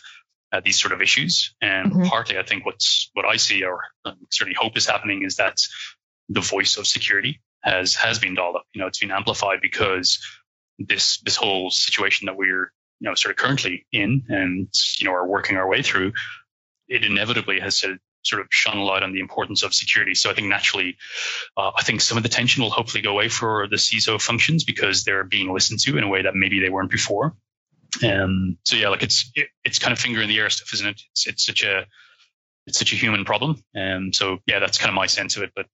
uh, 0.51 0.61
these 0.63 0.79
sort 0.79 0.93
of 0.93 1.01
issues. 1.01 1.55
And 1.61 1.91
mm-hmm. 1.91 2.03
partly, 2.03 2.37
I 2.37 2.43
think 2.43 2.65
what's 2.65 3.09
what 3.13 3.25
I 3.25 3.37
see 3.37 3.63
or 3.63 3.81
um, 4.05 4.17
certainly 4.29 4.57
hope 4.59 4.75
is 4.77 4.85
happening 4.85 5.23
is 5.23 5.37
that 5.37 5.57
the 6.29 6.41
voice 6.41 6.77
of 6.77 6.87
security 6.87 7.41
has 7.63 7.95
has 7.95 8.19
been 8.19 8.35
dialed 8.35 8.57
up. 8.57 8.65
You 8.73 8.81
know, 8.81 8.87
it's 8.87 8.99
been 8.99 9.11
amplified 9.11 9.59
because 9.61 10.19
this 10.77 11.19
this 11.19 11.37
whole 11.37 11.71
situation 11.71 12.25
that 12.25 12.35
we're 12.35 12.71
you 13.03 13.09
know, 13.09 13.15
sort 13.15 13.31
of 13.31 13.37
currently 13.37 13.85
in 13.91 14.23
and, 14.29 14.69
you 14.97 15.05
know, 15.05 15.13
are 15.13 15.27
working 15.27 15.57
our 15.57 15.67
way 15.67 15.81
through, 15.81 16.13
it 16.87 17.03
inevitably 17.03 17.59
has 17.59 17.83
sort 18.23 18.41
of 18.41 18.47
shone 18.49 18.77
a 18.77 18.83
light 18.83 19.03
on 19.03 19.11
the 19.11 19.19
importance 19.19 19.61
of 19.61 19.73
security. 19.73 20.15
So 20.15 20.31
I 20.31 20.33
think 20.33 20.47
naturally, 20.47 20.95
uh, 21.57 21.71
I 21.75 21.83
think 21.83 21.99
some 21.99 22.15
of 22.15 22.23
the 22.23 22.29
tension 22.29 22.63
will 22.63 22.69
hopefully 22.69 23.01
go 23.01 23.11
away 23.11 23.27
for 23.27 23.67
the 23.67 23.75
CISO 23.75 24.21
functions 24.21 24.63
because 24.63 25.03
they're 25.03 25.25
being 25.25 25.53
listened 25.53 25.81
to 25.81 25.97
in 25.97 26.05
a 26.05 26.07
way 26.07 26.21
that 26.21 26.33
maybe 26.33 26.61
they 26.61 26.69
weren't 26.69 26.91
before. 26.91 27.35
Um, 28.01 28.57
so 28.63 28.77
yeah, 28.77 28.87
like 28.87 29.03
it's 29.03 29.29
it, 29.35 29.49
it's 29.65 29.79
kind 29.79 29.91
of 29.91 29.99
finger 29.99 30.21
in 30.21 30.29
the 30.29 30.39
air 30.39 30.49
stuff, 30.49 30.73
isn't 30.73 30.87
it? 30.87 31.01
It's 31.11 31.27
it's 31.27 31.45
such 31.45 31.63
a 31.63 31.85
it's 32.65 32.79
such 32.79 32.93
a 32.93 32.95
human 32.95 33.25
problem. 33.25 33.61
And 33.73 34.07
um, 34.07 34.13
so 34.13 34.37
yeah, 34.47 34.59
that's 34.59 34.77
kind 34.77 34.89
of 34.89 34.95
my 34.95 35.07
sense 35.07 35.35
of 35.35 35.43
it, 35.43 35.51
but 35.53 35.65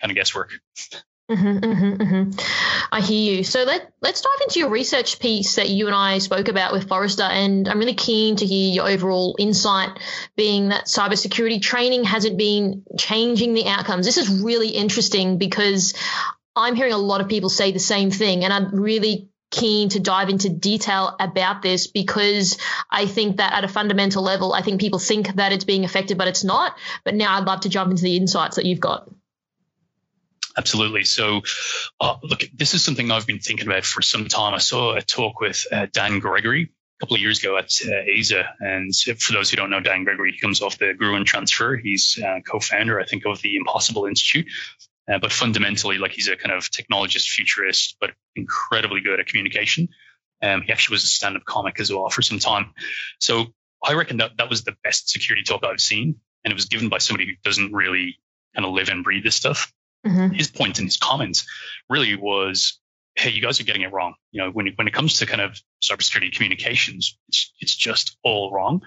kind 0.00 0.12
of 0.12 0.14
guesswork. 0.14 0.52
Mm-hmm, 1.30 1.56
mm-hmm, 1.56 2.02
mm-hmm. 2.02 2.86
I 2.92 3.00
hear 3.00 3.36
you. 3.36 3.44
So 3.44 3.62
let 3.62 3.90
let's 4.02 4.20
dive 4.20 4.42
into 4.42 4.60
your 4.60 4.68
research 4.68 5.18
piece 5.18 5.54
that 5.56 5.70
you 5.70 5.86
and 5.86 5.94
I 5.94 6.18
spoke 6.18 6.48
about 6.48 6.74
with 6.74 6.86
Forrester, 6.86 7.22
and 7.22 7.66
I'm 7.66 7.78
really 7.78 7.94
keen 7.94 8.36
to 8.36 8.46
hear 8.46 8.74
your 8.74 8.88
overall 8.88 9.34
insight. 9.38 9.98
Being 10.36 10.68
that 10.68 10.84
cybersecurity 10.84 11.62
training 11.62 12.04
hasn't 12.04 12.36
been 12.36 12.84
changing 12.98 13.54
the 13.54 13.66
outcomes. 13.68 14.04
This 14.04 14.18
is 14.18 14.42
really 14.42 14.68
interesting 14.68 15.38
because 15.38 15.94
I'm 16.54 16.74
hearing 16.74 16.92
a 16.92 16.98
lot 16.98 17.22
of 17.22 17.28
people 17.28 17.48
say 17.48 17.72
the 17.72 17.78
same 17.78 18.10
thing, 18.10 18.44
and 18.44 18.52
I'm 18.52 18.74
really 18.74 19.30
keen 19.50 19.88
to 19.90 20.00
dive 20.00 20.28
into 20.28 20.50
detail 20.50 21.16
about 21.18 21.62
this 21.62 21.86
because 21.86 22.58
I 22.90 23.06
think 23.06 23.38
that 23.38 23.54
at 23.54 23.64
a 23.64 23.68
fundamental 23.68 24.22
level, 24.22 24.52
I 24.52 24.60
think 24.60 24.78
people 24.78 24.98
think 24.98 25.36
that 25.36 25.52
it's 25.52 25.64
being 25.64 25.84
affected, 25.84 26.18
but 26.18 26.28
it's 26.28 26.44
not. 26.44 26.76
But 27.02 27.14
now 27.14 27.34
I'd 27.38 27.46
love 27.46 27.60
to 27.60 27.70
jump 27.70 27.90
into 27.90 28.02
the 28.02 28.16
insights 28.16 28.56
that 28.56 28.66
you've 28.66 28.80
got. 28.80 29.08
Absolutely. 30.56 31.04
So, 31.04 31.42
uh, 32.00 32.16
look, 32.22 32.44
this 32.54 32.74
is 32.74 32.84
something 32.84 33.10
I've 33.10 33.26
been 33.26 33.40
thinking 33.40 33.66
about 33.66 33.84
for 33.84 34.02
some 34.02 34.28
time. 34.28 34.54
I 34.54 34.58
saw 34.58 34.94
a 34.94 35.02
talk 35.02 35.40
with 35.40 35.66
uh, 35.72 35.86
Dan 35.92 36.20
Gregory 36.20 36.62
a 36.62 37.00
couple 37.00 37.16
of 37.16 37.22
years 37.22 37.40
ago 37.40 37.58
at 37.58 37.70
uh, 37.84 38.18
ASA. 38.18 38.44
And 38.60 38.94
for 38.94 39.32
those 39.32 39.50
who 39.50 39.56
don't 39.56 39.70
know 39.70 39.80
Dan 39.80 40.04
Gregory, 40.04 40.32
he 40.32 40.38
comes 40.38 40.62
off 40.62 40.78
the 40.78 40.94
Gruen 40.94 41.24
transfer. 41.24 41.76
He's 41.76 42.18
uh, 42.24 42.40
co-founder, 42.48 43.00
I 43.00 43.04
think, 43.04 43.26
of 43.26 43.42
the 43.42 43.56
Impossible 43.56 44.06
Institute. 44.06 44.46
Uh, 45.12 45.18
but 45.18 45.32
fundamentally, 45.32 45.98
like 45.98 46.12
he's 46.12 46.28
a 46.28 46.36
kind 46.36 46.54
of 46.54 46.70
technologist, 46.70 47.28
futurist, 47.28 47.96
but 48.00 48.12
incredibly 48.36 49.00
good 49.00 49.20
at 49.20 49.26
communication. 49.26 49.88
Um, 50.40 50.62
he 50.62 50.72
actually 50.72 50.94
was 50.94 51.04
a 51.04 51.08
stand-up 51.08 51.44
comic 51.44 51.80
as 51.80 51.92
well 51.92 52.08
for 52.08 52.22
some 52.22 52.38
time. 52.38 52.72
So 53.18 53.46
I 53.82 53.94
reckon 53.94 54.18
that 54.18 54.36
that 54.38 54.48
was 54.48 54.64
the 54.64 54.76
best 54.82 55.08
security 55.08 55.42
talk 55.42 55.64
I've 55.64 55.80
seen. 55.80 56.16
And 56.44 56.52
it 56.52 56.54
was 56.54 56.66
given 56.66 56.88
by 56.88 56.98
somebody 56.98 57.26
who 57.26 57.32
doesn't 57.42 57.72
really 57.72 58.18
kind 58.54 58.66
of 58.66 58.72
live 58.72 58.88
and 58.88 59.02
breathe 59.02 59.24
this 59.24 59.34
stuff. 59.34 59.72
Mm-hmm. 60.04 60.34
His 60.34 60.48
point 60.48 60.78
in 60.78 60.84
his 60.84 60.96
comments 60.96 61.46
really 61.88 62.14
was, 62.14 62.78
"Hey, 63.14 63.30
you 63.30 63.40
guys 63.40 63.60
are 63.60 63.64
getting 63.64 63.82
it 63.82 63.92
wrong. 63.92 64.14
You 64.32 64.42
know, 64.42 64.50
when 64.50 64.68
it, 64.68 64.74
when 64.76 64.86
it 64.86 64.94
comes 64.94 65.18
to 65.18 65.26
kind 65.26 65.40
of 65.40 65.60
cybersecurity 65.82 66.32
communications, 66.32 67.18
it's 67.28 67.52
it's 67.60 67.74
just 67.74 68.16
all 68.22 68.52
wrong." 68.52 68.82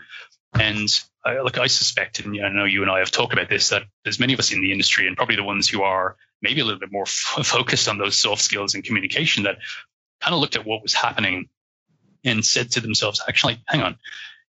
And 0.54 0.90
I, 1.26 1.42
like 1.42 1.58
I 1.58 1.68
suspect, 1.68 2.20
and 2.20 2.40
I 2.44 2.50
know 2.50 2.66
you 2.66 2.82
and 2.82 2.92
I 2.92 3.00
have 3.00 3.12
talked 3.12 3.34
about 3.34 3.50
this, 3.50 3.70
that 3.70 3.84
there's 4.04 4.20
many 4.20 4.34
of 4.34 4.40
us 4.40 4.52
in 4.52 4.62
the 4.62 4.72
industry, 4.72 5.08
and 5.08 5.18
probably 5.18 5.36
the 5.36 5.44
ones 5.44 5.68
who 5.68 5.82
are 5.82 6.16
maybe 6.42 6.62
a 6.62 6.66
little 6.66 6.80
bit 6.80 6.92
more 6.92 7.04
f- 7.04 7.40
focused 7.46 7.88
on 7.88 7.98
those 7.98 8.18
soft 8.18 8.42
skills 8.42 8.76
and 8.76 8.84
communication, 8.84 9.44
that 9.44 9.58
kind 10.22 10.34
of 10.34 10.40
looked 10.40 10.56
at 10.56 10.66
what 10.66 10.82
was 10.82 10.94
happening 10.94 11.50
and 12.24 12.46
said 12.46 12.72
to 12.72 12.82
themselves, 12.82 13.22
"Actually, 13.28 13.62
hang 13.68 13.82
on." 13.82 13.98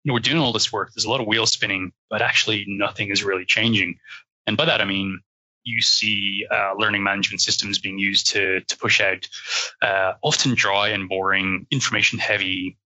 You 0.03 0.10
know, 0.10 0.13
we're 0.13 0.19
doing 0.19 0.38
all 0.38 0.53
this 0.53 0.72
work. 0.72 0.91
There's 0.93 1.05
a 1.05 1.10
lot 1.10 1.22
of 1.22 1.27
wheel 1.27 1.48
spinning, 1.48 1.91
but 2.10 2.22
actually 2.22 2.65
nothing 2.67 3.10
is 3.10 3.24
really 3.24 3.45
changing. 3.45 3.98
And 4.45 4.55
by 4.55 4.65
that, 4.65 4.81
I 4.81 4.86
mean, 4.86 5.22
you 5.65 5.81
see 5.81 6.45
uh, 6.50 6.74
learning 6.77 7.03
management 7.03 7.41
systems 7.41 7.79
being 7.79 8.00
used 8.00 8.27
to 8.27 8.62
to 8.62 8.77
push 8.77 9.01
out 9.01 9.27
uh, 9.81 10.13
often 10.22 10.53
dry 10.55 10.89
and 10.89 11.10
boring, 11.10 11.67
information 11.72 12.19
heavy 12.19 12.77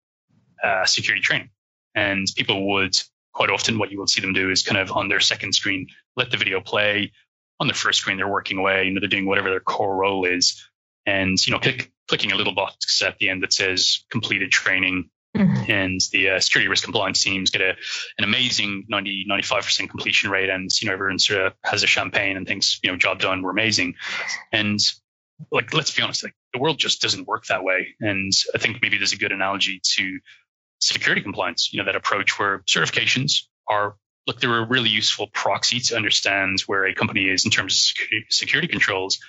uh, 0.63 0.85
security 0.85 1.21
training. 1.21 1.49
And 1.93 2.27
people 2.35 2.69
would 2.69 2.95
quite 3.33 3.49
often 3.49 3.77
what 3.77 3.91
you 3.91 3.99
will 3.99 4.07
see 4.07 4.21
them 4.21 4.33
do 4.33 4.49
is 4.49 4.63
kind 4.63 4.77
of 4.77 4.91
on 4.91 5.09
their 5.09 5.19
second 5.19 5.53
screen 5.53 5.87
let 6.15 6.31
the 6.31 6.37
video 6.37 6.61
play. 6.61 7.11
On 7.59 7.67
their 7.67 7.75
first 7.75 7.99
screen, 7.99 8.17
they're 8.17 8.27
working 8.27 8.57
away. 8.57 8.85
You 8.85 8.91
know, 8.91 9.01
they're 9.01 9.09
doing 9.09 9.25
whatever 9.25 9.49
their 9.49 9.59
core 9.59 9.95
role 9.95 10.25
is, 10.25 10.65
and 11.05 11.45
you 11.45 11.51
know, 11.51 11.59
click, 11.59 11.91
clicking 12.07 12.31
a 12.31 12.35
little 12.35 12.55
box 12.55 13.01
at 13.01 13.17
the 13.17 13.29
end 13.29 13.43
that 13.43 13.51
says 13.51 14.05
completed 14.09 14.49
training 14.49 15.09
Mm-hmm. 15.37 15.71
And 15.71 16.01
the 16.11 16.29
uh, 16.31 16.39
security 16.39 16.67
risk 16.67 16.83
compliance 16.83 17.23
teams 17.23 17.51
get 17.51 17.61
a, 17.61 17.75
an 18.17 18.23
amazing 18.23 18.85
90, 18.89 19.27
95% 19.29 19.89
completion 19.89 20.31
rate. 20.31 20.49
And, 20.49 20.69
you 20.81 20.87
know, 20.87 20.93
everyone 20.93 21.19
sort 21.19 21.45
of 21.45 21.53
has 21.63 21.83
a 21.83 21.87
champagne 21.87 22.35
and 22.35 22.47
thinks, 22.47 22.79
you 22.83 22.91
know, 22.91 22.97
job 22.97 23.19
done, 23.19 23.43
we're 23.43 23.51
amazing. 23.51 23.95
And 24.51 24.79
like, 25.51 25.73
let's 25.73 25.95
be 25.95 26.01
honest, 26.01 26.23
like 26.23 26.35
the 26.53 26.59
world 26.59 26.77
just 26.77 27.01
doesn't 27.01 27.27
work 27.27 27.45
that 27.45 27.63
way. 27.63 27.95
And 27.99 28.31
I 28.53 28.57
think 28.57 28.81
maybe 28.81 28.97
there's 28.97 29.13
a 29.13 29.17
good 29.17 29.31
analogy 29.31 29.81
to 29.95 30.19
security 30.79 31.21
compliance, 31.21 31.71
you 31.71 31.79
know, 31.79 31.85
that 31.85 31.95
approach 31.95 32.39
where 32.39 32.59
certifications 32.59 33.43
are, 33.67 33.95
look, 34.27 34.39
they're 34.39 34.63
a 34.63 34.67
really 34.67 34.89
useful 34.89 35.27
proxy 35.33 35.79
to 35.79 35.95
understand 35.95 36.61
where 36.61 36.85
a 36.85 36.93
company 36.93 37.29
is 37.29 37.45
in 37.45 37.51
terms 37.51 37.73
of 37.73 37.79
security, 37.79 38.25
security 38.29 38.67
controls. 38.67 39.19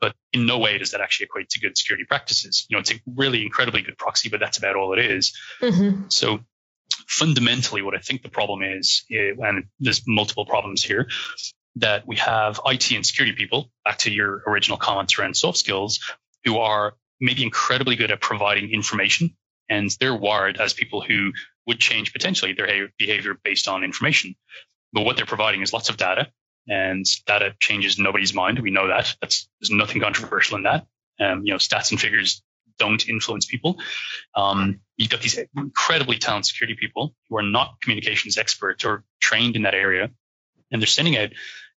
But 0.00 0.14
in 0.32 0.46
no 0.46 0.58
way 0.58 0.78
does 0.78 0.92
that 0.92 1.00
actually 1.00 1.24
equate 1.24 1.48
to 1.50 1.60
good 1.60 1.76
security 1.76 2.04
practices. 2.04 2.66
You 2.68 2.76
know, 2.76 2.80
it's 2.80 2.92
a 2.92 3.00
really 3.06 3.42
incredibly 3.42 3.82
good 3.82 3.98
proxy, 3.98 4.28
but 4.28 4.40
that's 4.40 4.58
about 4.58 4.76
all 4.76 4.92
it 4.92 4.98
is. 4.98 5.36
Mm-hmm. 5.60 6.04
So 6.08 6.40
fundamentally, 7.06 7.82
what 7.82 7.94
I 7.94 7.98
think 7.98 8.22
the 8.22 8.28
problem 8.28 8.62
is, 8.62 9.04
eh, 9.10 9.32
and 9.38 9.64
there's 9.80 10.02
multiple 10.06 10.46
problems 10.46 10.82
here, 10.82 11.08
that 11.76 12.06
we 12.06 12.16
have 12.16 12.60
IT 12.66 12.90
and 12.92 13.06
security 13.06 13.36
people, 13.36 13.70
back 13.84 13.98
to 13.98 14.10
your 14.10 14.42
original 14.46 14.78
comments 14.78 15.18
around 15.18 15.36
soft 15.36 15.58
skills, 15.58 16.00
who 16.44 16.58
are 16.58 16.94
maybe 17.20 17.42
incredibly 17.42 17.96
good 17.96 18.10
at 18.10 18.20
providing 18.20 18.70
information. 18.70 19.36
And 19.68 19.90
they're 20.00 20.14
wired 20.14 20.58
as 20.58 20.72
people 20.72 21.02
who 21.02 21.32
would 21.66 21.78
change 21.78 22.12
potentially 22.12 22.54
their 22.54 22.88
behavior 22.98 23.38
based 23.44 23.68
on 23.68 23.84
information. 23.84 24.34
But 24.92 25.04
what 25.04 25.16
they're 25.16 25.26
providing 25.26 25.62
is 25.62 25.72
lots 25.72 25.90
of 25.90 25.98
data, 25.98 26.28
and 26.68 27.04
data 27.26 27.54
changes 27.58 27.98
nobody's 27.98 28.34
mind. 28.34 28.58
We 28.60 28.70
know 28.70 28.88
that. 28.88 29.14
That's 29.20 29.48
there's 29.60 29.70
nothing 29.70 30.00
controversial 30.00 30.56
in 30.56 30.64
that. 30.64 30.86
Um, 31.20 31.44
you 31.44 31.52
know, 31.52 31.58
stats 31.58 31.90
and 31.90 32.00
figures 32.00 32.42
don't 32.78 33.08
influence 33.08 33.46
people. 33.46 33.78
Um, 34.34 34.80
you've 34.96 35.10
got 35.10 35.20
these 35.20 35.38
incredibly 35.56 36.18
talented 36.18 36.46
security 36.46 36.76
people 36.78 37.14
who 37.28 37.36
are 37.38 37.42
not 37.42 37.80
communications 37.80 38.38
experts 38.38 38.84
or 38.84 39.04
trained 39.20 39.56
in 39.56 39.62
that 39.62 39.74
area, 39.74 40.10
and 40.70 40.80
they're 40.80 40.86
sending 40.86 41.16
out 41.16 41.30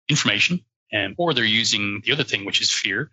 information, 0.10 0.62
um, 0.93 1.15
or 1.17 1.34
they're 1.34 1.46
using 1.46 2.01
the 2.03 2.12
other 2.12 2.24
thing, 2.24 2.46
which 2.46 2.62
is 2.62 2.72
fear. 2.72 3.10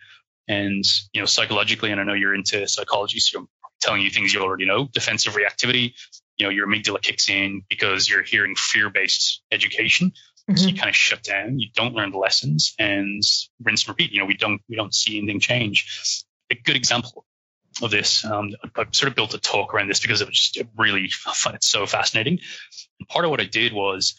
And 0.49 0.85
you 1.13 1.21
know, 1.21 1.27
psychologically, 1.27 1.91
and 1.91 2.01
I 2.01 2.05
know 2.05 2.15
you're 2.15 2.35
into 2.35 2.67
psychology, 2.69 3.21
so 3.21 3.41
I'm 3.41 3.49
telling 3.81 4.03
you 4.03 4.11
things 4.11 4.33
you 4.33 4.41
already 4.41 4.67
know. 4.67 4.89
Defensive 4.93 5.35
reactivity. 5.35 5.95
You 6.39 6.47
know, 6.47 6.51
your 6.51 6.67
amygdala 6.67 7.01
kicks 7.01 7.31
in 7.31 7.63
because 7.69 8.09
you're 8.09 8.23
hearing 8.23 8.55
fear-based 8.57 9.43
education. 9.51 10.13
Mm-hmm. 10.49 10.57
So 10.57 10.69
you 10.69 10.75
kind 10.75 10.89
of 10.89 10.95
shut 10.95 11.23
down. 11.23 11.59
You 11.59 11.69
don't 11.75 11.95
learn 11.95 12.13
the 12.13 12.19
lessons 12.19 12.75
and 12.79 13.23
rinse 13.63 13.83
and 13.83 13.89
repeat. 13.89 14.13
You 14.13 14.21
know, 14.21 14.27
we 14.27 14.37
don't 14.37 14.61
we 14.69 14.77
don't 14.77 14.95
see 14.95 15.19
anything 15.19 15.41
change. 15.41 16.25
A 16.51 16.55
good 16.55 16.77
example 16.77 17.25
of 17.83 17.91
this, 17.91 18.25
um, 18.25 18.55
I 18.77 18.87
sort 18.93 19.11
of 19.11 19.17
built 19.17 19.35
a 19.35 19.39
talk 19.39 19.75
around 19.75 19.89
this 19.89 20.01
because 20.01 20.21
it 20.23 20.29
was 20.29 20.39
just 20.39 20.67
really 20.77 21.11
I 21.27 21.33
find 21.35 21.57
it 21.57 21.65
so 21.65 21.85
fascinating. 21.87 22.39
And 23.01 23.09
part 23.09 23.25
of 23.25 23.31
what 23.31 23.41
I 23.41 23.45
did 23.45 23.73
was 23.73 24.15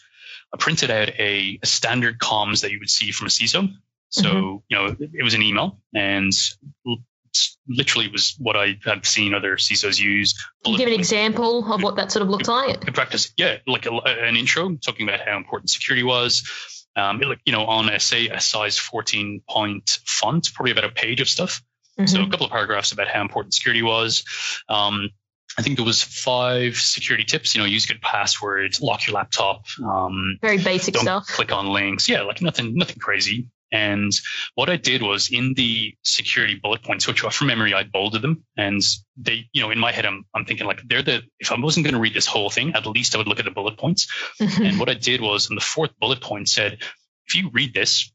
I 0.52 0.56
printed 0.58 0.90
out 0.90 1.08
a, 1.18 1.58
a 1.62 1.66
standard 1.66 2.18
comms 2.18 2.62
that 2.62 2.70
you 2.72 2.78
would 2.78 2.90
see 2.90 3.10
from 3.10 3.26
a 3.26 3.30
CISO. 3.30 3.72
So, 4.10 4.22
mm-hmm. 4.22 4.56
you 4.68 4.76
know, 4.76 4.96
it 5.12 5.22
was 5.22 5.34
an 5.34 5.42
email 5.42 5.80
and 5.94 6.32
literally 7.68 8.08
was 8.08 8.34
what 8.38 8.56
I 8.56 8.78
had 8.84 9.04
seen 9.06 9.34
other 9.34 9.56
CISOs 9.56 10.00
use. 10.00 10.34
Can 10.64 10.72
you 10.72 10.78
Give 10.78 10.88
an 10.88 10.94
example 10.94 11.72
of 11.72 11.82
what 11.82 11.96
that 11.96 12.12
sort 12.12 12.22
of 12.22 12.28
looked 12.28 12.48
like. 12.48 12.86
In 12.86 12.92
practice, 12.92 13.32
yeah, 13.36 13.58
like 13.66 13.86
a, 13.86 13.92
an 13.92 14.36
intro 14.36 14.74
talking 14.76 15.08
about 15.08 15.20
how 15.20 15.36
important 15.36 15.70
security 15.70 16.02
was. 16.02 16.48
Um, 16.96 17.22
it, 17.22 17.38
you 17.44 17.52
know, 17.52 17.64
on 17.66 17.88
a 17.88 18.00
say 18.00 18.28
a 18.28 18.40
size 18.40 18.78
14 18.78 19.42
point 19.48 19.98
font, 20.04 20.52
probably 20.54 20.72
about 20.72 20.84
a 20.84 20.90
page 20.90 21.20
of 21.20 21.28
stuff. 21.28 21.62
Mm-hmm. 21.98 22.06
So 22.06 22.22
a 22.22 22.30
couple 22.30 22.46
of 22.46 22.52
paragraphs 22.52 22.92
about 22.92 23.08
how 23.08 23.22
important 23.22 23.54
security 23.54 23.82
was. 23.82 24.24
Um, 24.68 25.10
I 25.56 25.62
think 25.62 25.76
there 25.76 25.84
was 25.84 26.02
five 26.02 26.76
security 26.76 27.24
tips. 27.24 27.54
You 27.54 27.60
know, 27.60 27.66
use 27.66 27.86
good 27.86 28.00
password, 28.00 28.80
lock 28.80 29.06
your 29.06 29.14
laptop. 29.14 29.64
Um, 29.84 30.38
Very 30.40 30.58
basic 30.58 30.94
don't 30.94 31.02
stuff. 31.02 31.26
Click 31.26 31.52
on 31.52 31.66
links. 31.66 32.08
Yeah, 32.08 32.22
like 32.22 32.40
nothing, 32.40 32.74
nothing 32.74 32.98
crazy. 32.98 33.48
And 33.70 34.12
what 34.54 34.70
I 34.70 34.76
did 34.76 35.02
was 35.02 35.30
in 35.30 35.54
the 35.54 35.94
security 36.02 36.54
bullet 36.54 36.82
points, 36.82 37.06
which 37.06 37.22
were 37.22 37.30
from 37.30 37.48
memory 37.48 37.74
I 37.74 37.84
bolded 37.84 38.22
them, 38.22 38.44
and 38.56 38.80
they, 39.16 39.46
you 39.52 39.62
know, 39.62 39.70
in 39.70 39.78
my 39.78 39.92
head 39.92 40.06
I'm, 40.06 40.24
I'm 40.34 40.44
thinking 40.44 40.66
like 40.66 40.80
they're 40.86 41.02
the. 41.02 41.22
If 41.38 41.52
I 41.52 41.60
wasn't 41.60 41.84
going 41.84 41.94
to 41.94 42.00
read 42.00 42.14
this 42.14 42.26
whole 42.26 42.50
thing, 42.50 42.74
at 42.74 42.86
least 42.86 43.14
I 43.14 43.18
would 43.18 43.28
look 43.28 43.38
at 43.38 43.44
the 43.44 43.50
bullet 43.50 43.76
points. 43.76 44.08
and 44.40 44.78
what 44.78 44.88
I 44.88 44.94
did 44.94 45.20
was, 45.20 45.50
in 45.50 45.54
the 45.54 45.60
fourth 45.60 45.90
bullet 46.00 46.20
point 46.20 46.48
said, 46.48 46.78
if 47.26 47.34
you 47.34 47.50
read 47.52 47.74
this, 47.74 48.10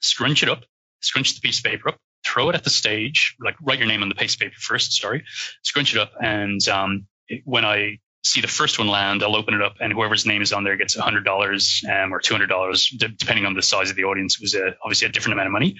scrunch 0.00 0.42
it 0.42 0.48
up, 0.48 0.64
scrunch 1.00 1.34
the 1.34 1.40
piece 1.40 1.58
of 1.58 1.64
paper 1.64 1.90
up, 1.90 1.98
throw 2.26 2.50
it 2.50 2.56
at 2.56 2.64
the 2.64 2.70
stage, 2.70 3.36
like 3.40 3.54
write 3.62 3.78
your 3.78 3.88
name 3.88 4.02
on 4.02 4.08
the 4.08 4.14
piece 4.14 4.34
of 4.34 4.40
paper 4.40 4.56
first, 4.58 4.92
sorry, 5.00 5.24
scrunch 5.62 5.94
it 5.94 6.00
up. 6.00 6.12
And 6.20 6.66
um, 6.68 7.06
when 7.44 7.64
I 7.64 7.98
see 8.24 8.40
the 8.40 8.48
first 8.48 8.78
one 8.78 8.88
land, 8.88 9.22
I'll 9.22 9.36
open 9.36 9.54
it 9.54 9.62
up, 9.62 9.76
and 9.80 9.92
whoever's 9.92 10.26
name 10.26 10.42
is 10.42 10.52
on 10.52 10.64
there 10.64 10.76
gets 10.76 10.96
$100 10.96 12.04
um, 12.04 12.12
or 12.12 12.20
$200, 12.20 12.98
d- 12.98 13.14
depending 13.16 13.46
on 13.46 13.54
the 13.54 13.62
size 13.62 13.90
of 13.90 13.96
the 13.96 14.04
audience. 14.04 14.36
It 14.36 14.42
was 14.42 14.54
a, 14.54 14.76
obviously 14.82 15.06
a 15.06 15.10
different 15.10 15.34
amount 15.34 15.46
of 15.46 15.52
money. 15.52 15.76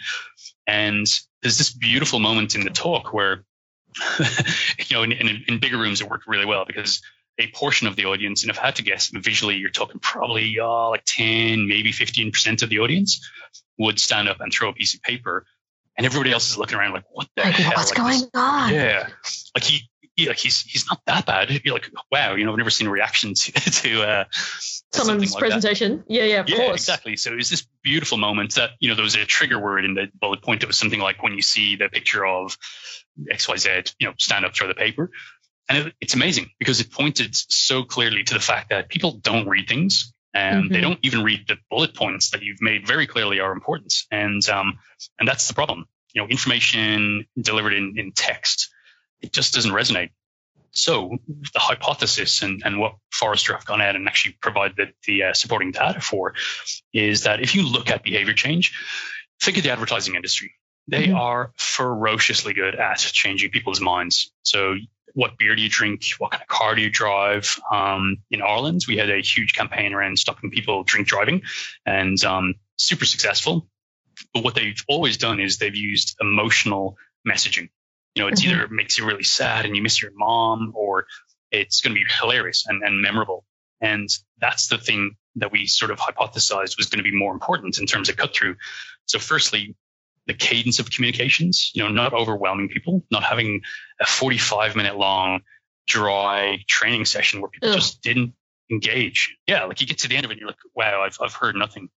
And 0.66 1.07
there's 1.42 1.59
this 1.59 1.70
beautiful 1.70 2.20
moment 2.20 2.55
in 2.55 2.62
the 2.62 2.70
talk 2.70 3.12
where, 3.12 3.44
you 4.18 4.96
know, 4.96 5.03
in, 5.03 5.12
in, 5.12 5.44
in, 5.48 5.59
bigger 5.59 5.79
rooms, 5.79 6.01
it 6.01 6.09
worked 6.09 6.27
really 6.27 6.46
well 6.46 6.64
because 6.64 7.03
a 7.38 7.48
portion 7.48 7.87
of 7.87 7.96
the 7.96 8.05
audience, 8.05 8.42
and 8.42 8.51
I've 8.51 8.59
had 8.59 8.77
to 8.77 8.83
guess 8.83 9.11
visually, 9.12 9.57
you're 9.57 9.70
talking 9.70 10.01
probably 10.01 10.59
uh, 10.61 10.90
like 10.90 11.05
10, 11.07 11.66
maybe 11.66 11.92
15% 11.92 12.62
of 12.62 12.68
the 12.68 12.79
audience 12.79 13.27
would 13.79 13.98
stand 13.98 14.29
up 14.29 14.40
and 14.40 14.53
throw 14.53 14.68
a 14.68 14.72
piece 14.72 14.94
of 14.94 15.03
paper 15.03 15.44
and 15.98 16.07
everybody 16.07 16.33
else 16.33 16.48
is 16.48 16.57
looking 16.57 16.79
around 16.79 16.92
like, 16.92 17.05
what 17.11 17.29
the 17.37 17.42
like, 17.42 17.55
hell? 17.55 17.72
What's 17.74 17.90
like 17.90 17.96
going 17.96 18.20
this, 18.20 18.31
on? 18.35 18.72
Yeah, 18.72 19.09
like 19.55 19.64
he, 19.64 19.90
he, 20.18 20.28
like 20.28 20.38
he's 20.38 20.61
he's 20.62 20.87
not 20.90 21.00
that 21.07 21.26
bad. 21.26 21.48
You're 21.64 21.74
like, 21.74 21.90
wow, 22.11 22.35
you 22.35 22.44
know, 22.44 22.50
I've 22.50 22.59
never 22.59 22.70
seen 22.70 22.88
a 22.88 22.90
reaction 22.90 23.35
to 23.37 23.52
to 23.52 24.02
uh, 24.02 24.24
someone's 24.92 25.33
like 25.33 25.40
presentation. 25.40 25.98
That. 25.98 26.04
Yeah, 26.09 26.24
yeah, 26.24 26.40
of 26.40 26.48
yeah, 26.48 26.57
course. 26.57 26.83
exactly. 26.83 27.16
So 27.16 27.33
it 27.33 27.37
was 27.37 27.50
this 27.50 27.66
beautiful 27.83 28.18
moment 28.18 28.57
that 28.57 28.70
you 28.81 28.88
know 28.88 28.96
there 28.96 29.04
was 29.04 29.14
a 29.14 29.24
trigger 29.24 29.59
word 29.59 29.85
in 29.85 29.94
the 29.94 30.09
bullet 30.20 30.42
point. 30.42 30.62
It 30.62 30.66
was 30.66 30.76
something 30.76 31.00
like 31.00 31.22
when 31.22 31.35
you 31.35 31.42
see 31.42 31.76
the 31.76 31.88
picture 31.88 32.26
of 32.26 32.59
X 33.31 33.48
Y 33.48 33.57
Z, 33.57 33.70
you 34.00 34.09
know, 34.09 34.14
stand 34.18 34.44
up, 34.44 34.54
throw 34.54 34.66
the 34.66 34.74
paper. 34.74 35.11
And 35.68 35.88
it, 35.88 35.94
it's 36.00 36.14
amazing 36.14 36.50
because 36.59 36.81
it 36.81 36.90
pointed 36.90 37.37
so 37.37 37.85
clearly 37.85 38.24
to 38.24 38.35
the 38.35 38.40
fact 38.40 38.70
that 38.70 38.88
people 38.88 39.12
don't 39.12 39.46
read 39.46 39.68
things 39.68 40.12
and 40.35 40.64
mm-hmm. 40.64 40.72
they 40.72 40.81
don't 40.81 40.98
even 41.02 41.22
read 41.22 41.46
the 41.46 41.59
bullet 41.70 41.94
points 41.94 42.31
that 42.31 42.42
you've 42.42 42.62
made 42.62 42.87
very 42.87 43.07
clearly 43.07 43.38
are 43.38 43.52
important. 43.52 43.94
And 44.11 44.46
um, 44.48 44.78
and 45.18 45.28
that's 45.28 45.46
the 45.46 45.54
problem 45.54 45.87
you 46.14 46.22
know, 46.22 46.28
information 46.28 47.26
delivered 47.40 47.74
in, 47.74 47.94
in 47.96 48.12
text, 48.12 48.70
it 49.20 49.33
just 49.33 49.54
doesn't 49.54 49.72
resonate. 49.72 50.11
So 50.70 51.16
the 51.26 51.59
hypothesis 51.59 52.42
and, 52.42 52.62
and 52.64 52.78
what 52.78 52.96
Forrester 53.11 53.54
have 53.54 53.64
gone 53.64 53.81
out 53.81 53.96
and 53.96 54.07
actually 54.07 54.37
provided 54.40 54.76
the, 54.76 54.87
the 55.07 55.22
uh, 55.24 55.33
supporting 55.33 55.72
data 55.72 56.00
for 56.00 56.35
is 56.92 57.22
that 57.22 57.40
if 57.40 57.54
you 57.54 57.68
look 57.68 57.90
at 57.90 58.02
behavior 58.02 58.35
change, 58.35 58.72
think 59.40 59.57
of 59.57 59.62
the 59.62 59.70
advertising 59.70 60.14
industry. 60.14 60.52
They 60.87 61.09
mm-hmm. 61.09 61.16
are 61.16 61.52
ferociously 61.57 62.54
good 62.54 62.74
at 62.74 62.98
changing 62.98 63.50
people's 63.50 63.81
minds. 63.81 64.33
So 64.42 64.76
what 65.14 65.37
beer 65.37 65.57
do 65.57 65.62
you 65.62 65.68
drink? 65.68 66.04
What 66.18 66.31
kind 66.31 66.42
of 66.42 66.48
car 66.48 66.74
do 66.74 66.83
you 66.83 66.90
drive? 66.90 67.59
Um, 67.70 68.18
in 68.31 68.42
Ireland, 68.42 68.85
we 68.88 68.96
had 68.96 69.11
a 69.11 69.20
huge 69.20 69.54
campaign 69.54 69.92
around 69.92 70.18
stopping 70.18 70.50
people 70.50 70.85
drink 70.85 71.09
driving 71.09 71.42
and 71.85 72.22
um, 72.24 72.54
super 72.76 73.04
successful. 73.04 73.68
But 74.33 74.44
what 74.44 74.54
they've 74.54 74.83
always 74.88 75.16
done 75.16 75.40
is 75.40 75.59
they've 75.59 75.74
used 75.74 76.16
emotional 76.20 76.96
messaging. 77.26 77.68
You 78.14 78.23
know, 78.23 78.29
it's 78.29 78.42
mm-hmm. 78.42 78.61
either 78.61 78.68
makes 78.68 78.99
you 78.99 79.07
really 79.07 79.23
sad 79.23 79.64
and 79.64 79.77
you 79.77 79.83
miss 79.83 80.03
your 80.03 80.12
mom, 80.14 80.73
or 80.75 81.07
it's 81.51 81.81
going 81.81 81.94
to 81.94 82.01
be 82.01 82.07
hilarious 82.21 82.66
and, 82.66 82.83
and 82.83 83.01
memorable. 83.01 83.44
And 83.81 84.09
that's 84.40 84.68
the 84.68 84.79
thing 84.79 85.16
that 85.37 85.53
we 85.53 85.66
sort 85.66 85.90
of 85.90 85.99
hypothesized 85.99 86.77
was 86.77 86.87
going 86.87 87.03
to 87.03 87.09
be 87.09 87.16
more 87.16 87.33
important 87.33 87.79
in 87.79 87.87
terms 87.87 88.09
of 88.09 88.16
cut 88.16 88.35
through. 88.35 88.57
So, 89.07 89.18
firstly, 89.18 89.77
the 90.27 90.35
cadence 90.35 90.79
of 90.79 90.90
communications, 90.90 91.71
you 91.75 91.83
know, 91.83 91.88
not 91.88 92.12
overwhelming 92.12 92.68
people, 92.68 93.03
not 93.11 93.23
having 93.25 93.62
a 94.01 94.07
45 94.07 94.77
minute 94.77 94.97
long 94.97 95.40
dry 95.87 96.62
training 96.68 97.07
session 97.07 97.40
where 97.40 97.51
people 97.51 97.71
Ugh. 97.71 97.77
just 97.77 98.03
didn't 98.03 98.35
engage. 98.71 99.37
Yeah, 99.47 99.64
like 99.64 99.81
you 99.81 99.87
get 99.87 99.99
to 99.99 100.09
the 100.09 100.16
end 100.16 100.25
of 100.25 100.31
it 100.31 100.35
and 100.35 100.40
you're 100.40 100.49
like, 100.49 100.59
wow, 100.75 101.03
I've, 101.03 101.16
I've 101.21 101.33
heard 101.33 101.57
nothing. 101.57 101.88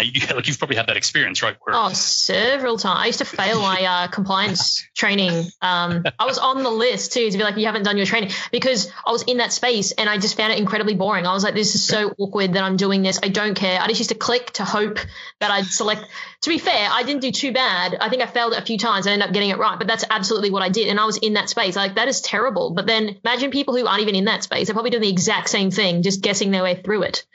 You, 0.00 0.26
like 0.34 0.46
you've 0.46 0.58
probably 0.58 0.76
had 0.76 0.86
that 0.86 0.96
experience, 0.96 1.42
right? 1.42 1.56
Where- 1.60 1.74
oh, 1.74 1.92
several 1.92 2.78
times. 2.78 3.00
I 3.00 3.06
used 3.06 3.18
to 3.18 3.24
fail 3.24 3.60
my 3.60 3.82
uh, 3.82 4.08
compliance 4.08 4.86
training. 4.94 5.50
Um, 5.60 6.04
I 6.18 6.26
was 6.26 6.38
on 6.38 6.62
the 6.62 6.70
list 6.70 7.12
too 7.12 7.30
to 7.30 7.36
be 7.36 7.42
like, 7.42 7.56
you 7.56 7.66
haven't 7.66 7.82
done 7.82 7.96
your 7.96 8.06
training 8.06 8.30
because 8.52 8.90
I 9.04 9.12
was 9.12 9.22
in 9.24 9.38
that 9.38 9.52
space 9.52 9.92
and 9.92 10.08
I 10.08 10.18
just 10.18 10.36
found 10.36 10.52
it 10.52 10.58
incredibly 10.58 10.94
boring. 10.94 11.26
I 11.26 11.32
was 11.32 11.44
like, 11.44 11.54
this 11.54 11.74
is 11.74 11.84
so 11.84 12.14
awkward 12.18 12.54
that 12.54 12.62
I'm 12.62 12.76
doing 12.76 13.02
this. 13.02 13.18
I 13.22 13.28
don't 13.28 13.54
care. 13.54 13.80
I 13.80 13.86
just 13.88 14.00
used 14.00 14.10
to 14.10 14.16
click 14.16 14.52
to 14.52 14.64
hope 14.64 14.98
that 15.40 15.50
I'd 15.50 15.66
select. 15.66 16.04
To 16.42 16.50
be 16.50 16.58
fair, 16.58 16.88
I 16.90 17.02
didn't 17.02 17.22
do 17.22 17.32
too 17.32 17.52
bad. 17.52 17.96
I 18.00 18.08
think 18.08 18.22
I 18.22 18.26
failed 18.26 18.52
it 18.52 18.58
a 18.60 18.64
few 18.64 18.78
times. 18.78 19.06
I 19.06 19.12
ended 19.12 19.28
up 19.28 19.34
getting 19.34 19.50
it 19.50 19.58
right, 19.58 19.78
but 19.78 19.88
that's 19.88 20.04
absolutely 20.08 20.50
what 20.50 20.62
I 20.62 20.68
did. 20.68 20.88
And 20.88 21.00
I 21.00 21.04
was 21.04 21.16
in 21.16 21.34
that 21.34 21.48
space. 21.48 21.74
Like 21.74 21.96
that 21.96 22.08
is 22.08 22.20
terrible. 22.20 22.72
But 22.74 22.86
then 22.86 23.18
imagine 23.24 23.50
people 23.50 23.76
who 23.76 23.86
aren't 23.86 24.02
even 24.02 24.14
in 24.14 24.26
that 24.26 24.44
space. 24.44 24.68
They're 24.68 24.74
probably 24.74 24.90
doing 24.90 25.02
the 25.02 25.10
exact 25.10 25.48
same 25.48 25.70
thing, 25.70 26.02
just 26.02 26.22
guessing 26.22 26.50
their 26.50 26.62
way 26.62 26.80
through 26.80 27.02
it. 27.02 27.26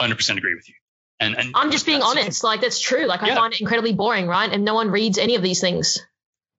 100% 0.00 0.36
agree 0.38 0.54
with 0.54 0.68
you. 0.68 0.74
And, 1.22 1.38
and 1.38 1.52
I'm 1.54 1.70
just 1.70 1.86
being 1.86 2.02
honest. 2.02 2.42
Like 2.42 2.60
that's 2.60 2.80
true. 2.80 3.06
Like 3.06 3.22
yeah. 3.22 3.32
I 3.32 3.36
find 3.36 3.54
it 3.54 3.60
incredibly 3.60 3.92
boring, 3.92 4.26
right? 4.26 4.52
And 4.52 4.64
no 4.64 4.74
one 4.74 4.90
reads 4.90 5.18
any 5.18 5.36
of 5.36 5.42
these 5.42 5.60
things. 5.60 6.00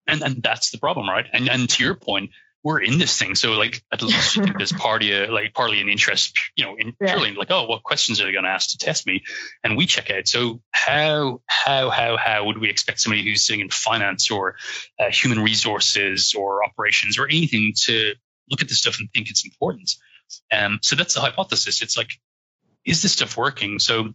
And 0.07 0.21
and 0.21 0.41
that's 0.41 0.71
the 0.71 0.77
problem, 0.77 1.09
right? 1.09 1.25
And 1.31 1.49
and 1.49 1.69
to 1.69 1.83
your 1.83 1.95
point, 1.95 2.31
we're 2.63 2.79
in 2.79 2.97
this 2.97 3.17
thing. 3.17 3.35
So 3.35 3.51
like 3.53 3.83
at 3.91 4.01
least 4.01 4.37
you 4.37 4.45
there's 4.57 4.71
partly 4.71 5.11
a, 5.11 5.31
like 5.31 5.53
partly 5.53 5.81
an 5.81 5.89
interest, 5.89 6.39
you 6.55 6.65
know, 6.65 6.75
in 6.75 6.95
yeah. 6.99 7.13
purely 7.13 7.33
like, 7.33 7.51
oh, 7.51 7.65
what 7.65 7.83
questions 7.83 8.21
are 8.21 8.25
they 8.25 8.31
going 8.31 8.45
to 8.45 8.49
ask 8.49 8.71
to 8.71 8.77
test 8.77 9.05
me? 9.05 9.23
And 9.63 9.77
we 9.77 9.85
check 9.85 10.09
out. 10.09 10.27
So 10.27 10.61
how 10.71 11.41
how 11.45 11.89
how 11.89 12.17
how 12.17 12.45
would 12.45 12.57
we 12.57 12.69
expect 12.69 13.01
somebody 13.01 13.23
who's 13.23 13.45
sitting 13.45 13.61
in 13.61 13.69
finance 13.69 14.31
or 14.31 14.55
uh, 14.99 15.09
human 15.11 15.39
resources 15.43 16.33
or 16.37 16.63
operations 16.63 17.19
or 17.19 17.27
anything 17.27 17.73
to 17.83 18.13
look 18.49 18.61
at 18.61 18.69
this 18.69 18.79
stuff 18.79 18.99
and 18.99 19.11
think 19.11 19.29
it's 19.29 19.45
important? 19.45 19.91
Um, 20.51 20.79
so 20.81 20.95
that's 20.95 21.13
the 21.13 21.21
hypothesis. 21.21 21.81
It's 21.81 21.97
like, 21.97 22.11
is 22.85 23.01
this 23.01 23.13
stuff 23.13 23.37
working? 23.37 23.79
So 23.79 24.13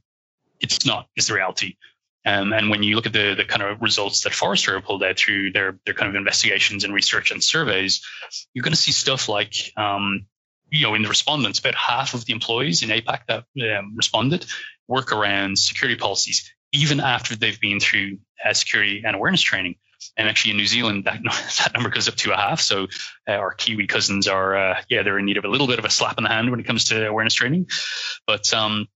it's 0.60 0.86
not, 0.86 1.08
is 1.16 1.28
the 1.28 1.34
reality. 1.34 1.76
Um, 2.24 2.52
and 2.52 2.68
when 2.68 2.82
you 2.82 2.96
look 2.96 3.06
at 3.06 3.12
the 3.12 3.34
the 3.34 3.44
kind 3.44 3.62
of 3.62 3.80
results 3.80 4.22
that 4.22 4.34
Forrester 4.34 4.78
pulled 4.80 5.02
out 5.02 5.18
through 5.18 5.52
their 5.52 5.78
their 5.86 5.94
kind 5.94 6.10
of 6.10 6.14
investigations 6.14 6.84
and 6.84 6.92
research 6.92 7.30
and 7.30 7.42
surveys, 7.42 8.04
you're 8.52 8.62
going 8.62 8.74
to 8.74 8.80
see 8.80 8.92
stuff 8.92 9.28
like 9.28 9.54
um, 9.76 10.26
you 10.70 10.82
know 10.82 10.94
in 10.94 11.02
the 11.02 11.08
respondents, 11.08 11.58
about 11.58 11.74
half 11.74 12.14
of 12.14 12.24
the 12.24 12.32
employees 12.32 12.82
in 12.82 12.90
APAC 12.90 13.20
that 13.28 13.44
um, 13.78 13.94
responded 13.96 14.44
work 14.88 15.12
around 15.12 15.58
security 15.58 15.98
policies, 15.98 16.52
even 16.72 17.00
after 17.00 17.36
they've 17.36 17.60
been 17.60 17.80
through 17.80 18.18
uh, 18.44 18.52
security 18.52 19.02
and 19.06 19.14
awareness 19.14 19.42
training. 19.42 19.76
And 20.16 20.28
actually, 20.28 20.52
in 20.52 20.56
New 20.56 20.66
Zealand, 20.66 21.04
that, 21.06 21.22
that 21.22 21.70
number 21.74 21.90
goes 21.90 22.08
up 22.08 22.16
to 22.16 22.32
a 22.32 22.36
half. 22.36 22.60
So 22.60 22.88
uh, 23.28 23.32
our 23.32 23.52
Kiwi 23.52 23.86
cousins 23.86 24.28
are, 24.28 24.56
uh, 24.56 24.82
yeah, 24.88 25.02
they're 25.02 25.18
in 25.18 25.24
need 25.24 25.36
of 25.36 25.44
a 25.44 25.48
little 25.48 25.66
bit 25.66 25.78
of 25.78 25.84
a 25.84 25.90
slap 25.90 26.18
in 26.18 26.24
the 26.24 26.30
hand 26.30 26.50
when 26.50 26.60
it 26.60 26.66
comes 26.66 26.84
to 26.86 27.06
awareness 27.06 27.34
training. 27.34 27.68
But 28.26 28.52
um, 28.52 28.86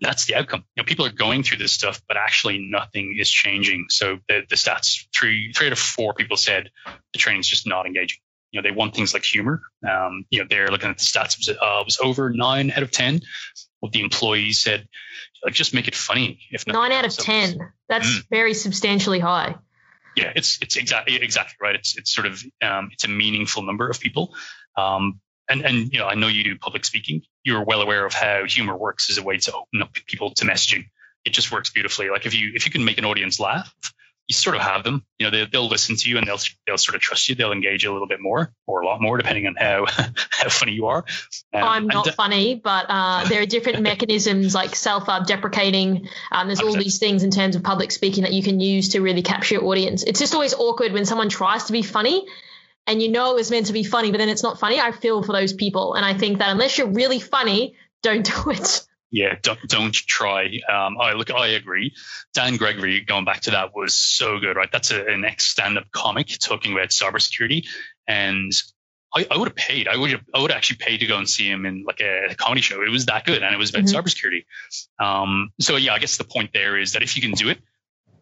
that's 0.00 0.26
the 0.26 0.34
outcome. 0.34 0.64
You 0.76 0.82
know, 0.82 0.84
people 0.84 1.06
are 1.06 1.12
going 1.12 1.42
through 1.42 1.58
this 1.58 1.72
stuff, 1.72 2.02
but 2.08 2.16
actually 2.16 2.58
nothing 2.58 3.16
is 3.18 3.30
changing. 3.30 3.86
So 3.88 4.18
the, 4.28 4.42
the 4.48 4.56
stats, 4.56 5.06
three, 5.14 5.52
three 5.52 5.66
out 5.66 5.72
of 5.72 5.78
four 5.78 6.14
people 6.14 6.36
said 6.36 6.70
the 7.12 7.18
training 7.18 7.40
is 7.40 7.48
just 7.48 7.66
not 7.66 7.86
engaging. 7.86 8.18
You 8.50 8.60
know, 8.60 8.68
they 8.68 8.74
want 8.74 8.94
things 8.94 9.12
like 9.12 9.24
humor. 9.24 9.62
Um, 9.88 10.26
you 10.30 10.40
know, 10.40 10.46
they're 10.48 10.68
looking 10.68 10.90
at 10.90 10.98
the 10.98 11.04
stats. 11.04 11.38
It 11.38 11.38
was, 11.38 11.58
uh, 11.60 11.82
was 11.84 11.98
over 12.02 12.30
nine 12.30 12.70
out 12.70 12.82
of 12.82 12.90
10 12.90 13.20
of 13.82 13.92
the 13.92 14.00
employees 14.00 14.60
said, 14.60 14.88
like, 15.44 15.54
just 15.54 15.74
make 15.74 15.88
it 15.88 15.94
funny. 15.94 16.40
If 16.50 16.66
nine 16.66 16.92
out 16.92 17.04
of 17.04 17.16
10, 17.16 17.58
that's 17.88 18.08
mm. 18.08 18.24
very 18.30 18.54
substantially 18.54 19.18
high. 19.18 19.56
Yeah, 20.16 20.32
it's 20.34 20.60
it's 20.62 20.76
exactly 20.76 21.16
exactly 21.16 21.56
right. 21.60 21.74
It's 21.74 21.98
it's 21.98 22.14
sort 22.14 22.28
of 22.28 22.42
um, 22.62 22.90
it's 22.92 23.04
a 23.04 23.08
meaningful 23.08 23.62
number 23.62 23.90
of 23.90 23.98
people. 23.98 24.34
Um, 24.76 25.20
and 25.48 25.62
and 25.62 25.92
you 25.92 25.98
know, 25.98 26.06
I 26.06 26.14
know 26.14 26.28
you 26.28 26.44
do 26.44 26.56
public 26.56 26.84
speaking. 26.84 27.22
You're 27.44 27.64
well 27.64 27.82
aware 27.82 28.04
of 28.04 28.14
how 28.14 28.44
humor 28.44 28.76
works 28.76 29.10
as 29.10 29.18
a 29.18 29.22
way 29.22 29.38
to 29.38 29.52
open 29.52 29.82
up 29.82 29.92
people 30.06 30.30
to 30.32 30.44
messaging. 30.44 30.86
It 31.24 31.32
just 31.32 31.52
works 31.52 31.70
beautifully. 31.70 32.10
Like 32.10 32.26
if 32.26 32.34
you 32.34 32.52
if 32.54 32.66
you 32.66 32.72
can 32.72 32.84
make 32.84 32.98
an 32.98 33.04
audience 33.04 33.38
laugh, 33.38 33.74
you 34.26 34.34
sort 34.34 34.56
of 34.56 34.62
have 34.62 34.84
them. 34.84 35.04
You 35.18 35.26
know, 35.26 35.30
they, 35.30 35.46
they'll 35.46 35.68
listen 35.68 35.96
to 35.96 36.08
you 36.08 36.16
and 36.16 36.26
they'll 36.26 36.38
they'll 36.66 36.78
sort 36.78 36.94
of 36.94 37.02
trust 37.02 37.28
you. 37.28 37.34
They'll 37.34 37.52
engage 37.52 37.84
a 37.84 37.92
little 37.92 38.06
bit 38.06 38.20
more 38.20 38.52
or 38.66 38.80
a 38.80 38.86
lot 38.86 39.00
more, 39.00 39.18
depending 39.18 39.46
on 39.46 39.54
how 39.56 39.84
how 40.30 40.48
funny 40.48 40.72
you 40.72 40.86
are. 40.86 41.04
Um, 41.52 41.62
I'm 41.62 41.86
not 41.86 42.06
and, 42.06 42.16
funny, 42.16 42.54
but 42.54 42.86
uh, 42.88 43.24
there 43.28 43.42
are 43.42 43.46
different 43.46 43.82
mechanisms 43.82 44.54
like 44.54 44.74
self-deprecating. 44.74 46.08
Um, 46.32 46.46
there's 46.46 46.60
100%. 46.60 46.64
all 46.64 46.76
these 46.76 46.98
things 46.98 47.22
in 47.22 47.30
terms 47.30 47.56
of 47.56 47.62
public 47.62 47.92
speaking 47.92 48.22
that 48.22 48.32
you 48.32 48.42
can 48.42 48.60
use 48.60 48.90
to 48.90 49.00
really 49.00 49.22
capture 49.22 49.56
your 49.56 49.64
audience. 49.64 50.02
It's 50.02 50.20
just 50.20 50.34
always 50.34 50.54
awkward 50.54 50.92
when 50.92 51.04
someone 51.04 51.28
tries 51.28 51.64
to 51.64 51.72
be 51.72 51.82
funny. 51.82 52.26
And 52.86 53.00
you 53.00 53.08
know 53.10 53.32
it 53.32 53.36
was 53.36 53.50
meant 53.50 53.66
to 53.66 53.72
be 53.72 53.84
funny, 53.84 54.10
but 54.10 54.18
then 54.18 54.28
it's 54.28 54.42
not 54.42 54.60
funny. 54.60 54.80
I 54.80 54.92
feel 54.92 55.22
for 55.22 55.32
those 55.32 55.52
people. 55.52 55.94
And 55.94 56.04
I 56.04 56.14
think 56.14 56.38
that 56.38 56.50
unless 56.50 56.76
you're 56.76 56.88
really 56.88 57.18
funny, 57.18 57.76
don't 58.02 58.24
do 58.44 58.50
it 58.50 58.86
yeah, 59.14 59.36
don't, 59.42 59.60
don't 59.68 59.94
try. 59.94 60.58
Um, 60.68 60.98
I 61.00 61.12
look, 61.12 61.30
I 61.30 61.46
agree. 61.46 61.94
Dan 62.32 62.56
Gregory, 62.56 63.00
going 63.00 63.24
back 63.24 63.42
to 63.42 63.52
that, 63.52 63.72
was 63.72 63.94
so 63.94 64.40
good, 64.40 64.56
right? 64.56 64.70
That's 64.72 64.90
a, 64.90 65.06
an 65.06 65.24
ex 65.24 65.44
stand-up 65.44 65.84
comic 65.92 66.26
talking 66.40 66.72
about 66.72 66.88
cybersecurity, 66.88 67.64
and 68.08 68.50
I, 69.14 69.24
I 69.30 69.36
would 69.36 69.46
have 69.46 69.54
paid. 69.54 69.86
I 69.86 69.96
would 69.96 70.10
have, 70.10 70.22
I 70.34 70.42
would 70.42 70.50
actually 70.50 70.78
pay 70.78 70.98
to 70.98 71.06
go 71.06 71.16
and 71.16 71.30
see 71.30 71.48
him 71.48 71.64
in 71.64 71.84
like 71.86 72.00
a, 72.00 72.30
a 72.30 72.34
comedy 72.34 72.60
show. 72.60 72.82
It 72.82 72.90
was 72.90 73.06
that 73.06 73.24
good, 73.24 73.44
and 73.44 73.54
it 73.54 73.56
was 73.56 73.70
about 73.70 73.84
mm-hmm. 73.84 73.96
cybersecurity. 73.96 74.46
Um, 74.98 75.52
so 75.60 75.76
yeah, 75.76 75.94
I 75.94 76.00
guess 76.00 76.16
the 76.16 76.24
point 76.24 76.50
there 76.52 76.76
is 76.76 76.94
that 76.94 77.04
if 77.04 77.14
you 77.14 77.22
can 77.22 77.32
do 77.34 77.50
it, 77.50 77.60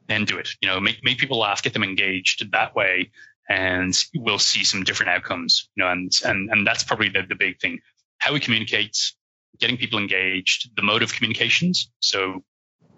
then 0.08 0.26
do 0.26 0.36
it. 0.36 0.50
You 0.60 0.68
know, 0.68 0.78
make 0.78 1.02
make 1.02 1.16
people 1.16 1.38
laugh, 1.38 1.62
get 1.62 1.72
them 1.72 1.84
engaged 1.84 2.52
that 2.52 2.74
way, 2.74 3.12
and 3.48 3.96
we'll 4.14 4.38
see 4.38 4.64
some 4.64 4.84
different 4.84 5.10
outcomes. 5.10 5.68
You 5.74 5.84
know, 5.84 5.90
and 5.90 6.12
and 6.24 6.50
and 6.50 6.66
that's 6.66 6.84
probably 6.84 7.08
the 7.08 7.22
the 7.22 7.34
big 7.34 7.60
thing. 7.60 7.80
How 8.18 8.32
we 8.32 8.40
communicate 8.40 8.96
getting 9.58 9.76
people 9.76 9.98
engaged, 9.98 10.70
the 10.76 10.82
mode 10.82 11.02
of 11.02 11.12
communications. 11.12 11.90
So 12.00 12.42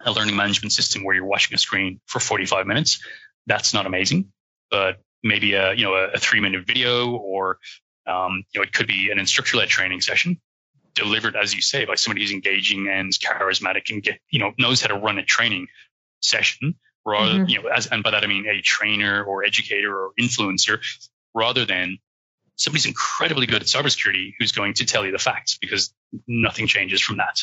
a 0.05 0.13
learning 0.13 0.37
management 0.37 0.73
system 0.73 1.05
where 1.05 1.15
you're 1.15 1.25
watching 1.25 1.55
a 1.55 1.59
screen 1.59 2.01
for 2.07 2.21
45 2.21 2.67
minutes, 2.67 3.01
that's 3.47 3.75
not 3.75 3.87
amazing, 3.87 4.33
but 4.71 5.01
maybe 5.23 5.55
a, 5.55 5.73
you 5.73 5.85
know, 5.85 5.95
a, 5.95 6.13
a 6.13 6.19
three 6.19 6.41
minute 6.41 6.67
video 6.67 7.11
or, 7.17 7.59
um, 8.07 8.45
you 8.53 8.61
know, 8.61 8.63
it 8.63 8.73
could 8.73 8.87
be 8.87 9.11
an 9.11 9.19
instructor 9.19 9.57
led 9.57 9.69
training 9.69 10.01
session 10.01 10.41
delivered, 10.95 11.37
as 11.37 11.55
you 11.55 11.61
say, 11.61 11.85
by 11.85 11.97
somebody 11.97 12.23
who's 12.23 12.33
engaging 12.33 12.89
and 12.89 13.13
charismatic 13.13 13.91
and 13.91 14.03
get, 14.03 14.19
you 14.31 14.39
know, 14.39 14.53
knows 14.59 14.81
how 14.81 14.89
to 14.89 14.95
run 14.95 15.19
a 15.19 15.25
training 15.25 15.67
session 16.21 16.77
rather, 17.05 17.40
mm-hmm. 17.40 17.49
you 17.49 17.62
know, 17.62 17.69
as, 17.69 17.87
and 17.87 18.03
by 18.03 18.11
that 18.12 18.25
I 18.25 18.27
mean 18.27 18.47
a 18.47 18.61
trainer 18.61 19.23
or 19.23 19.45
educator 19.45 19.97
or 19.97 20.11
influencer 20.21 20.81
rather 21.35 21.64
than 21.64 21.99
somebody's 22.57 22.87
incredibly 22.87 23.47
good 23.47 23.62
at 23.62 23.69
cybersecurity 23.69 24.35
who's 24.38 24.53
going 24.53 24.75
to 24.75 24.87
tell 24.87 25.05
you 25.05 25.12
the 25.12 25.19
facts 25.19 25.59
because 25.61 25.93
nothing 26.27 26.67
changes 26.67 27.01
from 27.01 27.17
that. 27.17 27.40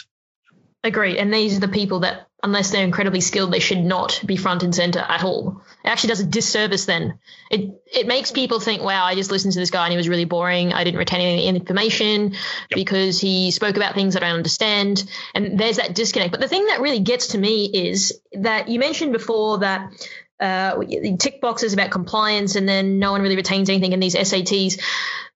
Agree. 0.84 1.20
And 1.20 1.32
these 1.32 1.56
are 1.56 1.60
the 1.60 1.68
people 1.68 2.00
that, 2.00 2.28
unless 2.42 2.72
they're 2.72 2.84
incredibly 2.84 3.22
skilled, 3.22 3.54
they 3.54 3.60
should 3.60 3.84
not 3.84 4.20
be 4.26 4.36
front 4.36 4.64
and 4.64 4.74
center 4.74 5.00
at 5.00 5.24
all. 5.24 5.62
It 5.86 5.88
actually 5.88 6.10
does 6.10 6.22
a 6.22 6.26
disservice 6.26 6.86
then. 6.86 7.20
It 7.52 7.84
it 7.86 8.08
makes 8.08 8.32
people 8.32 8.60
think, 8.60 8.82
wow, 8.82 9.06
I 9.06 9.14
just 9.14 9.30
listened 9.30 9.54
to 9.54 9.60
this 9.60 9.70
guy 9.70 9.86
and 9.86 9.92
he 9.92 9.98
was 9.98 10.10
really 10.10 10.26
boring. 10.26 10.74
I 10.74 10.84
didn't 10.84 10.98
retain 10.98 11.22
any 11.22 11.48
information 11.48 12.32
yep. 12.32 12.40
because 12.74 13.20
he 13.20 13.52
spoke 13.52 13.78
about 13.78 13.94
things 13.94 14.16
that 14.16 14.24
I 14.24 14.30
don't 14.30 14.38
understand. 14.38 15.04
And 15.36 15.60
there's 15.60 15.78
that 15.78 15.94
disconnect. 15.94 16.32
But 16.32 16.42
the 16.42 16.48
thing 16.48 16.66
that 16.66 16.82
really 16.82 17.00
gets 17.00 17.28
to 17.28 17.38
me 17.38 17.66
is 17.66 18.20
that 18.34 18.68
you 18.68 18.80
mentioned 18.80 19.14
before 19.14 19.60
that 19.60 19.92
uh, 20.40 20.84
tick 21.20 21.42
boxes 21.42 21.74
about 21.74 21.92
compliance 21.92 22.56
and 22.56 22.68
then 22.68 22.98
no 22.98 23.12
one 23.12 23.22
really 23.22 23.36
retains 23.36 23.70
anything 23.70 23.92
in 23.92 24.00
these 24.00 24.16
SATs. 24.16 24.82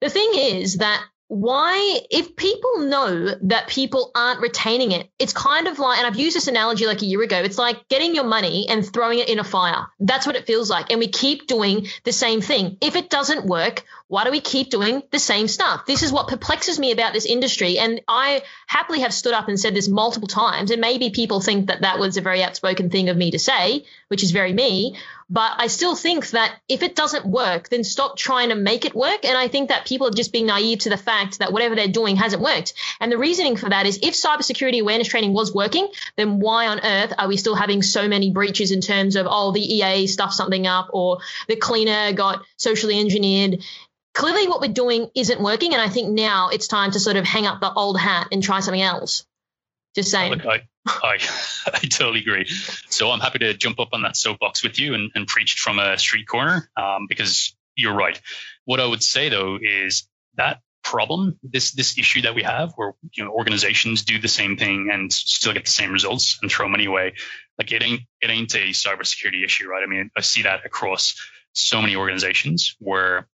The 0.02 0.10
thing 0.10 0.32
is 0.34 0.78
that 0.78 1.04
why 1.28 2.00
if 2.12 2.36
people 2.36 2.80
know 2.80 3.36
that 3.42 3.68
people 3.68 4.12
aren't 4.16 4.42
retaining 4.42 4.92
it 4.92 5.10
it's 5.18 5.34
kind 5.34 5.68
of 5.68 5.80
like 5.80 5.98
and 5.98 6.06
i've 6.08 6.20
used 6.20 6.36
this 6.36 6.48
analogy 6.48 6.86
like 6.86 7.02
a 7.02 7.06
year 7.06 7.22
ago 7.24 7.38
it's 7.38 7.58
like 7.58 7.88
getting 7.90 8.14
your 8.14 8.24
money 8.24 8.68
and 8.70 8.86
throwing 8.86 9.20
it 9.20 9.30
in 9.30 9.40
a 9.40 9.44
fire. 9.44 9.88
That's 10.00 10.26
what 10.26 10.36
it 10.36 10.46
feels 10.46 10.70
like. 10.70 10.92
And 10.92 11.00
we 11.00 11.08
keep 11.08 11.48
doing 11.48 11.88
the 12.04 12.12
same 12.12 12.42
thing. 12.42 12.78
If 12.82 12.96
it 12.96 13.10
doesn't 13.10 13.46
work 13.46 13.86
why 14.08 14.24
do 14.24 14.32
we 14.32 14.40
keep 14.40 14.70
doing 14.70 15.02
the 15.12 15.20
same 15.20 15.48
stuff 15.48 15.86
this 15.86 16.04
is 16.04 16.12
what 16.12 16.28
perplexes 16.28 16.80
me 16.80 16.92
about 16.92 17.14
this 17.14 17.26
industry 17.26 17.78
and 17.78 18.02
i 18.08 18.42
happily 18.68 19.02
have 19.02 19.14
stood 19.14 19.34
up 19.34 19.48
and 19.48 19.60
said 19.60 19.74
this 19.74 19.88
multiple 19.88 20.28
times 20.28 20.72
and 20.72 20.82
maybe 20.82 21.10
people 21.10 21.42
think 21.42 21.68
that 21.68 21.82
that 21.82 22.00
was 22.00 22.18
a 22.18 22.22
very 22.22 22.44
outspoken 22.44 22.90
thing 22.90 23.10
of 23.10 23.18
me 23.18 23.32
to 23.32 23.40
say 23.40 23.84
which 24.10 24.24
is 24.24 24.32
very 24.32 24.54
me 24.54 24.96
but 25.30 25.54
I 25.58 25.68
still 25.68 25.96
think 25.96 26.30
that 26.32 26.56
if 26.70 26.84
it 26.84 26.96
doesn't 26.96 27.26
work, 27.26 27.70
then 27.70 27.84
stop 27.84 28.16
trying 28.16 28.50
to 28.50 28.56
make 28.56 28.86
it 28.86 28.94
work. 28.94 29.26
And 29.26 29.36
I 29.36 29.48
think 29.48 29.70
that 29.70 29.86
people 29.86 30.08
are 30.08 30.12
just 30.12 30.32
being 30.32 30.46
naive 30.46 30.80
to 30.80 30.90
the 30.90 30.98
fact 30.98 31.40
that 31.40 31.52
whatever 31.52 31.76
they're 31.76 31.88
doing 31.88 32.16
hasn't 32.16 32.44
worked. 32.44 32.74
And 33.00 33.12
the 33.12 33.18
reasoning 33.18 33.56
for 33.56 33.70
that 33.70 33.88
is 33.88 33.98
if 34.04 34.14
cybersecurity 34.14 34.82
awareness 34.82 35.08
training 35.08 35.34
was 35.34 35.54
working, 35.54 35.88
then 36.16 36.40
why 36.40 36.68
on 36.68 36.80
earth 36.80 37.14
are 37.18 37.28
we 37.28 37.38
still 37.38 37.56
having 37.56 37.82
so 37.82 38.08
many 38.08 38.32
breaches 38.32 38.72
in 38.72 38.82
terms 38.82 39.16
of, 39.16 39.26
oh, 39.28 39.52
the 39.52 39.62
EA 39.62 40.06
stuffed 40.06 40.36
something 40.36 40.68
up 40.68 40.90
or 40.94 41.18
the 41.48 41.56
cleaner 41.56 42.14
got 42.14 42.44
socially 42.58 43.00
engineered? 43.00 43.64
Clearly, 44.16 44.48
what 44.48 44.62
we're 44.62 44.74
doing 44.74 45.10
isn't 45.14 45.42
working. 45.42 45.74
And 45.74 45.82
I 45.82 45.90
think 45.90 46.10
now 46.10 46.50
it's 46.50 46.68
time 46.68 46.92
to 46.92 47.00
sort 47.00 47.18
of 47.18 47.26
hang 47.26 47.46
up 47.46 47.60
the 47.60 47.72
old 47.72 48.00
hat 48.00 48.30
and 48.32 48.42
try 48.42 48.62
something 48.62 48.82
else. 48.82 49.26
Just 49.94 50.10
saying. 50.10 50.32
Look, 50.32 50.46
I, 50.46 50.62
I, 50.88 51.18
I 51.68 51.80
totally 51.80 52.22
agree. 52.22 52.46
So 52.90 53.12
I'm 53.12 53.20
happy 53.20 53.40
to 53.40 53.54
jump 53.54 53.80
up 53.80 53.90
on 53.92 54.04
that 54.04 54.16
soapbox 54.16 54.64
with 54.64 54.80
you 54.80 54.94
and, 54.94 55.12
and 55.16 55.28
preach 55.28 55.56
from 55.60 55.80
a 55.80 55.98
street 55.98 56.28
corner 56.28 56.70
um, 56.78 57.08
because 57.08 57.56
you're 57.76 57.94
right. 57.94 58.20
What 58.64 58.80
I 58.80 58.86
would 58.86 59.04
say 59.04 59.30
though 59.30 59.60
is 59.62 60.08
that 60.36 60.62
problem, 60.82 61.38
this 61.44 61.72
this 61.72 61.98
issue 61.98 62.22
that 62.22 62.36
we 62.36 62.44
have, 62.44 62.72
where 62.76 62.94
you 63.14 63.26
know 63.26 63.32
organizations 63.32 64.06
do 64.06 64.20
the 64.20 64.28
same 64.30 64.56
thing 64.56 64.90
and 64.94 65.12
still 65.12 65.52
get 65.52 65.66
the 65.66 65.72
same 65.72 65.92
results 65.92 66.40
and 66.42 66.50
throw 66.50 66.70
money 66.70 66.86
away, 66.86 67.16
like 67.58 67.72
it 67.72 67.84
ain't 67.84 68.02
it 68.22 68.30
ain't 68.30 68.54
a 68.56 68.70
cybersecurity 68.70 69.44
issue, 69.44 69.68
right? 69.68 69.84
I 69.84 69.88
mean, 69.88 70.10
I 70.16 70.22
see 70.22 70.44
that 70.44 70.66
across 70.66 71.16
so 71.54 71.82
many 71.82 71.96
organizations 71.96 72.76
where 72.80 73.28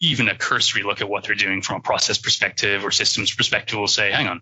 even 0.00 0.28
a 0.28 0.36
cursory 0.36 0.82
look 0.82 1.00
at 1.00 1.08
what 1.08 1.24
they're 1.24 1.34
doing 1.34 1.62
from 1.62 1.76
a 1.76 1.80
process 1.80 2.18
perspective 2.18 2.84
or 2.84 2.90
systems 2.90 3.34
perspective 3.34 3.78
will 3.78 3.86
say, 3.86 4.10
hang 4.12 4.28
on, 4.28 4.40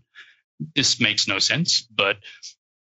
this 0.74 1.00
makes 1.00 1.28
no 1.28 1.38
sense, 1.38 1.82
but 1.82 2.16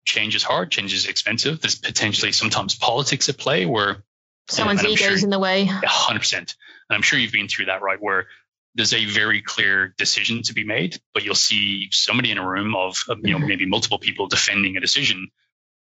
change 0.05 0.35
is 0.35 0.43
hard, 0.43 0.71
change 0.71 0.93
is 0.93 1.07
expensive. 1.07 1.61
There's 1.61 1.75
potentially 1.75 2.31
sometimes 2.31 2.75
politics 2.75 3.29
at 3.29 3.37
play 3.37 3.65
where 3.65 4.03
someone's 4.49 4.83
ego 4.83 4.95
sure, 4.95 5.23
in 5.23 5.29
the 5.29 5.39
way. 5.39 5.65
100%. 5.65 6.33
And 6.33 6.47
I'm 6.89 7.01
sure 7.01 7.19
you've 7.19 7.31
been 7.31 7.47
through 7.47 7.65
that, 7.65 7.81
right? 7.81 7.97
Where 7.99 8.27
there's 8.75 8.93
a 8.93 9.05
very 9.05 9.41
clear 9.41 9.93
decision 9.97 10.43
to 10.43 10.53
be 10.53 10.63
made, 10.63 10.99
but 11.13 11.23
you'll 11.23 11.35
see 11.35 11.89
somebody 11.91 12.31
in 12.31 12.37
a 12.37 12.47
room 12.47 12.75
of, 12.75 12.97
of 13.09 13.19
you 13.23 13.31
know, 13.31 13.39
mm-hmm. 13.39 13.47
maybe 13.47 13.65
multiple 13.65 13.99
people 13.99 14.27
defending 14.27 14.77
a 14.77 14.79
decision. 14.79 15.29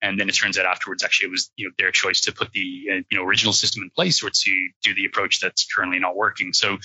And 0.06 0.20
then 0.20 0.28
it 0.28 0.32
turns 0.32 0.56
out 0.56 0.66
afterwards, 0.66 1.02
actually, 1.02 1.28
it 1.28 1.30
was 1.32 1.50
you 1.56 1.66
know 1.66 1.72
their 1.78 1.90
choice 1.90 2.20
to 2.22 2.32
put 2.32 2.52
the 2.52 2.86
uh, 2.90 2.94
you 3.10 3.18
know 3.18 3.24
original 3.24 3.52
system 3.52 3.82
in 3.82 3.90
place 3.90 4.22
or 4.22 4.30
to 4.30 4.68
do 4.82 4.94
the 4.94 5.04
approach 5.06 5.40
that's 5.40 5.66
currently 5.66 5.98
not 5.98 6.16
working. 6.16 6.52
So 6.52 6.78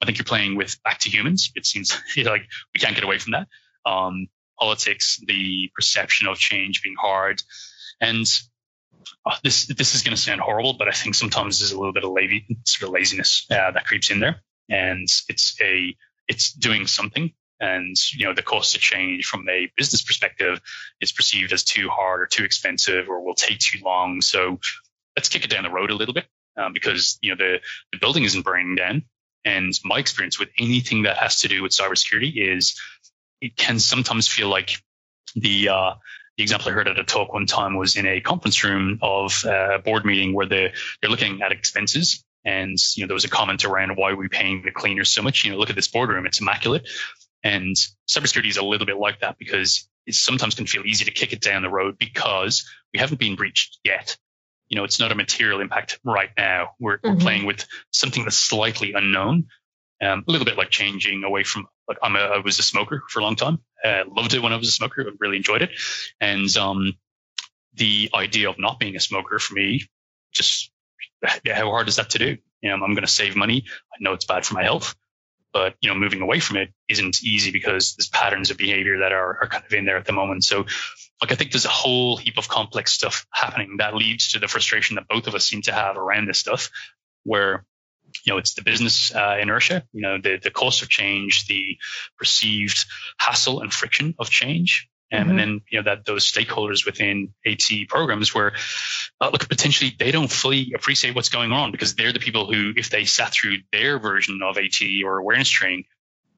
I 0.00 0.06
think 0.06 0.18
you're 0.18 0.24
playing 0.24 0.56
with 0.56 0.80
back 0.84 1.00
to 1.00 1.10
humans. 1.10 1.50
It 1.56 1.66
seems 1.66 1.98
like 2.16 2.42
we 2.74 2.80
can't 2.80 2.94
get 2.94 3.04
away 3.04 3.18
from 3.18 3.32
that. 3.32 3.48
Um, 3.84 4.28
politics, 4.58 5.20
the 5.26 5.70
perception 5.74 6.28
of 6.28 6.38
change 6.38 6.82
being 6.82 6.96
hard. 7.00 7.42
And 8.00 8.26
uh, 9.26 9.36
this 9.42 9.66
this 9.66 9.94
is 9.94 10.02
going 10.02 10.14
to 10.14 10.22
sound 10.22 10.40
horrible, 10.40 10.74
but 10.74 10.86
I 10.86 10.92
think 10.92 11.16
sometimes 11.16 11.58
there's 11.58 11.72
a 11.72 11.78
little 11.78 11.92
bit 11.92 12.04
of 12.04 12.12
lazy, 12.12 12.46
sort 12.64 12.88
of 12.88 12.94
laziness 12.94 13.46
uh, 13.50 13.72
that 13.72 13.84
creeps 13.86 14.10
in 14.10 14.20
there, 14.20 14.42
and 14.68 15.08
it's 15.28 15.56
a 15.60 15.96
it's 16.28 16.52
doing 16.52 16.86
something 16.86 17.32
and 17.60 17.96
you 18.12 18.26
know 18.26 18.34
the 18.34 18.42
cost 18.42 18.74
of 18.74 18.80
change 18.80 19.26
from 19.26 19.48
a 19.48 19.70
business 19.76 20.02
perspective 20.02 20.60
is 21.00 21.12
perceived 21.12 21.52
as 21.52 21.64
too 21.64 21.88
hard 21.88 22.20
or 22.20 22.26
too 22.26 22.44
expensive 22.44 23.08
or 23.08 23.22
will 23.22 23.34
take 23.34 23.58
too 23.58 23.78
long. 23.84 24.20
So 24.20 24.60
let's 25.16 25.28
kick 25.28 25.44
it 25.44 25.50
down 25.50 25.64
the 25.64 25.70
road 25.70 25.90
a 25.90 25.94
little 25.94 26.14
bit 26.14 26.26
um, 26.56 26.72
because 26.72 27.18
you 27.20 27.30
know 27.30 27.36
the 27.36 27.60
the 27.92 27.98
building 27.98 28.24
isn't 28.24 28.42
burning 28.42 28.76
down. 28.76 29.02
And 29.44 29.72
my 29.84 29.98
experience 29.98 30.38
with 30.38 30.50
anything 30.58 31.04
that 31.04 31.16
has 31.16 31.40
to 31.40 31.48
do 31.48 31.62
with 31.62 31.72
cybersecurity 31.72 32.54
is 32.54 32.78
it 33.40 33.56
can 33.56 33.78
sometimes 33.78 34.28
feel 34.28 34.48
like 34.48 34.76
the 35.34 35.68
uh, 35.70 35.94
the 36.36 36.42
example 36.42 36.70
I 36.70 36.72
heard 36.72 36.88
at 36.88 36.98
a 36.98 37.04
talk 37.04 37.32
one 37.32 37.46
time 37.46 37.76
was 37.76 37.96
in 37.96 38.06
a 38.06 38.20
conference 38.20 38.64
room 38.64 38.98
of 39.02 39.44
a 39.44 39.78
board 39.78 40.04
meeting 40.04 40.34
where 40.34 40.46
they 40.46 40.72
they're 41.00 41.10
looking 41.10 41.42
at 41.42 41.52
expenses 41.52 42.24
and 42.44 42.78
you 42.96 43.02
know 43.02 43.08
there 43.08 43.14
was 43.14 43.24
a 43.24 43.28
comment 43.28 43.64
around 43.64 43.96
why 43.96 44.10
are 44.10 44.16
we 44.16 44.28
paying 44.28 44.62
the 44.62 44.70
cleaners 44.70 45.10
so 45.10 45.22
much? 45.22 45.44
You 45.44 45.52
know, 45.52 45.58
look 45.58 45.70
at 45.70 45.76
this 45.76 45.88
boardroom; 45.88 46.26
it's 46.26 46.40
immaculate. 46.40 46.88
And 47.42 47.76
cybersecurity 48.08 48.48
is 48.48 48.56
a 48.56 48.64
little 48.64 48.86
bit 48.86 48.98
like 48.98 49.20
that 49.20 49.38
because 49.38 49.88
it 50.06 50.14
sometimes 50.14 50.54
can 50.54 50.66
feel 50.66 50.84
easy 50.84 51.04
to 51.04 51.10
kick 51.10 51.32
it 51.32 51.40
down 51.40 51.62
the 51.62 51.70
road 51.70 51.98
because 51.98 52.68
we 52.92 53.00
haven't 53.00 53.18
been 53.18 53.36
breached 53.36 53.78
yet. 53.84 54.16
You 54.68 54.76
know, 54.76 54.84
it's 54.84 55.00
not 55.00 55.12
a 55.12 55.14
material 55.14 55.60
impact 55.60 55.98
right 56.04 56.30
now. 56.36 56.70
We're, 56.78 56.98
mm-hmm. 56.98 57.10
we're 57.10 57.20
playing 57.20 57.46
with 57.46 57.66
something 57.92 58.24
that's 58.24 58.36
slightly 58.36 58.92
unknown, 58.92 59.46
um, 60.00 60.24
a 60.26 60.30
little 60.30 60.44
bit 60.44 60.56
like 60.56 60.70
changing 60.70 61.24
away 61.24 61.44
from. 61.44 61.66
Like 61.88 61.98
I'm 62.02 62.14
a, 62.14 62.20
I 62.20 62.38
was 62.38 62.58
a 62.58 62.62
smoker 62.62 63.02
for 63.08 63.18
a 63.20 63.22
long 63.22 63.36
time. 63.36 63.58
Uh, 63.84 64.04
loved 64.06 64.34
it 64.34 64.42
when 64.42 64.52
I 64.52 64.56
was 64.56 64.68
a 64.68 64.72
smoker. 64.72 65.04
I 65.06 65.12
really 65.18 65.36
enjoyed 65.36 65.62
it, 65.62 65.70
and 66.20 66.54
um, 66.56 66.94
the 67.74 68.10
idea 68.14 68.48
of 68.48 68.60
not 68.60 68.78
being 68.78 68.94
a 68.94 69.00
smoker 69.00 69.40
for 69.40 69.54
me 69.54 69.88
just 70.32 70.70
how 71.46 71.70
hard 71.70 71.88
is 71.88 71.96
that 71.96 72.10
to 72.10 72.18
do? 72.18 72.36
You 72.62 72.68
know, 72.68 72.74
I'm 72.74 72.94
going 72.94 73.02
to 73.02 73.06
save 73.06 73.36
money. 73.36 73.64
I 73.92 73.96
know 74.00 74.12
it's 74.12 74.24
bad 74.24 74.44
for 74.44 74.54
my 74.54 74.62
health, 74.62 74.94
but 75.52 75.74
you 75.80 75.88
know, 75.88 75.94
moving 75.94 76.20
away 76.20 76.40
from 76.40 76.56
it 76.56 76.72
isn't 76.88 77.22
easy 77.22 77.50
because 77.50 77.94
there's 77.94 78.08
patterns 78.08 78.50
of 78.50 78.56
behavior 78.56 78.98
that 79.00 79.12
are, 79.12 79.38
are 79.42 79.48
kind 79.48 79.64
of 79.64 79.72
in 79.72 79.84
there 79.84 79.96
at 79.96 80.04
the 80.04 80.12
moment. 80.12 80.44
So, 80.44 80.66
like, 81.20 81.32
I 81.32 81.34
think 81.34 81.52
there's 81.52 81.66
a 81.66 81.68
whole 81.68 82.16
heap 82.16 82.38
of 82.38 82.48
complex 82.48 82.92
stuff 82.92 83.26
happening 83.32 83.76
that 83.78 83.94
leads 83.94 84.32
to 84.32 84.38
the 84.38 84.48
frustration 84.48 84.96
that 84.96 85.08
both 85.08 85.26
of 85.26 85.34
us 85.34 85.46
seem 85.46 85.62
to 85.62 85.72
have 85.72 85.96
around 85.96 86.26
this 86.26 86.38
stuff, 86.38 86.70
where 87.24 87.64
you 88.24 88.32
know, 88.32 88.38
it's 88.38 88.54
the 88.54 88.62
business 88.62 89.14
uh, 89.14 89.36
inertia, 89.40 89.84
you 89.92 90.02
know, 90.02 90.18
the, 90.18 90.38
the 90.42 90.50
cost 90.50 90.82
of 90.82 90.88
change, 90.88 91.46
the 91.46 91.76
perceived 92.18 92.86
hassle 93.18 93.60
and 93.60 93.72
friction 93.72 94.14
of 94.18 94.30
change. 94.30 94.88
Um, 95.12 95.20
mm-hmm. 95.20 95.30
And 95.30 95.38
then, 95.38 95.60
you 95.70 95.78
know, 95.78 95.84
that 95.84 96.04
those 96.04 96.30
stakeholders 96.30 96.86
within 96.86 97.34
AT 97.44 97.68
programs 97.88 98.34
where, 98.34 98.52
uh, 99.20 99.30
look, 99.32 99.48
potentially 99.48 99.94
they 99.98 100.12
don't 100.12 100.30
fully 100.30 100.72
appreciate 100.74 101.14
what's 101.14 101.28
going 101.30 101.52
on 101.52 101.72
because 101.72 101.94
they're 101.94 102.12
the 102.12 102.20
people 102.20 102.50
who, 102.52 102.72
if 102.76 102.90
they 102.90 103.04
sat 103.04 103.32
through 103.32 103.58
their 103.72 103.98
version 103.98 104.40
of 104.42 104.56
AT 104.56 104.80
or 105.04 105.18
awareness 105.18 105.48
training, 105.48 105.84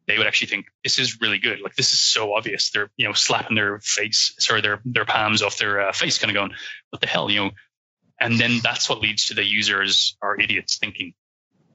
they 0.07 0.19
would 0.19 0.27
actually 0.27 0.49
think 0.49 0.67
this 0.83 0.99
is 0.99 1.21
really 1.21 1.39
good. 1.39 1.61
Like 1.61 1.77
this 1.77 1.93
is 1.93 2.01
so 2.01 2.35
obvious. 2.35 2.71
They're, 2.71 2.91
you 2.97 3.07
know, 3.07 3.13
slapping 3.13 3.57
their 3.57 3.79
face, 3.81 4.35
sorry, 4.39 4.63
their, 4.63 4.81
their 4.85 5.05
palms 5.05 5.43
off 5.43 5.59
their 5.59 5.89
uh, 5.89 5.93
face, 5.93 6.19
kind 6.19 6.31
of 6.31 6.35
going, 6.35 6.53
what 6.91 7.01
the 7.01 7.07
hell, 7.07 7.31
you 7.31 7.45
know? 7.45 7.51
And 8.19 8.39
then 8.39 8.61
that's 8.63 8.89
what 8.89 9.01
leads 9.01 9.27
to 9.27 9.35
the 9.35 9.45
users 9.45 10.17
are 10.23 10.39
idiots 10.39 10.79
thinking 10.79 11.15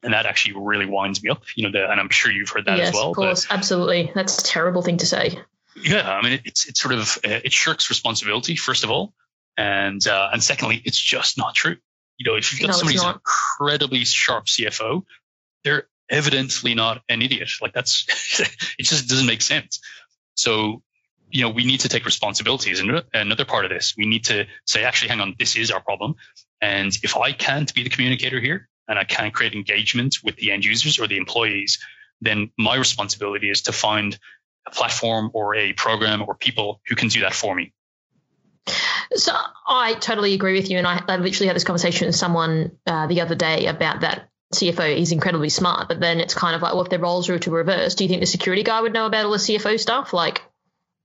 and 0.04 0.14
that 0.14 0.26
actually 0.26 0.56
really 0.58 0.86
winds 0.86 1.22
me 1.22 1.30
up. 1.30 1.44
You 1.56 1.66
know, 1.66 1.72
the, 1.72 1.90
and 1.90 2.00
I'm 2.00 2.10
sure 2.10 2.32
you've 2.32 2.50
heard 2.50 2.66
that 2.66 2.78
yes, 2.78 2.90
as 2.90 2.94
well. 2.94 3.10
Of 3.10 3.16
course, 3.16 3.46
but, 3.46 3.56
absolutely. 3.56 4.12
That's 4.14 4.42
a 4.42 4.44
terrible 4.44 4.82
thing 4.82 4.98
to 4.98 5.06
say. 5.06 5.40
Yeah, 5.82 6.10
I 6.10 6.22
mean, 6.22 6.40
it's 6.46 6.68
it's 6.68 6.80
sort 6.80 6.94
of 6.94 7.18
uh, 7.26 7.40
it 7.44 7.54
shirks 7.54 7.90
responsibility 7.90 8.56
first 8.56 8.84
of 8.84 8.92
all, 8.92 9.14
and 9.58 10.06
uh, 10.08 10.30
and 10.32 10.42
secondly, 10.42 10.82
it's 10.86 11.00
just 11.00 11.38
not 11.38 11.56
true. 11.56 11.78
You 12.18 12.30
know, 12.32 12.38
if 12.38 12.52
you've 12.52 12.62
got 12.62 12.68
no, 12.68 12.78
somebody 12.78 12.98
who's 12.98 13.04
an 13.04 13.14
incredibly 13.14 14.04
sharp 14.06 14.46
CFO, 14.46 15.04
they're 15.64 15.88
evidently 16.10 16.74
not 16.74 17.04
an 17.10 17.22
idiot. 17.22 17.50
Like 17.62 17.74
that's 17.74 18.06
it 18.80 18.84
just 18.84 19.08
doesn't 19.08 19.28
make 19.28 19.42
sense. 19.42 19.80
So 20.36 20.82
you 21.30 21.42
know, 21.42 21.50
we 21.50 21.66
need 21.66 21.82
to 21.82 21.90
take 21.90 22.06
responsibility 22.06 22.72
as 22.72 22.82
another 23.14 23.46
part 23.46 23.66
of 23.66 23.72
this. 23.72 23.96
We 23.98 24.06
need 24.06 24.26
to 24.26 24.46
say, 24.66 24.84
actually, 24.84 25.10
hang 25.10 25.20
on, 25.20 25.36
this 25.38 25.58
is 25.58 25.72
our 25.72 25.82
problem. 25.82 26.16
And 26.62 26.98
if 27.04 27.18
I 27.18 27.34
can't 27.34 27.74
be 27.74 27.84
the 27.84 27.90
communicator 27.90 28.40
here 28.40 28.70
and 28.88 28.98
I 28.98 29.04
can't 29.04 29.34
create 29.34 29.54
engagement 29.54 30.18
with 30.24 30.38
the 30.38 30.52
end 30.52 30.64
users 30.64 31.00
or 31.00 31.08
the 31.08 31.18
employees, 31.18 31.80
then 32.22 32.52
my 32.58 32.76
responsibility 32.76 33.50
is 33.50 33.64
to 33.64 33.72
find 33.72 34.18
a 34.68 34.72
platform 34.72 35.32
or 35.34 35.56
a 35.56 35.74
program 35.74 36.24
or 36.28 36.36
people 36.36 36.82
who 36.88 36.96
can 36.96 37.08
do 37.08 37.22
that 37.22 37.34
for 37.34 37.56
me. 37.56 37.74
So 39.16 39.34
I 39.66 39.94
totally 39.94 40.34
agree 40.34 40.54
with 40.54 40.70
you, 40.70 40.78
and 40.78 40.86
I, 40.86 41.02
I 41.08 41.16
literally 41.18 41.48
had 41.48 41.56
this 41.56 41.64
conversation 41.64 42.08
with 42.08 42.16
someone 42.16 42.78
uh, 42.86 43.08
the 43.08 43.22
other 43.22 43.36
day 43.36 43.68
about 43.68 44.02
that. 44.02 44.30
CFO 44.54 44.98
is 44.98 45.12
incredibly 45.12 45.50
smart, 45.50 45.90
but 45.90 46.00
then 46.00 46.22
it's 46.22 46.34
kind 46.34 46.56
of 46.56 46.62
like, 46.62 46.74
well, 46.74 46.84
if 46.84 46.90
their 46.90 47.00
roles 47.00 47.28
were 47.28 47.40
to 47.40 47.52
reverse, 47.52 47.96
do 47.96 48.06
you 48.06 48.10
think 48.10 48.22
the 48.22 48.28
security 48.28 48.64
guy 48.64 48.80
would 48.80 48.94
know 48.94 49.06
about 49.06 49.26
all 49.26 49.32
the 49.32 49.38
CFO 49.38 49.78
stuff, 49.78 50.14
like 50.14 50.42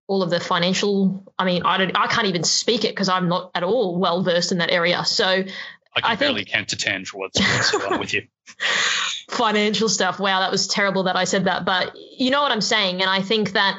all 0.07 0.23
of 0.23 0.31
the 0.31 0.39
financial? 0.39 1.25
I 1.37 1.45
mean, 1.45 1.63
I 1.65 1.77
don't, 1.77 1.97
I 1.97 2.07
can't 2.07 2.29
even 2.29 2.45
speak 2.45 2.85
it 2.85 2.91
because 2.91 3.09
I'm 3.09 3.29
not 3.29 3.51
at 3.55 3.65
all 3.65 3.99
well 3.99 4.23
versed 4.23 4.53
in 4.53 4.59
that 4.59 4.71
area. 4.71 5.05
So 5.05 5.27
I 5.27 6.01
can 6.01 6.11
I 6.11 6.15
barely 6.15 6.45
think, 6.45 6.51
count 6.51 6.69
to 6.69 6.77
ten 6.77 7.05
for 7.05 7.19
what's, 7.19 7.41
what's 7.41 7.75
on 7.85 7.99
with 7.99 8.15
you. 8.15 8.29
financial 9.33 9.89
stuff. 9.89 10.21
Wow, 10.21 10.41
that 10.41 10.51
was 10.51 10.67
terrible 10.69 11.05
that 11.05 11.17
I 11.17 11.25
said 11.25 11.45
that, 11.45 11.65
but 11.65 11.97
you 12.23 12.31
know 12.31 12.43
what 12.43 12.53
I'm 12.53 12.61
saying, 12.61 13.01
and 13.01 13.11
I 13.11 13.23
think 13.23 13.53
that 13.53 13.79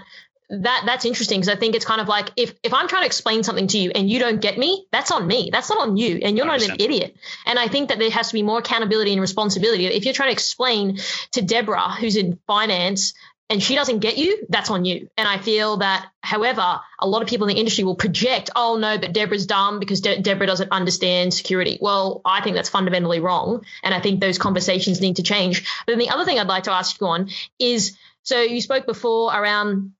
that 0.49 0.83
that's 0.85 1.05
interesting 1.05 1.39
because 1.39 1.53
I 1.53 1.57
think 1.57 1.75
it's 1.75 1.85
kind 1.85 2.01
of 2.01 2.07
like 2.07 2.29
if 2.35 2.53
if 2.63 2.73
I'm 2.73 2.87
trying 2.87 3.03
to 3.03 3.07
explain 3.07 3.43
something 3.43 3.67
to 3.67 3.77
you 3.77 3.91
and 3.93 4.09
you 4.09 4.19
don't 4.19 4.41
get 4.41 4.57
me, 4.57 4.85
that's 4.91 5.11
on 5.11 5.25
me. 5.25 5.49
That's 5.51 5.69
not 5.69 5.79
on 5.79 5.97
you, 5.97 6.19
and 6.21 6.37
you're 6.37 6.45
100%. 6.45 6.49
not 6.49 6.61
an 6.63 6.75
idiot. 6.79 7.15
And 7.45 7.57
I 7.57 7.67
think 7.67 7.89
that 7.89 7.99
there 7.99 8.09
has 8.11 8.27
to 8.27 8.33
be 8.33 8.43
more 8.43 8.59
accountability 8.59 9.11
and 9.11 9.21
responsibility. 9.21 9.85
If 9.87 10.05
you're 10.05 10.13
trying 10.13 10.29
to 10.29 10.33
explain 10.33 10.99
to 11.31 11.41
Deborah, 11.41 11.91
who's 11.91 12.15
in 12.15 12.39
finance, 12.45 13.13
and 13.49 13.61
she 13.61 13.75
doesn't 13.75 13.99
get 13.99 14.17
you, 14.17 14.45
that's 14.49 14.69
on 14.69 14.85
you. 14.85 15.09
And 15.17 15.27
I 15.27 15.37
feel 15.37 15.77
that, 15.77 16.07
however, 16.21 16.79
a 16.99 17.07
lot 17.07 17.21
of 17.21 17.27
people 17.27 17.47
in 17.47 17.53
the 17.53 17.59
industry 17.59 17.83
will 17.83 17.95
project, 17.95 18.49
oh 18.55 18.77
no, 18.77 18.97
but 18.97 19.13
Deborah's 19.13 19.45
dumb 19.45 19.79
because 19.79 20.01
De- 20.01 20.21
Deborah 20.21 20.47
doesn't 20.47 20.71
understand 20.71 21.33
security. 21.33 21.77
Well, 21.81 22.21
I 22.25 22.41
think 22.41 22.55
that's 22.55 22.69
fundamentally 22.69 23.19
wrong. 23.19 23.65
And 23.83 23.93
I 23.93 23.99
think 23.99 24.21
those 24.21 24.37
conversations 24.37 25.01
need 25.01 25.17
to 25.17 25.23
change. 25.23 25.63
But 25.85 25.91
then 25.91 25.99
the 25.99 26.09
other 26.09 26.25
thing 26.25 26.39
I'd 26.39 26.47
like 26.47 26.63
to 26.63 26.71
ask 26.71 26.99
you 26.99 27.07
on 27.07 27.29
is 27.59 27.97
so 28.23 28.41
you 28.41 28.61
spoke 28.61 28.85
before 28.85 29.33
around 29.33 29.93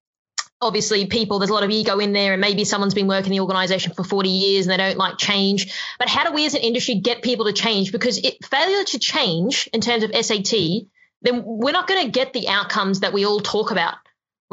obviously 0.61 1.05
people. 1.07 1.39
There's 1.39 1.49
a 1.49 1.53
lot 1.53 1.63
of 1.63 1.71
ego 1.71 1.99
in 1.99 2.13
there 2.13 2.31
and 2.31 2.39
maybe 2.39 2.63
someone's 2.63 2.93
been 2.93 3.07
working 3.07 3.33
in 3.33 3.37
the 3.37 3.41
organization 3.41 3.93
for 3.93 4.05
40 4.05 4.29
years 4.29 4.65
and 4.65 4.71
they 4.71 4.77
don't 4.77 4.97
like 4.97 5.17
change. 5.17 5.73
But 5.99 6.07
how 6.07 6.23
do 6.23 6.33
we 6.33 6.45
as 6.45 6.53
an 6.53 6.61
industry 6.61 6.95
get 6.95 7.21
people 7.21 7.45
to 7.45 7.53
change? 7.53 7.91
Because 7.91 8.17
it 8.17 8.43
failure 8.45 8.85
to 8.85 8.99
change 8.99 9.69
in 9.73 9.81
terms 9.81 10.03
of 10.03 10.15
SAT 10.15 10.53
then 11.23 11.41
we're 11.45 11.71
not 11.71 11.87
going 11.87 12.05
to 12.05 12.11
get 12.11 12.33
the 12.33 12.49
outcomes 12.49 12.99
that 12.99 13.13
we 13.13 13.25
all 13.25 13.39
talk 13.39 13.71
about. 13.71 13.95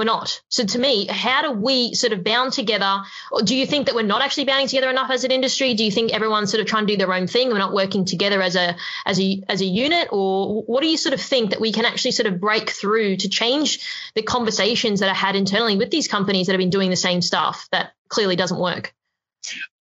We're 0.00 0.04
not. 0.04 0.40
So 0.48 0.64
to 0.64 0.78
me, 0.78 1.06
how 1.08 1.42
do 1.42 1.50
we 1.50 1.92
sort 1.92 2.14
of 2.14 2.24
bound 2.24 2.54
together? 2.54 3.02
Or 3.30 3.42
do 3.42 3.54
you 3.54 3.66
think 3.66 3.84
that 3.84 3.94
we're 3.94 4.00
not 4.00 4.22
actually 4.22 4.46
bounding 4.46 4.66
together 4.66 4.88
enough 4.88 5.10
as 5.10 5.24
an 5.24 5.30
industry? 5.30 5.74
Do 5.74 5.84
you 5.84 5.90
think 5.90 6.14
everyone's 6.14 6.50
sort 6.50 6.62
of 6.62 6.66
trying 6.66 6.86
to 6.86 6.94
do 6.94 6.96
their 6.96 7.12
own 7.12 7.26
thing? 7.26 7.48
And 7.48 7.52
we're 7.52 7.58
not 7.58 7.74
working 7.74 8.06
together 8.06 8.40
as 8.40 8.56
a 8.56 8.76
as 9.04 9.20
a 9.20 9.42
as 9.46 9.60
a 9.60 9.66
unit, 9.66 10.08
or 10.10 10.62
what 10.62 10.80
do 10.80 10.88
you 10.88 10.96
sort 10.96 11.12
of 11.12 11.20
think 11.20 11.50
that 11.50 11.60
we 11.60 11.70
can 11.70 11.84
actually 11.84 12.12
sort 12.12 12.32
of 12.32 12.40
break 12.40 12.70
through 12.70 13.16
to 13.18 13.28
change 13.28 13.86
the 14.14 14.22
conversations 14.22 15.00
that 15.00 15.10
are 15.10 15.14
had 15.14 15.36
internally 15.36 15.76
with 15.76 15.90
these 15.90 16.08
companies 16.08 16.46
that 16.46 16.54
have 16.54 16.60
been 16.60 16.70
doing 16.70 16.88
the 16.88 16.96
same 16.96 17.20
stuff 17.20 17.68
that 17.70 17.92
clearly 18.08 18.36
doesn't 18.36 18.58
work? 18.58 18.94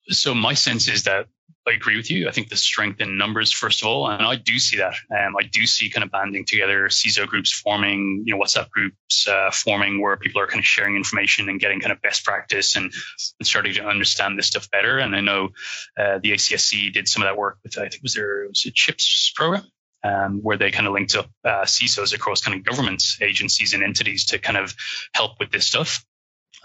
So 0.09 0.35
my 0.35 0.55
sense 0.55 0.89
is 0.89 1.03
that 1.03 1.27
I 1.69 1.73
agree 1.73 1.97
with 1.97 2.11
you. 2.13 2.29
I 2.29 2.31
think 2.31 2.49
the 2.49 2.57
strength 2.57 3.01
in 3.01 3.19
numbers, 3.19 3.51
first 3.51 3.83
of 3.83 3.89
all, 3.89 4.09
and 4.09 4.23
I 4.23 4.37
do 4.37 4.57
see 4.59 4.77
that. 4.77 4.95
Um, 5.11 5.35
I 5.37 5.43
do 5.43 5.67
see 5.67 5.91
kind 5.91 6.05
of 6.05 6.13
banding 6.13 6.45
together, 6.45 6.89
CISO 6.89 7.27
groups 7.27 7.53
forming, 7.53 8.23
you 8.25 8.35
know, 8.35 8.41
WhatsApp 8.41 8.71
groups 8.71 9.27
uh, 9.27 9.51
forming 9.51 10.01
where 10.01 10.17
people 10.17 10.41
are 10.41 10.47
kind 10.47 10.61
of 10.61 10.65
sharing 10.65 10.95
information 10.95 11.49
and 11.49 11.59
getting 11.59 11.81
kind 11.81 11.91
of 11.91 12.01
best 12.03 12.25
practice 12.25 12.77
and, 12.77 12.93
and 13.41 13.47
starting 13.47 13.75
to 13.75 13.85
understand 13.85 14.39
this 14.39 14.47
stuff 14.47 14.71
better. 14.71 14.99
And 14.99 15.17
I 15.17 15.21
know 15.21 15.51
uh, 15.99 16.21
the 16.23 16.33
ACSC 16.33 16.93
did 16.93 17.09
some 17.09 17.23
of 17.23 17.27
that 17.27 17.37
work 17.37 17.59
with, 17.65 17.79
I 17.79 17.89
think, 17.89 18.03
was 18.03 18.15
there 18.15 18.47
was 18.49 18.61
CHIPS 18.61 19.33
program 19.35 19.65
um, 20.05 20.41
where 20.43 20.57
they 20.57 20.71
kind 20.71 20.87
of 20.87 20.93
linked 20.93 21.17
up 21.17 21.29
uh, 21.45 21.65
CISOs 21.65 22.15
across 22.15 22.41
kind 22.41 22.57
of 22.57 22.65
government 22.65 23.03
agencies 23.21 23.75
and 23.75 23.83
entities 23.83 24.27
to 24.27 24.39
kind 24.39 24.59
of 24.59 24.75
help 25.15 25.33
with 25.41 25.51
this 25.51 25.67
stuff. 25.67 26.05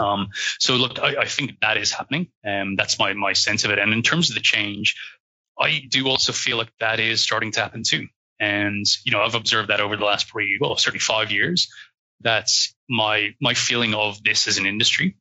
Um, 0.01 0.29
so 0.59 0.75
look, 0.75 0.99
I, 0.99 1.21
I, 1.21 1.25
think 1.25 1.59
that 1.61 1.77
is 1.77 1.91
happening. 1.91 2.27
Um, 2.45 2.75
that's 2.75 2.97
my 2.97 3.13
my 3.13 3.33
sense 3.33 3.63
of 3.63 3.71
it. 3.71 3.79
And 3.79 3.93
in 3.93 4.01
terms 4.01 4.29
of 4.29 4.35
the 4.35 4.41
change, 4.41 4.95
I 5.59 5.83
do 5.87 6.07
also 6.07 6.31
feel 6.31 6.57
like 6.57 6.71
that 6.79 6.99
is 6.99 7.21
starting 7.21 7.51
to 7.51 7.61
happen 7.61 7.83
too. 7.83 8.07
And 8.39 8.85
you 9.05 9.11
know, 9.11 9.21
I've 9.21 9.35
observed 9.35 9.69
that 9.69 9.79
over 9.79 9.95
the 9.95 10.05
last 10.05 10.27
probably 10.27 10.57
well, 10.59 10.75
certainly 10.77 10.99
five 10.99 11.31
years. 11.31 11.71
That's 12.21 12.75
my 12.89 13.35
my 13.39 13.53
feeling 13.53 13.93
of 13.93 14.23
this 14.23 14.47
as 14.47 14.57
an 14.57 14.65
industry 14.65 15.17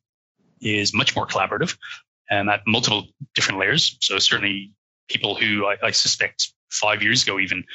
is 0.61 0.93
much 0.93 1.15
more 1.15 1.27
collaborative 1.27 1.77
and 2.29 2.49
at 2.49 2.61
multiple 2.65 3.07
different 3.35 3.59
layers. 3.59 3.97
So 4.01 4.17
certainly 4.19 4.71
people 5.09 5.35
who 5.35 5.65
I, 5.65 5.77
I 5.87 5.91
suspect 5.91 6.51
five 6.69 7.03
years 7.03 7.23
ago 7.23 7.39
even 7.39 7.65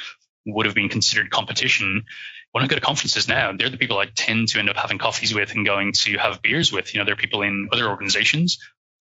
would 0.45 0.65
have 0.65 0.75
been 0.75 0.89
considered 0.89 1.29
competition 1.29 2.05
when 2.51 2.63
I 2.63 2.67
go 2.67 2.75
to 2.75 2.81
conferences 2.81 3.27
now, 3.27 3.51
they're 3.55 3.69
the 3.69 3.77
people 3.77 3.97
I 3.97 4.05
tend 4.05 4.47
to 4.49 4.59
end 4.59 4.69
up 4.69 4.77
having 4.77 4.97
coffees 4.97 5.33
with 5.33 5.53
and 5.53 5.65
going 5.65 5.93
to 5.93 6.17
have 6.17 6.41
beers 6.41 6.71
with. 6.71 6.93
You 6.93 6.99
know, 6.99 7.05
they're 7.05 7.15
people 7.15 7.41
in 7.41 7.69
other 7.71 7.87
organizations 7.87 8.57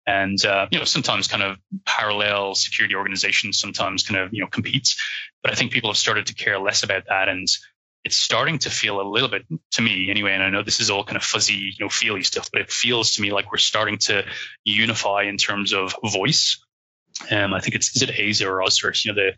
and, 0.06 0.42
uh, 0.44 0.66
you 0.70 0.78
know, 0.78 0.84
sometimes 0.84 1.26
kind 1.26 1.42
of 1.42 1.56
parallel 1.84 2.54
security 2.54 2.94
organizations 2.94 3.58
sometimes 3.58 4.04
kind 4.04 4.20
of, 4.20 4.32
you 4.32 4.40
know, 4.40 4.46
competes. 4.46 4.96
But 5.42 5.52
I 5.52 5.54
think 5.54 5.72
people 5.72 5.90
have 5.90 5.96
started 5.96 6.26
to 6.26 6.34
care 6.34 6.58
less 6.58 6.82
about 6.82 7.04
that. 7.08 7.28
And 7.28 7.48
it's 8.04 8.16
starting 8.16 8.58
to 8.60 8.70
feel 8.70 9.00
a 9.00 9.08
little 9.08 9.28
bit 9.28 9.44
to 9.72 9.82
me 9.82 10.10
anyway. 10.10 10.32
And 10.32 10.42
I 10.42 10.50
know 10.50 10.62
this 10.62 10.80
is 10.80 10.90
all 10.90 11.02
kind 11.02 11.16
of 11.16 11.24
fuzzy, 11.24 11.74
you 11.76 11.84
know, 11.84 11.88
feely 11.88 12.22
stuff, 12.22 12.50
but 12.52 12.60
it 12.60 12.70
feels 12.70 13.14
to 13.14 13.22
me 13.22 13.32
like 13.32 13.50
we're 13.50 13.58
starting 13.58 13.98
to 14.02 14.24
unify 14.64 15.24
in 15.24 15.38
terms 15.38 15.72
of 15.72 15.94
voice. 16.04 16.64
Um, 17.30 17.52
I 17.52 17.60
think 17.60 17.74
it's 17.74 17.96
is 17.96 18.02
it 18.02 18.10
Aza 18.10 18.46
or 18.46 18.60
Ozverse, 18.60 19.04
you 19.04 19.12
know, 19.12 19.16
the 19.16 19.32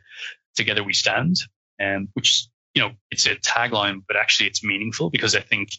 together 0.54 0.84
we 0.84 0.92
stand, 0.92 1.36
um, 1.80 2.08
which 2.12 2.48
you 2.74 2.82
know 2.82 2.92
it's 3.10 3.26
a 3.26 3.36
tagline, 3.36 4.02
but 4.06 4.16
actually 4.16 4.48
it's 4.48 4.64
meaningful 4.64 5.10
because 5.10 5.34
I 5.34 5.40
think 5.40 5.70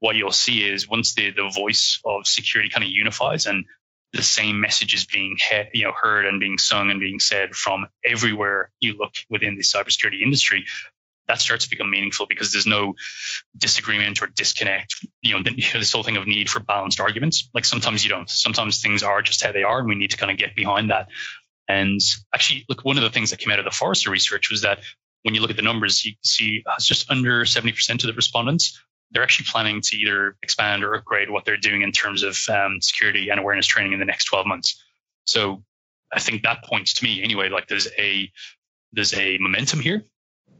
what 0.00 0.16
you'll 0.16 0.30
see 0.30 0.68
is 0.68 0.88
once 0.88 1.14
the 1.14 1.30
the 1.30 1.50
voice 1.54 2.00
of 2.04 2.26
security 2.26 2.70
kind 2.70 2.84
of 2.84 2.90
unifies 2.90 3.46
and 3.46 3.64
the 4.12 4.22
same 4.22 4.60
message 4.60 4.94
is 4.94 5.04
being 5.04 5.36
he- 5.36 5.80
you 5.80 5.84
know 5.84 5.92
heard 5.92 6.24
and 6.26 6.40
being 6.40 6.58
sung 6.58 6.90
and 6.90 7.00
being 7.00 7.20
said 7.20 7.54
from 7.54 7.86
everywhere 8.04 8.70
you 8.80 8.96
look 8.96 9.12
within 9.28 9.56
the 9.56 9.62
cybersecurity 9.62 10.22
industry 10.22 10.64
that 11.28 11.40
starts 11.40 11.64
to 11.64 11.70
become 11.70 11.90
meaningful 11.90 12.26
because 12.26 12.52
there's 12.52 12.66
no 12.66 12.94
disagreement 13.56 14.22
or 14.22 14.26
disconnect. 14.26 15.06
You 15.22 15.34
know, 15.34 15.42
this 15.74 15.92
whole 15.92 16.02
thing 16.02 16.16
of 16.16 16.26
need 16.26 16.50
for 16.50 16.60
balanced 16.60 17.00
arguments. 17.00 17.48
Like 17.54 17.64
sometimes 17.66 18.02
you 18.02 18.10
don't. 18.10 18.28
Sometimes 18.28 18.80
things 18.80 19.02
are 19.02 19.22
just 19.22 19.44
how 19.44 19.52
they 19.52 19.62
are, 19.62 19.78
and 19.78 19.88
we 19.88 19.94
need 19.94 20.10
to 20.10 20.16
kind 20.16 20.32
of 20.32 20.38
get 20.38 20.56
behind 20.56 20.90
that. 20.90 21.08
And 21.68 22.00
actually, 22.34 22.64
look, 22.68 22.84
one 22.84 22.96
of 22.96 23.02
the 23.02 23.10
things 23.10 23.30
that 23.30 23.38
came 23.38 23.52
out 23.52 23.58
of 23.58 23.66
the 23.66 23.70
Forrester 23.70 24.10
research 24.10 24.50
was 24.50 24.62
that 24.62 24.80
when 25.22 25.34
you 25.34 25.40
look 25.40 25.50
at 25.50 25.56
the 25.56 25.62
numbers, 25.62 26.04
you 26.04 26.12
see 26.22 26.62
it's 26.76 26.86
just 26.86 27.10
under 27.10 27.44
70% 27.44 27.90
of 27.90 28.02
the 28.02 28.12
respondents 28.12 28.78
they're 29.10 29.22
actually 29.22 29.46
planning 29.50 29.80
to 29.80 29.96
either 29.96 30.36
expand 30.42 30.84
or 30.84 30.94
upgrade 30.94 31.30
what 31.30 31.44
they're 31.44 31.56
doing 31.56 31.82
in 31.82 31.92
terms 31.92 32.22
of 32.22 32.38
um, 32.48 32.80
security 32.80 33.30
and 33.30 33.40
awareness 33.40 33.66
training 33.66 33.92
in 33.92 33.98
the 33.98 34.04
next 34.04 34.24
12 34.26 34.46
months. 34.46 34.82
So 35.24 35.62
I 36.12 36.20
think 36.20 36.42
that 36.42 36.64
points 36.64 36.94
to 36.94 37.04
me 37.04 37.22
anyway, 37.22 37.48
like 37.48 37.68
there's 37.68 37.88
a 37.98 38.30
there's 38.92 39.14
a 39.14 39.38
momentum 39.38 39.80
here. 39.80 40.04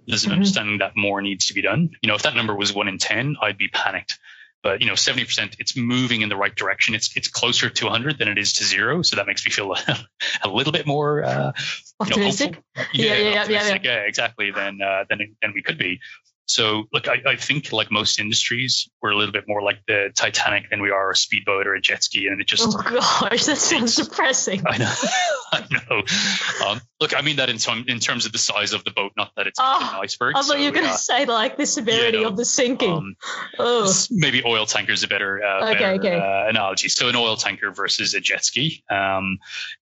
There's 0.06 0.24
an 0.24 0.30
mm-hmm. 0.30 0.34
understanding 0.36 0.78
that 0.78 0.96
more 0.96 1.20
needs 1.20 1.46
to 1.46 1.54
be 1.54 1.62
done. 1.62 1.90
You 2.02 2.08
know, 2.08 2.14
if 2.14 2.22
that 2.22 2.34
number 2.34 2.54
was 2.54 2.74
one 2.74 2.88
in 2.88 2.98
10, 2.98 3.36
I'd 3.42 3.58
be 3.58 3.68
panicked. 3.68 4.18
But 4.62 4.80
you 4.80 4.88
know, 4.88 4.94
70%, 4.94 5.56
it's 5.58 5.76
moving 5.76 6.22
in 6.22 6.28
the 6.28 6.36
right 6.36 6.54
direction. 6.54 6.94
It's 6.94 7.16
it's 7.16 7.28
closer 7.28 7.70
to 7.70 7.84
100 7.84 8.18
than 8.18 8.28
it 8.28 8.38
is 8.38 8.54
to 8.54 8.64
zero. 8.64 9.02
So 9.02 9.16
that 9.16 9.26
makes 9.26 9.44
me 9.44 9.52
feel 9.52 9.72
a, 9.88 9.98
a 10.42 10.48
little 10.48 10.72
bit 10.72 10.86
more 10.86 11.22
uh, 11.24 11.52
optimistic. 12.00 12.60
You 12.92 13.08
know, 13.08 13.14
yeah, 13.14 13.18
yeah, 13.18 13.28
yeah, 13.28 13.44
yeah, 13.48 13.68
yeah, 13.68 13.78
yeah, 13.82 13.98
exactly. 14.00 14.50
Than 14.50 14.82
uh, 14.82 15.04
than 15.08 15.36
than 15.40 15.52
we 15.54 15.62
could 15.62 15.78
be. 15.78 16.00
So, 16.48 16.84
look, 16.94 17.08
I, 17.08 17.18
I, 17.26 17.37
think 17.37 17.72
like 17.72 17.90
most 17.90 18.18
industries, 18.18 18.88
we're 19.02 19.11
a 19.11 19.16
little 19.16 19.32
bit 19.32 19.44
more 19.46 19.61
like 19.61 19.80
the 19.87 20.11
Titanic 20.16 20.70
than 20.70 20.80
we 20.80 20.90
are 20.90 21.11
a 21.11 21.16
speedboat 21.16 21.66
or 21.66 21.74
a 21.74 21.80
jet 21.80 22.02
ski, 22.02 22.26
and 22.26 22.40
it 22.40 22.46
just 22.46 22.64
oh 22.66 22.82
gosh, 22.82 23.44
that 23.44 23.58
sounds 23.58 23.96
depressing. 23.96 24.62
I 24.66 24.78
know, 24.78 24.94
I 25.52 25.64
know. 25.70 26.66
Um, 26.66 26.80
look, 27.02 27.14
I 27.14 27.20
mean 27.20 27.37
that 27.37 27.50
in 27.50 27.58
some 27.58 27.84
in 27.87 27.98
terms 27.98 28.24
of 28.24 28.32
the 28.32 28.38
size 28.38 28.72
of 28.72 28.82
the 28.84 28.90
boat, 28.90 29.12
not 29.14 29.30
that 29.37 29.46
it's 29.46 29.58
oh, 29.61 29.78
an 29.78 30.00
iceberg. 30.02 30.37
I 30.37 30.40
thought 30.40 30.46
so, 30.46 30.54
you 30.56 30.64
were 30.64 30.74
going 30.74 30.87
to 30.87 30.92
uh, 30.92 30.96
say 30.96 31.26
like 31.26 31.58
the 31.58 31.66
severity 31.66 32.16
you 32.16 32.22
know, 32.24 32.30
of 32.30 32.38
the 32.38 32.46
sinking. 32.46 32.92
Um, 32.92 33.16
oh. 33.58 33.92
Maybe 34.11 34.42
oil 34.42 34.64
tanker 34.64 34.92
is 34.92 35.02
a 35.02 35.08
better, 35.08 35.42
uh, 35.44 35.70
okay, 35.72 35.78
better 35.78 36.00
okay. 36.00 36.18
Uh, 36.18 36.48
analogy. 36.48 36.88
So, 36.88 37.11
an 37.11 37.16
oil 37.16 37.37
tanker 37.37 37.72
versus 37.72 38.14
a 38.14 38.20
jet 38.20 38.42
ski. 38.42 38.82
Um, 38.90 39.38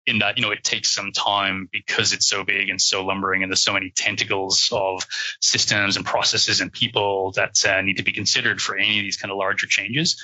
in 0.07 0.19
that 0.19 0.37
you 0.37 0.43
know 0.43 0.51
it 0.51 0.63
takes 0.63 0.91
some 0.91 1.13
time 1.13 1.69
because 1.73 2.13
it's 2.13 2.27
so 2.27 2.45
big 2.45 2.69
and 2.69 2.81
so 2.81 3.05
lumbering 3.05 3.43
and 3.43 3.51
there's 3.51 3.63
so 3.63 3.73
many 3.73 3.91
tentacles 3.91 4.69
of 4.73 5.07
systems 5.41 5.97
and 5.97 6.05
processes 6.05 6.61
and 6.61 6.73
people 6.73 7.33
that 7.33 7.65
uh, 7.67 7.81
need 7.81 7.97
to 7.97 8.03
be 8.03 8.13
considered 8.13 8.61
for 8.61 8.77
any 8.77 8.99
of 8.99 9.05
these 9.05 9.17
kind 9.17 9.33
of 9.33 9.39
larger 9.39 9.67
changes. 9.67 10.23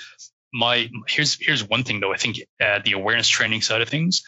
My 0.53 0.89
here's 1.09 1.39
here's 1.41 1.67
one 1.67 1.85
thing 1.85 2.01
though. 2.01 2.13
I 2.13 2.17
think 2.17 2.39
uh, 2.61 2.81
the 2.85 2.93
awareness 2.93 3.29
training 3.29 3.63
side 3.63 3.81
of 3.83 3.89
things 3.89 4.23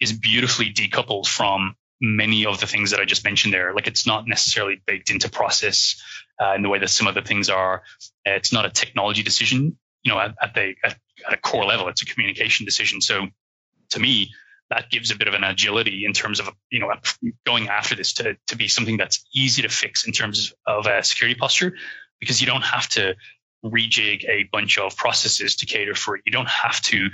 is 0.00 0.12
beautifully 0.12 0.72
decoupled 0.72 1.26
from 1.26 1.74
many 2.00 2.44
of 2.44 2.60
the 2.60 2.66
things 2.66 2.90
that 2.90 3.00
i 3.00 3.04
just 3.04 3.24
mentioned 3.24 3.54
there. 3.54 3.72
Like 3.74 3.86
it's 3.86 4.06
not 4.06 4.26
necessarily 4.26 4.80
baked 4.86 5.10
into 5.10 5.30
process 5.30 6.00
uh, 6.42 6.54
in 6.54 6.62
the 6.62 6.68
way 6.68 6.78
that 6.78 6.90
some 6.90 7.06
other 7.06 7.22
things 7.22 7.48
are. 7.48 7.82
It's 8.24 8.52
not 8.52 8.66
a 8.66 8.70
technology 8.70 9.22
decision 9.22 9.78
you 10.04 10.12
know 10.12 10.18
at, 10.20 10.34
at 10.40 10.54
the 10.54 10.74
at, 10.84 10.96
at 11.26 11.34
a 11.34 11.36
core 11.38 11.64
level. 11.64 11.88
It's 11.88 12.02
a 12.02 12.06
communication 12.06 12.64
decision. 12.64 13.00
So 13.00 13.26
to 13.90 14.00
me 14.00 14.30
that 14.70 14.90
gives 14.90 15.10
a 15.10 15.16
bit 15.16 15.28
of 15.28 15.34
an 15.34 15.44
agility 15.44 16.04
in 16.04 16.12
terms 16.12 16.40
of 16.40 16.48
you 16.70 16.80
know 16.80 16.92
going 17.44 17.68
after 17.68 17.94
this 17.94 18.14
to, 18.14 18.36
to 18.46 18.56
be 18.56 18.68
something 18.68 18.96
that's 18.96 19.24
easy 19.34 19.62
to 19.62 19.68
fix 19.68 20.06
in 20.06 20.12
terms 20.12 20.52
of 20.66 20.86
a 20.86 21.02
security 21.02 21.38
posture 21.38 21.74
because 22.20 22.40
you 22.40 22.46
don't 22.46 22.64
have 22.64 22.88
to 22.88 23.14
rejig 23.64 24.24
a 24.28 24.48
bunch 24.52 24.78
of 24.78 24.96
processes 24.96 25.56
to 25.56 25.66
cater 25.66 25.94
for 25.94 26.16
it. 26.16 26.22
You 26.26 26.32
don't 26.32 26.48
have 26.48 26.80
to 26.82 27.08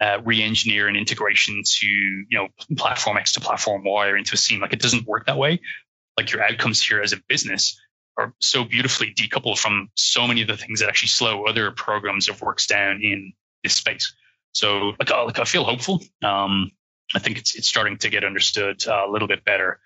uh, 0.00 0.18
re-engineer 0.24 0.88
an 0.88 0.96
integration 0.96 1.62
to 1.64 1.86
you 1.86 2.26
know 2.30 2.48
platform 2.76 3.16
x 3.16 3.32
to 3.32 3.40
platform 3.40 3.82
y 3.84 4.08
or 4.08 4.16
into 4.16 4.34
a 4.34 4.36
SIEM. 4.36 4.60
Like 4.60 4.72
it 4.72 4.80
doesn't 4.80 5.06
work 5.06 5.26
that 5.26 5.38
way. 5.38 5.60
Like 6.16 6.32
your 6.32 6.42
outcomes 6.42 6.82
here 6.82 7.00
as 7.00 7.12
a 7.12 7.18
business 7.28 7.80
are 8.18 8.34
so 8.40 8.64
beautifully 8.64 9.12
decoupled 9.12 9.58
from 9.58 9.90
so 9.94 10.26
many 10.26 10.42
of 10.42 10.48
the 10.48 10.56
things 10.56 10.80
that 10.80 10.88
actually 10.88 11.08
slow 11.08 11.44
other 11.44 11.70
programs 11.70 12.28
of 12.28 12.40
works 12.40 12.66
down 12.66 13.00
in 13.02 13.32
this 13.62 13.74
space. 13.74 14.14
So 14.52 14.94
like, 14.98 15.10
like 15.10 15.38
I 15.38 15.44
feel 15.44 15.64
hopeful. 15.64 16.02
Um, 16.22 16.70
I 17.16 17.18
think 17.18 17.38
it's 17.38 17.54
it's 17.54 17.66
starting 17.66 17.96
to 17.98 18.10
get 18.10 18.24
understood 18.24 18.86
uh, 18.86 19.06
a 19.08 19.10
little 19.10 19.26
bit 19.26 19.42
better. 19.42 19.80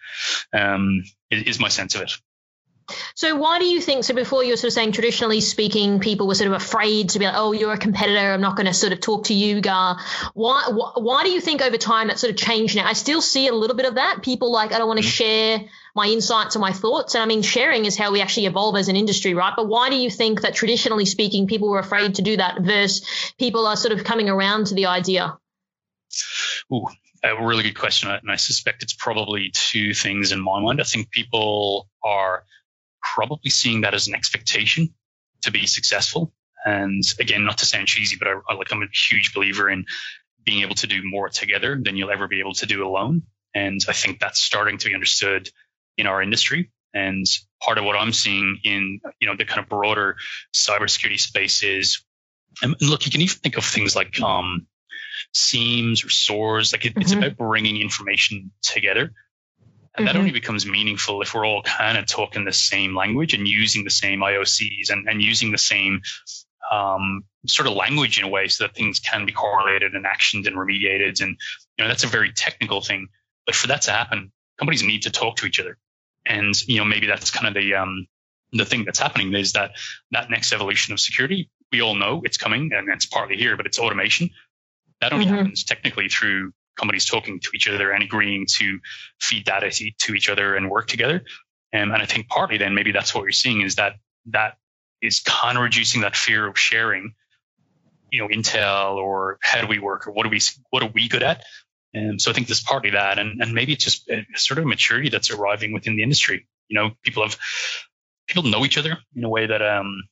Um, 0.53 1.05
is 1.31 1.61
my 1.61 1.69
sense 1.69 1.95
of 1.95 2.03
it. 2.03 2.13
So 3.15 3.37
why 3.37 3.61
do 3.61 3.67
you 3.67 3.81
think 3.81 4.03
so 4.03 4.15
before 4.15 4.43
you 4.43 4.53
were 4.53 4.57
sort 4.57 4.71
of 4.71 4.73
saying 4.73 4.91
traditionally 4.91 5.41
speaking 5.41 6.01
people 6.01 6.27
were 6.27 6.35
sort 6.35 6.51
of 6.51 6.55
afraid 6.55 7.11
to 7.11 7.21
be 7.21 7.25
like 7.25 7.37
oh 7.37 7.53
you're 7.53 7.73
a 7.73 7.79
competitor 7.79 8.33
I'm 8.33 8.41
not 8.41 8.57
going 8.57 8.67
to 8.67 8.75
sort 8.75 8.93
of 8.93 9.01
talk 9.01 9.27
to 9.27 9.35
you 9.35 9.61
Gar 9.61 9.99
why, 10.35 10.71
why 10.71 10.91
why 10.97 11.23
do 11.23 11.31
you 11.31 11.41
think 11.41 11.63
over 11.63 11.77
time 11.77 12.09
that 12.09 12.19
sort 12.19 12.33
of 12.33 12.37
changed 12.37 12.75
now 12.75 12.89
I 12.89 12.95
still 12.95 13.23
see 13.23 13.47
a 13.47 13.55
little 13.55 13.77
bit 13.77 13.87
of 13.87 13.95
that 13.95 14.23
people 14.23 14.51
like 14.51 14.73
I 14.73 14.79
don't 14.79 14.89
want 14.89 14.99
to 14.99 15.07
mm-hmm. 15.07 15.61
share 15.61 15.69
my 15.95 16.07
insights 16.07 16.57
or 16.57 16.59
my 16.59 16.73
thoughts 16.73 17.15
and 17.15 17.23
I 17.23 17.27
mean 17.27 17.43
sharing 17.43 17.85
is 17.85 17.97
how 17.97 18.11
we 18.11 18.23
actually 18.23 18.47
evolve 18.47 18.75
as 18.75 18.89
an 18.89 18.97
industry 18.97 19.35
right 19.35 19.53
but 19.55 19.69
why 19.69 19.89
do 19.89 19.95
you 19.95 20.11
think 20.11 20.41
that 20.41 20.55
traditionally 20.55 21.07
speaking 21.07 21.47
people 21.47 21.71
were 21.71 21.79
afraid 21.79 22.17
to 22.17 22.23
do 22.23 22.39
that 22.39 22.61
versus 22.61 23.07
people 23.39 23.69
are 23.69 23.77
sort 23.77 23.97
of 23.97 24.03
coming 24.03 24.29
around 24.29 24.67
to 24.67 24.75
the 24.75 24.87
idea 24.87 25.39
Ooh, 26.73 26.87
a 27.23 27.45
really 27.45 27.63
good 27.63 27.79
question, 27.79 28.11
and 28.11 28.31
I 28.31 28.37
suspect 28.37 28.83
it's 28.83 28.95
probably 28.95 29.51
two 29.53 29.95
things 29.95 30.33
in 30.33 30.41
my 30.41 30.61
mind. 30.61 30.81
I 30.81 30.85
think 30.85 31.11
people 31.11 31.89
are 32.03 32.45
probably 33.03 33.51
seeing 33.51 33.83
that 33.83 33.95
as 33.95 34.09
an 34.09 34.15
expectation 34.15 34.95
to 35.43 35.51
be 35.51 35.67
successful. 35.67 36.33
And 36.65 37.03
again, 37.19 37.45
not 37.45 37.59
to 37.59 37.67
sound 37.67 37.87
cheesy, 37.87 38.17
but 38.19 38.29
I, 38.29 38.35
I 38.49 38.55
like 38.55 38.73
I'm 38.73 38.83
a 38.83 38.87
huge 38.93 39.33
believer 39.35 39.71
in 39.71 39.87
being 40.45 40.63
able 40.63 40.75
to 40.77 40.87
do 40.87 41.01
more 41.05 41.29
together 41.29 41.81
than 41.83 41.97
you'll 41.97 42.11
ever 42.11 42.29
be 42.29 42.41
able 42.41 42.55
to 42.55 42.67
do 42.67 42.87
alone. 42.87 43.23
And 43.55 43.81
I 43.89 43.93
think 43.93 44.21
that's 44.21 44.41
starting 44.41 44.79
to 44.79 44.89
be 44.89 44.95
understood 44.95 45.51
in 45.97 46.07
our 46.07 46.23
industry. 46.23 46.71
And 46.95 47.27
part 47.63 47.79
of 47.79 47.85
what 47.85 47.97
I'm 47.97 48.13
seeing 48.13 48.59
in 48.65 49.01
you 49.21 49.29
know 49.29 49.37
the 49.37 49.45
kind 49.45 49.61
of 49.61 49.69
broader 49.69 50.17
cybersecurity 50.55 51.21
space 51.21 51.63
is, 51.63 52.03
and 52.63 52.75
look, 52.81 53.07
you 53.07 53.13
can 53.13 53.21
even 53.21 53.37
think 53.37 53.57
of 53.57 53.65
things 53.65 53.95
like 53.95 54.21
um, 54.21 54.67
SIEMs 55.35 56.05
or 56.05 56.11
SOARs. 56.11 56.73
Like 56.73 56.85
it, 56.85 56.91
mm-hmm. 56.91 57.03
it's 57.03 57.13
about 57.13 57.37
bringing 57.37 57.81
information 57.81 58.51
together. 58.63 59.13
And 59.97 60.07
mm-hmm. 60.07 60.07
that 60.07 60.17
only 60.17 60.33
becomes 60.33 60.67
meaningful 60.67 61.23
if 61.23 61.35
we're 61.35 61.47
all 61.47 61.63
kind 61.63 61.99
of 61.99 62.07
talking 62.07 62.45
the 62.45 62.53
same 62.53 62.95
language 62.95 63.35
and 63.35 63.47
using 63.47 63.85
the 63.85 63.91
same 63.91 64.21
IOCs 64.21 64.91
and, 64.91 65.09
and 65.09 65.23
using 65.23 65.51
the 65.51 65.59
same 65.59 66.03
um, 66.71 67.25
sort 67.47 67.67
of 67.67 67.75
language 67.75 68.19
in 68.19 68.25
a 68.25 68.29
way 68.29 68.47
so 68.49 68.65
that 68.65 68.77
things 68.77 69.01
can 69.01 69.27
be 69.27 69.33
correlated 69.33 69.95
and 69.95 70.05
actioned 70.05 70.47
and 70.47 70.57
remediated. 70.57 71.21
And, 71.21 71.37
you 71.77 71.85
know, 71.85 71.89
that's 71.89 72.05
a 72.05 72.09
very 72.09 72.33
technical 72.33 72.81
thing. 72.81 73.09
But 73.47 73.55
for 73.55 73.67
that 73.69 73.83
to 73.83 73.91
happen, 73.91 74.31
companies 74.59 74.83
need 74.83 75.03
to 75.03 75.11
talk 75.11 75.37
to 75.37 75.47
each 75.47 75.59
other. 75.59 75.77
And, 76.25 76.55
you 76.69 76.79
know, 76.79 76.85
maybe 76.85 77.07
that's 77.07 77.31
kind 77.31 77.49
of 77.49 77.55
the, 77.61 77.75
um, 77.75 78.07
the 78.53 78.65
thing 78.65 78.85
that's 78.85 78.99
happening 78.99 79.35
is 79.35 79.53
that 79.53 79.73
that 80.11 80.31
next 80.31 80.53
evolution 80.53 80.93
of 80.93 81.01
security, 81.01 81.51
we 81.73 81.83
all 81.83 81.95
know 81.95 82.23
it's 82.25 82.37
coming 82.37 82.71
and 82.73 82.89
it's 82.89 83.07
partly 83.07 83.37
here, 83.37 83.57
but 83.57 83.67
it's 83.67 83.79
automation. 83.79 84.31
That 85.01 85.13
only 85.13 85.27
mm-hmm. 85.27 85.35
happens 85.35 85.65
technically 85.65 86.09
through 86.09 86.53
companies 86.77 87.07
talking 87.07 87.41
to 87.41 87.51
each 87.55 87.69
other 87.69 87.91
and 87.91 88.03
agreeing 88.03 88.47
to 88.59 88.81
feed 89.21 89.45
data 89.45 89.71
to 89.71 90.15
each 90.15 90.29
other 90.29 90.55
and 90.55 90.71
work 90.71 90.87
together. 90.89 91.25
Um, 91.73 91.93
and 91.93 92.03
I 92.03 92.07
think 92.07 92.29
partly 92.29 92.59
then 92.59 92.75
maybe 92.75 92.93
that's 92.93 93.15
what 93.15 93.23
you're 93.23 93.33
seeing 93.33 93.61
is 93.61 93.77
that 93.77 93.95
that 94.27 94.57
is 95.01 95.21
kind 95.21 95.57
of 95.57 95.63
reducing 95.63 96.03
that 96.03 96.17
fear 96.17 96.47
of 96.47 96.59
sharing, 96.59 97.15
you 98.11 98.21
know, 98.21 98.29
intel 98.29 98.97
or 98.97 99.39
how 99.43 99.61
do 99.61 99.67
we 99.67 99.79
work 99.79 100.07
or 100.07 100.13
what 100.13 100.27
are 100.27 100.31
we 100.31 100.41
what 100.71 100.83
are 100.83 100.91
we 100.93 101.09
good 101.09 101.23
at. 101.23 101.45
And 101.93 102.13
um, 102.13 102.19
so 102.19 102.31
I 102.31 102.35
think 102.35 102.47
there's 102.47 102.63
partly 102.63 102.91
that, 102.91 103.19
and 103.19 103.41
and 103.41 103.53
maybe 103.53 103.73
it's 103.73 103.85
just 103.85 104.09
a 104.09 104.25
sort 104.37 104.59
of 104.59 104.67
maturity 104.67 105.09
that's 105.09 105.31
arriving 105.31 105.73
within 105.73 105.97
the 105.97 106.03
industry. 106.03 106.47
You 106.69 106.79
know, 106.79 106.91
people 107.03 107.23
have 107.23 107.37
people 108.27 108.45
know 108.45 108.65
each 108.65 108.79
other 108.79 108.99
in 109.15 109.25
a 109.25 109.29
way 109.29 109.47
that 109.47 109.63
um, 109.63 110.03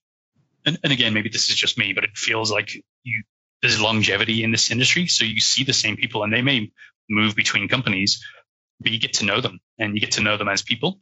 and, 0.65 0.79
and 0.83 0.93
again 0.93 1.15
maybe 1.15 1.29
this 1.29 1.51
is 1.51 1.57
just 1.57 1.79
me, 1.79 1.93
but 1.93 2.05
it 2.05 2.17
feels 2.17 2.51
like 2.51 2.75
you 3.05 3.23
there's 3.63 3.81
longevity 3.81 4.45
in 4.45 4.51
this 4.51 4.71
industry. 4.71 5.07
So 5.07 5.25
you 5.25 5.41
see 5.41 5.65
the 5.65 5.73
same 5.73 5.97
people 5.97 6.23
and 6.23 6.33
they 6.33 6.43
may 6.43 6.71
move 7.09 7.35
between 7.35 7.69
companies, 7.69 8.25
but 8.81 8.93
you 8.93 8.99
get 8.99 9.15
to 9.15 9.25
know 9.25 9.41
them 9.41 9.61
and 9.79 9.95
you 9.95 10.01
get 10.01 10.13
to 10.13 10.23
know 10.23 10.37
them 10.37 10.49
as 10.49 10.63
people. 10.63 10.99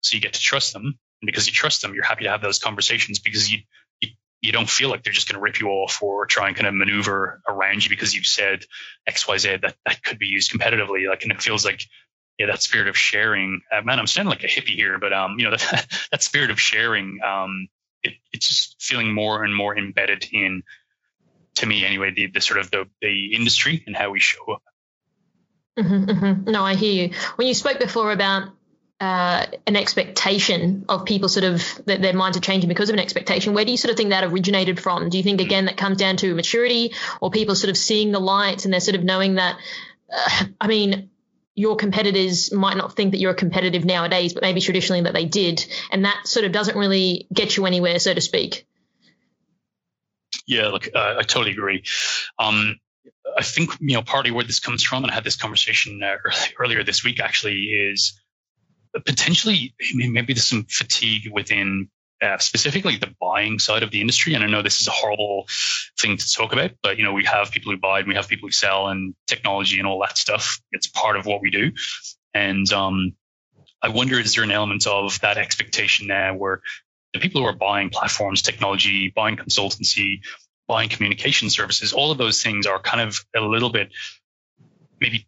So 0.00 0.14
you 0.14 0.20
get 0.20 0.34
to 0.34 0.40
trust 0.40 0.72
them. 0.72 0.84
And 0.84 1.26
because 1.26 1.46
you 1.46 1.52
trust 1.52 1.82
them, 1.82 1.94
you're 1.94 2.04
happy 2.04 2.24
to 2.24 2.30
have 2.30 2.42
those 2.42 2.58
conversations 2.58 3.18
because 3.18 3.52
you, 3.52 3.58
you, 4.00 4.10
you 4.40 4.52
don't 4.52 4.70
feel 4.70 4.88
like 4.88 5.02
they're 5.02 5.12
just 5.12 5.28
going 5.28 5.34
to 5.34 5.42
rip 5.42 5.60
you 5.60 5.68
off 5.68 6.02
or 6.02 6.26
try 6.26 6.46
and 6.46 6.56
kind 6.56 6.68
of 6.68 6.74
maneuver 6.74 7.42
around 7.48 7.84
you 7.84 7.90
because 7.90 8.14
you've 8.14 8.26
said 8.26 8.64
X, 9.06 9.26
Y, 9.26 9.36
Z 9.36 9.56
that 9.62 9.74
that 9.84 10.02
could 10.02 10.18
be 10.18 10.28
used 10.28 10.52
competitively. 10.52 11.08
Like, 11.08 11.24
and 11.24 11.32
it 11.32 11.42
feels 11.42 11.64
like, 11.64 11.82
yeah, 12.38 12.46
that 12.46 12.62
spirit 12.62 12.86
of 12.86 12.96
sharing, 12.96 13.60
uh, 13.72 13.82
man, 13.82 13.98
I'm 13.98 14.06
sounding 14.06 14.30
like 14.30 14.44
a 14.44 14.46
hippie 14.46 14.76
here, 14.76 14.98
but, 14.98 15.12
um, 15.12 15.38
you 15.38 15.50
know, 15.50 15.56
that, 15.56 15.86
that 16.12 16.22
spirit 16.22 16.50
of 16.50 16.60
sharing, 16.60 17.18
um, 17.26 17.66
it, 18.04 18.14
it's 18.32 18.46
just 18.46 18.76
feeling 18.80 19.12
more 19.12 19.42
and 19.42 19.54
more 19.54 19.76
embedded 19.76 20.24
in, 20.32 20.62
to 21.58 21.66
me 21.66 21.84
anyway, 21.84 22.12
the, 22.14 22.26
the 22.26 22.40
sort 22.40 22.60
of 22.60 22.70
the, 22.70 22.88
the 23.00 23.34
industry 23.34 23.82
and 23.86 23.96
how 23.96 24.10
we 24.10 24.20
show 24.20 24.44
up. 24.52 24.62
Mm-hmm, 25.78 26.04
mm-hmm. 26.10 26.50
No, 26.50 26.64
I 26.64 26.74
hear 26.74 27.06
you. 27.06 27.14
When 27.36 27.46
you 27.46 27.54
spoke 27.54 27.78
before 27.78 28.10
about 28.10 28.48
uh, 29.00 29.46
an 29.66 29.76
expectation 29.76 30.84
of 30.88 31.04
people 31.04 31.28
sort 31.28 31.44
of 31.44 31.62
that 31.86 32.02
their 32.02 32.12
minds 32.12 32.36
are 32.36 32.40
changing 32.40 32.68
because 32.68 32.88
of 32.88 32.94
an 32.94 33.00
expectation. 33.00 33.54
Where 33.54 33.64
do 33.64 33.70
you 33.70 33.76
sort 33.76 33.92
of 33.92 33.96
think 33.96 34.10
that 34.10 34.24
originated 34.24 34.80
from? 34.80 35.08
Do 35.08 35.18
you 35.18 35.22
think 35.22 35.40
again 35.40 35.66
that 35.66 35.76
comes 35.76 35.98
down 35.98 36.16
to 36.16 36.34
maturity 36.34 36.94
or 37.20 37.30
people 37.30 37.54
sort 37.54 37.70
of 37.70 37.76
seeing 37.76 38.10
the 38.10 38.18
lights 38.18 38.64
and 38.64 38.72
they're 38.72 38.80
sort 38.80 38.96
of 38.96 39.04
knowing 39.04 39.36
that? 39.36 39.56
Uh, 40.12 40.46
I 40.60 40.66
mean, 40.66 41.10
your 41.54 41.76
competitors 41.76 42.52
might 42.52 42.76
not 42.76 42.94
think 42.94 43.12
that 43.12 43.18
you're 43.18 43.32
a 43.32 43.36
competitive 43.36 43.84
nowadays, 43.84 44.32
but 44.32 44.42
maybe 44.42 44.60
traditionally 44.60 45.02
that 45.02 45.12
they 45.12 45.24
did, 45.24 45.66
and 45.90 46.04
that 46.04 46.26
sort 46.26 46.44
of 46.44 46.52
doesn't 46.52 46.76
really 46.76 47.26
get 47.32 47.56
you 47.56 47.66
anywhere, 47.66 47.98
so 47.98 48.14
to 48.14 48.20
speak. 48.20 48.67
Yeah, 50.48 50.68
look, 50.68 50.88
uh, 50.94 51.16
I 51.18 51.22
totally 51.22 51.52
agree. 51.52 51.84
Um, 52.38 52.80
I 53.36 53.42
think 53.42 53.70
you 53.80 53.94
know 53.94 54.02
partly 54.02 54.30
where 54.30 54.44
this 54.44 54.60
comes 54.60 54.82
from, 54.82 55.04
and 55.04 55.10
I 55.10 55.14
had 55.14 55.22
this 55.22 55.36
conversation 55.36 56.02
uh, 56.02 56.16
earlier 56.58 56.82
this 56.82 57.04
week 57.04 57.20
actually 57.20 57.66
is 57.66 58.18
potentially 59.04 59.74
maybe 59.94 60.32
there's 60.32 60.46
some 60.46 60.64
fatigue 60.64 61.30
within 61.30 61.90
uh, 62.22 62.38
specifically 62.38 62.96
the 62.96 63.14
buying 63.20 63.58
side 63.58 63.82
of 63.82 63.90
the 63.90 64.00
industry. 64.00 64.34
And 64.34 64.42
I 64.42 64.46
know 64.46 64.62
this 64.62 64.80
is 64.80 64.88
a 64.88 64.90
horrible 64.90 65.46
thing 66.00 66.16
to 66.16 66.32
talk 66.32 66.54
about, 66.54 66.70
but 66.82 66.96
you 66.96 67.04
know 67.04 67.12
we 67.12 67.26
have 67.26 67.50
people 67.50 67.70
who 67.70 67.78
buy 67.78 67.98
and 67.98 68.08
we 68.08 68.14
have 68.14 68.26
people 68.26 68.48
who 68.48 68.52
sell 68.52 68.88
and 68.88 69.14
technology 69.26 69.78
and 69.78 69.86
all 69.86 70.00
that 70.00 70.16
stuff. 70.16 70.60
It's 70.72 70.86
part 70.86 71.18
of 71.18 71.26
what 71.26 71.42
we 71.42 71.50
do. 71.50 71.72
And 72.32 72.72
um, 72.72 73.12
I 73.82 73.90
wonder 73.90 74.18
is 74.18 74.34
there 74.34 74.44
an 74.44 74.50
element 74.50 74.86
of 74.86 75.20
that 75.20 75.36
expectation 75.36 76.08
there 76.08 76.32
where 76.32 76.62
the 77.14 77.20
people 77.20 77.40
who 77.40 77.46
are 77.46 77.56
buying 77.56 77.90
platforms, 77.90 78.42
technology, 78.42 79.12
buying 79.14 79.36
consultancy, 79.36 80.20
buying 80.66 80.88
communication 80.88 81.48
services, 81.50 81.92
all 81.92 82.10
of 82.10 82.18
those 82.18 82.42
things 82.42 82.66
are 82.66 82.78
kind 82.80 83.00
of 83.00 83.18
a 83.34 83.40
little 83.40 83.70
bit 83.70 83.90
maybe 85.00 85.26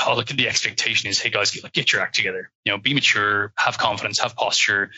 I'll 0.00 0.16
look 0.16 0.30
at 0.30 0.36
the 0.36 0.48
expectation 0.48 1.10
is, 1.10 1.18
hey 1.18 1.30
guys, 1.30 1.50
get, 1.50 1.72
get 1.72 1.92
your 1.92 2.02
act 2.02 2.14
together. 2.14 2.50
You 2.64 2.72
know, 2.72 2.78
be 2.78 2.94
mature, 2.94 3.52
have 3.56 3.78
confidence, 3.78 4.20
have 4.20 4.36
posture. 4.36 4.90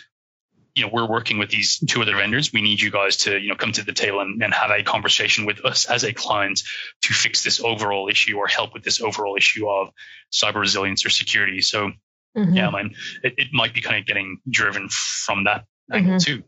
You 0.75 0.85
know, 0.85 0.91
we're 0.93 1.09
working 1.09 1.39
with 1.39 1.51
these 1.51 1.79
two 1.79 2.03
other 2.03 2.17
vendors. 2.17 2.53
We 2.53 2.61
need 2.61 2.81
you 2.81 2.91
guys 2.91 3.17
to, 3.19 3.39
you 3.39 3.49
know, 3.49 3.55
come 3.55 3.73
to 3.73 3.85
the 3.85 3.93
table 3.93 4.21
and, 4.21 4.43
and 4.43 4.53
have 4.53 4.71
a 4.71 4.83
conversation 4.83 5.47
with 5.47 5.65
us 5.65 5.87
as 5.87 6.05
a 6.05 6.13
client 6.13 6.63
to 7.03 7.15
fix 7.15 7.43
this 7.43 7.61
overall 7.61 8.09
issue 8.09 8.37
or 8.37 8.47
help 8.47 8.75
with 8.75 8.83
this 8.83 9.01
overall 9.01 9.37
issue 9.37 9.69
of 9.69 9.91
cyber 10.33 10.61
resilience 10.61 11.07
or 11.07 11.11
security. 11.11 11.63
So, 11.63 11.93
mm-hmm. 12.37 12.55
yeah, 12.55 12.71
man, 12.71 12.95
it, 13.23 13.35
it, 13.39 13.49
might 13.53 13.73
be 13.73 13.81
kind 13.81 13.99
of 14.01 14.07
getting 14.07 14.41
driven 14.51 14.89
from 14.91 15.45
that 15.45 15.65
angle 15.93 16.15
mm-hmm. 16.15 16.19
too. 16.19 16.43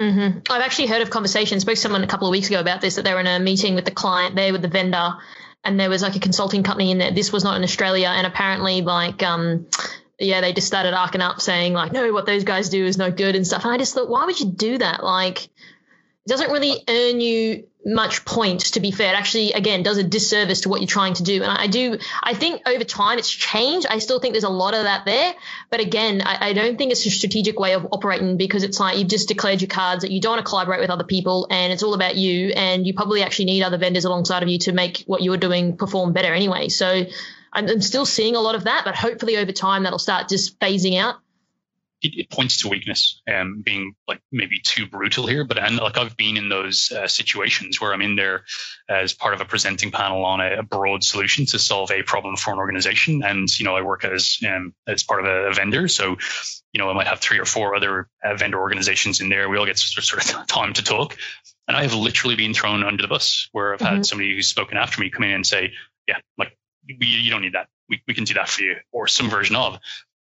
Mm-hmm. 0.00 0.38
I've 0.48 0.62
actually 0.62 0.86
heard 0.86 1.02
of 1.02 1.10
conversations. 1.10 1.62
Spoke 1.62 1.74
to 1.74 1.80
someone 1.80 2.02
a 2.02 2.06
couple 2.06 2.28
of 2.28 2.32
weeks 2.32 2.48
ago 2.48 2.60
about 2.60 2.80
this 2.80 2.96
that 2.96 3.04
they 3.04 3.12
were 3.12 3.20
in 3.20 3.26
a 3.26 3.38
meeting 3.38 3.74
with 3.74 3.84
the 3.84 3.90
client 3.90 4.34
there 4.34 4.52
with 4.52 4.62
the 4.62 4.68
vendor, 4.68 5.14
and 5.64 5.78
there 5.78 5.90
was 5.90 6.02
like 6.02 6.16
a 6.16 6.20
consulting 6.20 6.62
company 6.62 6.90
in 6.90 6.98
there. 6.98 7.10
This 7.10 7.32
was 7.32 7.44
not 7.44 7.56
in 7.56 7.62
Australia, 7.62 8.08
and 8.08 8.26
apparently, 8.26 8.80
like, 8.82 9.22
um, 9.22 9.66
yeah, 10.18 10.40
they 10.40 10.52
just 10.52 10.66
started 10.66 10.94
arcing 10.94 11.20
up 11.20 11.40
saying 11.40 11.74
like, 11.74 11.92
no, 11.92 12.12
what 12.12 12.24
those 12.24 12.44
guys 12.44 12.70
do 12.70 12.84
is 12.86 12.96
no 12.96 13.10
good 13.10 13.36
and 13.36 13.46
stuff. 13.46 13.64
And 13.64 13.72
I 13.74 13.76
just 13.76 13.94
thought, 13.94 14.08
why 14.08 14.24
would 14.24 14.40
you 14.40 14.46
do 14.46 14.78
that? 14.78 15.04
Like, 15.04 15.44
it 15.44 16.28
doesn't 16.28 16.50
really 16.50 16.82
earn 16.88 17.20
you 17.20 17.66
much 17.86 18.24
points 18.24 18.72
to 18.72 18.80
be 18.80 18.90
fair. 18.90 19.14
It 19.14 19.16
actually 19.16 19.52
again 19.52 19.84
does 19.84 19.96
a 19.96 20.02
disservice 20.02 20.62
to 20.62 20.68
what 20.68 20.80
you're 20.80 20.88
trying 20.88 21.14
to 21.14 21.22
do. 21.22 21.42
And 21.44 21.52
i 21.52 21.68
do 21.68 21.98
i 22.20 22.34
think 22.34 22.62
over 22.66 22.82
time 22.82 23.18
it's 23.18 23.30
changed. 23.30 23.86
I 23.88 24.00
still 24.00 24.18
think 24.18 24.34
there's 24.34 24.44
a 24.44 24.48
lot 24.48 24.74
of 24.74 24.82
that 24.82 25.04
there. 25.04 25.32
But 25.70 25.78
again 25.78 26.20
i, 26.22 26.48
I 26.48 26.52
don't 26.52 26.76
think 26.76 26.90
it's 26.90 27.06
a 27.06 27.10
strategic 27.10 27.60
way 27.60 27.74
of 27.74 27.86
operating 27.92 28.36
because 28.36 28.64
it's 28.64 28.80
like 28.80 28.98
you've 28.98 29.08
just 29.08 29.28
declared 29.28 29.60
your 29.60 29.68
cards 29.68 30.02
that 30.02 30.10
you 30.10 30.20
don't 30.20 30.32
want 30.32 30.44
to 30.44 30.50
collaborate 30.50 30.80
with 30.80 30.90
other 30.90 31.04
people 31.04 31.46
and 31.48 31.72
it's 31.72 31.84
all 31.84 31.94
about 31.94 32.16
you 32.16 32.48
and 32.48 32.84
you 32.84 32.92
probably 32.92 33.22
actually 33.22 33.44
need 33.44 33.62
other 33.62 33.78
vendors 33.78 34.04
alongside 34.04 34.42
of 34.42 34.48
you 34.48 34.58
to 34.58 34.72
make 34.72 35.04
what 35.06 35.22
you're 35.22 35.36
doing 35.36 35.76
perform 35.76 36.12
better 36.12 36.34
anyway. 36.34 36.68
So 36.68 37.04
I'm, 37.52 37.68
I'm 37.68 37.80
still 37.80 38.04
seeing 38.04 38.34
a 38.34 38.40
lot 38.40 38.56
of 38.56 38.64
that 38.64 38.82
but 38.84 38.96
hopefully 38.96 39.36
over 39.36 39.52
time 39.52 39.84
that'll 39.84 40.00
start 40.00 40.28
just 40.28 40.58
phasing 40.58 40.98
out 40.98 41.16
it, 42.06 42.18
it, 42.18 42.30
points 42.30 42.60
to 42.60 42.68
weakness 42.68 43.20
and 43.26 43.40
um, 43.40 43.62
being 43.62 43.94
like 44.06 44.20
maybe 44.30 44.60
too 44.60 44.86
brutal 44.86 45.26
here. 45.26 45.44
But 45.44 45.58
and 45.58 45.76
like 45.76 45.98
I've 45.98 46.16
been 46.16 46.36
in 46.36 46.48
those 46.48 46.92
uh, 46.92 47.08
situations 47.08 47.80
where 47.80 47.92
I'm 47.92 48.02
in 48.02 48.16
there 48.16 48.44
as 48.88 49.12
part 49.12 49.34
of 49.34 49.40
a 49.40 49.44
presenting 49.44 49.90
panel 49.90 50.24
on 50.24 50.40
a, 50.40 50.58
a, 50.58 50.62
broad 50.62 51.02
solution 51.02 51.46
to 51.46 51.58
solve 51.58 51.90
a 51.90 52.02
problem 52.02 52.36
for 52.36 52.52
an 52.52 52.58
organization, 52.58 53.22
and 53.24 53.48
you 53.58 53.64
know 53.64 53.76
I 53.76 53.82
work 53.82 54.04
as 54.04 54.38
um, 54.48 54.74
as 54.86 55.02
part 55.02 55.20
of 55.20 55.26
a, 55.26 55.50
a, 55.50 55.54
vendor, 55.54 55.88
so 55.88 56.16
you 56.72 56.78
know 56.78 56.88
I 56.88 56.94
might 56.94 57.06
have 57.06 57.20
three 57.20 57.38
or 57.38 57.44
four 57.44 57.74
other 57.74 58.08
uh, 58.24 58.34
vendor 58.34 58.60
organizations 58.60 59.20
in 59.20 59.28
there. 59.28 59.48
We 59.48 59.58
all 59.58 59.66
get 59.66 59.78
sort 59.78 60.24
of 60.24 60.46
time 60.46 60.72
to 60.74 60.84
talk, 60.84 61.16
and 61.68 61.76
I 61.76 61.82
have 61.82 61.94
literally 61.94 62.36
been 62.36 62.54
thrown 62.54 62.84
under 62.84 63.02
the 63.02 63.08
bus 63.08 63.48
where 63.52 63.74
I've 63.74 63.80
mm-hmm. 63.80 63.96
had 63.96 64.06
somebody 64.06 64.34
who's 64.34 64.46
spoken 64.46 64.78
after 64.78 65.00
me 65.00 65.10
come 65.10 65.24
in 65.24 65.32
and 65.32 65.46
say, 65.46 65.72
"Yeah, 66.06 66.18
like 66.38 66.56
we, 66.86 67.06
you 67.06 67.30
don't 67.30 67.42
need 67.42 67.54
that. 67.54 67.68
We, 67.88 68.02
we 68.06 68.14
can 68.14 68.24
do 68.24 68.34
that 68.34 68.48
for 68.48 68.62
you," 68.62 68.76
or 68.92 69.08
some 69.08 69.30
version 69.30 69.56
of 69.56 69.78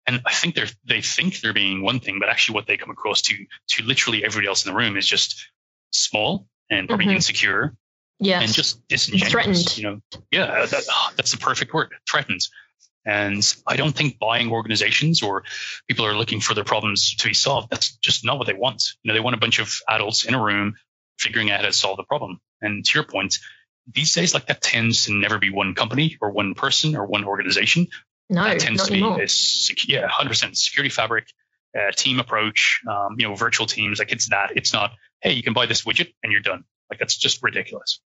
and 0.08 0.22
I 0.26 0.34
think 0.34 0.56
they're 0.56 0.68
they 0.86 1.02
think 1.02 1.42
they're 1.42 1.54
being 1.54 1.82
one 1.82 2.00
thing, 2.00 2.20
but 2.20 2.30
actually 2.30 2.56
what 2.56 2.68
they 2.68 2.78
come 2.78 2.92
across 2.92 3.22
to 3.24 3.36
to 3.70 3.84
literally 3.84 4.24
everybody 4.24 4.48
else 4.48 4.66
in 4.66 4.72
the 4.72 4.78
room 4.78 4.98
is 4.98 5.08
just 5.08 5.50
small 5.92 6.48
and 6.70 6.88
probably 6.88 7.06
mm-hmm. 7.06 7.16
insecure, 7.16 7.76
yeah, 8.20 8.42
and 8.42 8.54
just 8.54 8.88
disingenuous. 8.88 9.32
Threatened, 9.32 9.78
you 9.78 9.84
know, 9.84 10.02
yeah, 10.32 10.66
that, 10.66 10.84
oh, 10.90 11.10
that's 11.16 11.32
the 11.32 11.38
perfect 11.38 11.74
word, 11.74 11.94
threatened. 12.10 12.42
And 13.08 13.56
I 13.68 13.76
don't 13.76 13.96
think 13.96 14.18
buying 14.18 14.52
organizations 14.52 15.22
or 15.22 15.44
people 15.88 16.08
are 16.08 16.18
looking 16.18 16.42
for 16.42 16.56
their 16.56 16.64
problems 16.64 17.16
to 17.18 17.28
be 17.28 17.36
solved. 17.36 17.70
That's 17.70 17.96
just 17.98 18.26
not 18.26 18.40
what 18.40 18.48
they 18.48 18.54
want. 18.54 18.84
You 19.04 19.10
know, 19.10 19.14
they 19.14 19.20
want 19.20 19.36
a 19.36 19.40
bunch 19.40 19.60
of 19.60 19.80
adults 19.88 20.26
in 20.26 20.34
a 20.34 20.44
room 20.44 20.76
figuring 21.20 21.52
out 21.52 21.60
how 21.60 21.68
to 21.68 21.74
solve 21.74 21.98
the 21.98 22.04
problem. 22.04 22.40
And 22.62 22.84
to 22.84 22.98
your 22.98 23.04
point, 23.04 23.38
these 23.94 24.14
days, 24.14 24.34
like 24.34 24.48
that 24.48 24.62
tends 24.62 25.06
to 25.06 25.14
never 25.14 25.38
be 25.38 25.52
one 25.52 25.76
company 25.76 26.18
or 26.20 26.32
one 26.32 26.56
person 26.56 26.96
or 26.96 27.06
one 27.06 27.26
organization. 27.26 27.88
No, 28.30 28.44
that 28.44 28.60
tends 28.60 28.86
to 28.86 28.92
be 28.92 29.02
this, 29.18 29.72
yeah, 29.88 30.08
hundred 30.08 30.30
percent 30.30 30.58
security 30.58 30.90
fabric, 30.90 31.28
uh, 31.78 31.92
team 31.92 32.20
approach, 32.20 32.82
um, 32.90 33.16
you 33.20 33.28
know, 33.28 33.36
virtual 33.36 33.68
teams. 33.68 34.00
Like 34.00 34.12
it's 34.12 34.30
that. 34.30 34.54
It's 34.56 34.74
not. 34.74 34.94
Hey, 35.22 35.34
you 35.34 35.44
can 35.44 35.54
buy 35.54 35.66
this 35.66 35.84
widget 35.84 36.14
and 36.24 36.32
you're 36.32 36.42
done. 36.42 36.64
Like 36.90 37.00
that's 37.00 37.18
just 37.18 37.44
ridiculous. 37.44 38.00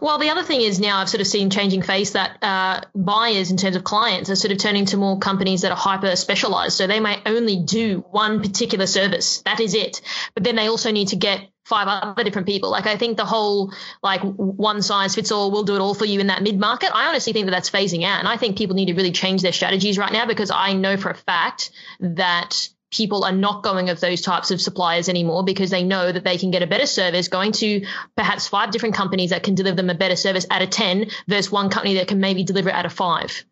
Well, 0.00 0.18
the 0.18 0.30
other 0.30 0.42
thing 0.42 0.62
is 0.62 0.80
now 0.80 0.98
I've 0.98 1.08
sort 1.08 1.20
of 1.20 1.26
seen 1.26 1.50
changing 1.50 1.82
face 1.82 2.12
that 2.12 2.42
uh, 2.42 2.80
buyers 2.94 3.50
in 3.50 3.56
terms 3.56 3.76
of 3.76 3.84
clients 3.84 4.30
are 4.30 4.36
sort 4.36 4.52
of 4.52 4.58
turning 4.58 4.86
to 4.86 4.96
more 4.96 5.18
companies 5.18 5.62
that 5.62 5.72
are 5.72 5.76
hyper 5.76 6.16
specialized. 6.16 6.76
So 6.76 6.86
they 6.86 7.00
may 7.00 7.20
only 7.26 7.62
do 7.62 8.04
one 8.10 8.40
particular 8.40 8.86
service. 8.86 9.42
That 9.42 9.60
is 9.60 9.74
it. 9.74 10.00
But 10.34 10.44
then 10.44 10.56
they 10.56 10.68
also 10.68 10.90
need 10.90 11.08
to 11.08 11.16
get 11.16 11.48
five 11.64 11.86
other 11.86 12.24
different 12.24 12.48
people. 12.48 12.70
Like 12.70 12.86
I 12.86 12.96
think 12.96 13.16
the 13.16 13.24
whole 13.24 13.72
like 14.02 14.22
one 14.22 14.82
size 14.82 15.14
fits 15.14 15.30
all, 15.30 15.50
we'll 15.50 15.64
do 15.64 15.76
it 15.76 15.80
all 15.80 15.94
for 15.94 16.04
you 16.04 16.18
in 16.18 16.26
that 16.26 16.42
mid 16.42 16.58
market. 16.58 16.90
I 16.94 17.06
honestly 17.08 17.32
think 17.32 17.46
that 17.46 17.52
that's 17.52 17.70
phasing 17.70 18.04
out, 18.04 18.18
and 18.18 18.28
I 18.28 18.36
think 18.36 18.58
people 18.58 18.74
need 18.74 18.86
to 18.86 18.94
really 18.94 19.12
change 19.12 19.42
their 19.42 19.52
strategies 19.52 19.96
right 19.96 20.12
now 20.12 20.26
because 20.26 20.50
I 20.50 20.72
know 20.72 20.96
for 20.96 21.10
a 21.10 21.14
fact 21.14 21.70
that 22.00 22.68
people 22.90 23.24
are 23.24 23.32
not 23.32 23.62
going 23.62 23.88
of 23.88 24.00
those 24.00 24.20
types 24.20 24.50
of 24.50 24.60
suppliers 24.60 25.08
anymore 25.08 25.44
because 25.44 25.70
they 25.70 25.84
know 25.84 26.10
that 26.10 26.24
they 26.24 26.38
can 26.38 26.50
get 26.50 26.62
a 26.62 26.66
better 26.66 26.86
service 26.86 27.28
going 27.28 27.52
to 27.52 27.86
perhaps 28.16 28.48
five 28.48 28.70
different 28.70 28.94
companies 28.94 29.30
that 29.30 29.42
can 29.42 29.54
deliver 29.54 29.76
them 29.76 29.90
a 29.90 29.94
better 29.94 30.16
service 30.16 30.46
out 30.50 30.62
of 30.62 30.70
10 30.70 31.06
versus 31.28 31.52
one 31.52 31.70
company 31.70 31.94
that 31.94 32.08
can 32.08 32.20
maybe 32.20 32.44
deliver 32.44 32.68
it 32.68 32.74
out 32.74 32.86
of 32.86 32.92
five. 32.92 33.44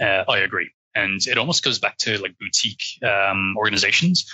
Uh, 0.00 0.24
I 0.28 0.38
agree 0.38 0.70
and 0.94 1.20
it 1.26 1.38
almost 1.38 1.64
goes 1.64 1.78
back 1.78 1.96
to 1.98 2.18
like 2.18 2.38
boutique 2.38 2.82
um, 3.02 3.54
organizations. 3.56 4.30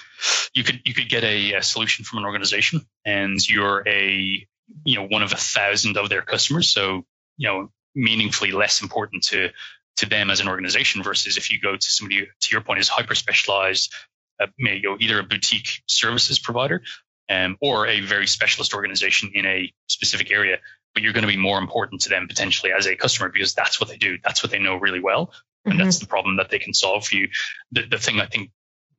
You 0.54 0.64
could 0.64 0.80
you 0.84 0.94
could 0.94 1.08
get 1.08 1.24
a, 1.24 1.54
a, 1.54 1.62
solution 1.62 2.04
from 2.04 2.20
an 2.20 2.24
organization, 2.24 2.86
and 3.04 3.38
you're 3.48 3.86
a 3.86 4.46
you 4.84 4.96
know 4.96 5.06
one 5.06 5.22
of 5.22 5.32
a 5.32 5.36
thousand 5.36 5.96
of 5.96 6.08
their 6.08 6.22
customers, 6.22 6.70
so 6.70 7.04
you 7.36 7.48
know 7.48 7.70
meaningfully 7.94 8.52
less 8.52 8.82
important 8.82 9.24
to 9.24 9.50
to 9.96 10.06
them 10.06 10.30
as 10.30 10.40
an 10.40 10.48
organization 10.48 11.02
versus 11.02 11.36
if 11.36 11.50
you 11.50 11.58
go 11.60 11.74
to 11.74 11.90
somebody 11.90 12.28
to 12.40 12.48
your 12.52 12.60
point 12.60 12.80
is 12.80 12.88
hyper 12.88 13.14
specialized, 13.14 13.92
uh, 14.40 14.46
maybe 14.58 14.80
go 14.80 14.96
either 14.98 15.20
a 15.20 15.22
boutique 15.22 15.82
services 15.86 16.38
provider 16.38 16.82
um, 17.28 17.56
or 17.60 17.86
a 17.86 18.00
very 18.00 18.26
specialist 18.26 18.74
organization 18.74 19.32
in 19.34 19.46
a 19.46 19.72
specific 19.88 20.30
area 20.30 20.58
but 20.94 21.02
you're 21.02 21.12
going 21.12 21.26
to 21.26 21.28
be 21.28 21.36
more 21.36 21.58
important 21.58 22.00
to 22.00 22.08
them 22.08 22.26
potentially 22.26 22.72
as 22.72 22.86
a 22.86 22.96
customer 22.96 23.28
because 23.28 23.52
that's 23.52 23.78
what 23.78 23.90
they 23.90 23.98
do. 23.98 24.16
That's 24.24 24.42
what 24.42 24.50
they 24.50 24.58
know 24.58 24.76
really 24.76 24.98
well 24.98 25.30
and 25.66 25.74
mm-hmm. 25.74 25.84
that's 25.84 25.98
the 25.98 26.06
problem 26.06 26.36
that 26.36 26.48
they 26.48 26.58
can 26.58 26.72
solve 26.72 27.06
for 27.06 27.16
you. 27.16 27.28
The, 27.72 27.82
the 27.82 27.98
thing 27.98 28.20
I 28.20 28.26
think 28.26 28.50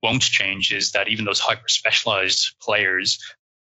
won't 0.03 0.21
change 0.21 0.71
is 0.73 0.91
that 0.91 1.07
even 1.07 1.25
those 1.25 1.39
hyper 1.39 1.67
specialized 1.69 2.55
players, 2.61 3.19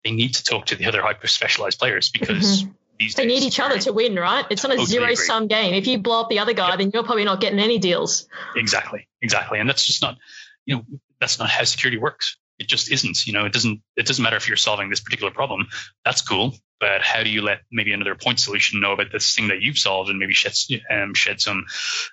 they 0.03 0.11
need 0.11 0.35
to 0.35 0.45
talk 0.45 0.67
to 0.67 0.77
the 0.77 0.87
other 0.87 1.03
hyper 1.03 1.27
specialized 1.27 1.79
players 1.79 2.11
because 2.11 2.63
mm-hmm. 2.63 2.73
these 2.99 3.15
they 3.15 3.27
need 3.27 3.43
each 3.43 3.61
other 3.61 3.79
to 3.79 3.93
win, 3.93 4.17
right? 4.17 4.47
It's 4.51 4.63
not 4.63 4.73
a 4.73 4.77
totally 4.77 4.91
zero 4.91 5.15
sum 5.15 5.47
game. 5.47 5.75
If 5.75 5.87
you 5.87 5.99
blow 5.99 6.23
up 6.23 6.31
the 6.31 6.39
other 6.39 6.55
guy, 6.55 6.71
yeah. 6.71 6.77
then 6.77 6.91
you're 6.93 7.05
probably 7.05 7.25
not 7.25 7.41
getting 7.41 7.59
any 7.59 7.79
deals. 7.79 8.29
Exactly, 8.57 9.07
exactly, 9.21 9.61
and 9.61 9.69
that's 9.69 9.87
just 9.87 10.03
not, 10.03 10.17
you 10.65 10.77
know, 10.77 10.85
that's 11.21 11.39
not 11.39 11.49
how 11.49 11.65
security 11.65 11.99
works. 11.99 12.37
It 12.59 12.69
just 12.69 12.91
isn't. 12.91 13.27
You 13.27 13.33
know, 13.35 13.45
it 13.45 13.53
doesn't. 13.53 13.81
It 13.97 14.07
doesn't 14.07 14.23
matter 14.23 14.37
if 14.37 14.49
you're 14.49 14.57
solving 14.57 14.91
this 14.91 15.01
particular 15.01 15.33
problem. 15.33 15.67
That's 16.05 16.23
cool 16.23 16.55
but 16.79 17.01
how 17.01 17.23
do 17.23 17.31
you 17.31 17.41
let 17.41 17.61
maybe 17.73 17.93
another 17.93 18.15
point 18.15 18.39
solution 18.39 18.81
know 18.81 18.93
about 18.93 19.11
this 19.11 19.35
thing 19.35 19.49
that 19.49 19.63
you've 19.63 19.79
solved 19.79 20.11
and 20.11 20.19
maybe 20.19 20.35
shed, 20.35 20.53
um, 20.91 21.15
shed 21.15 21.41
some 21.41 21.65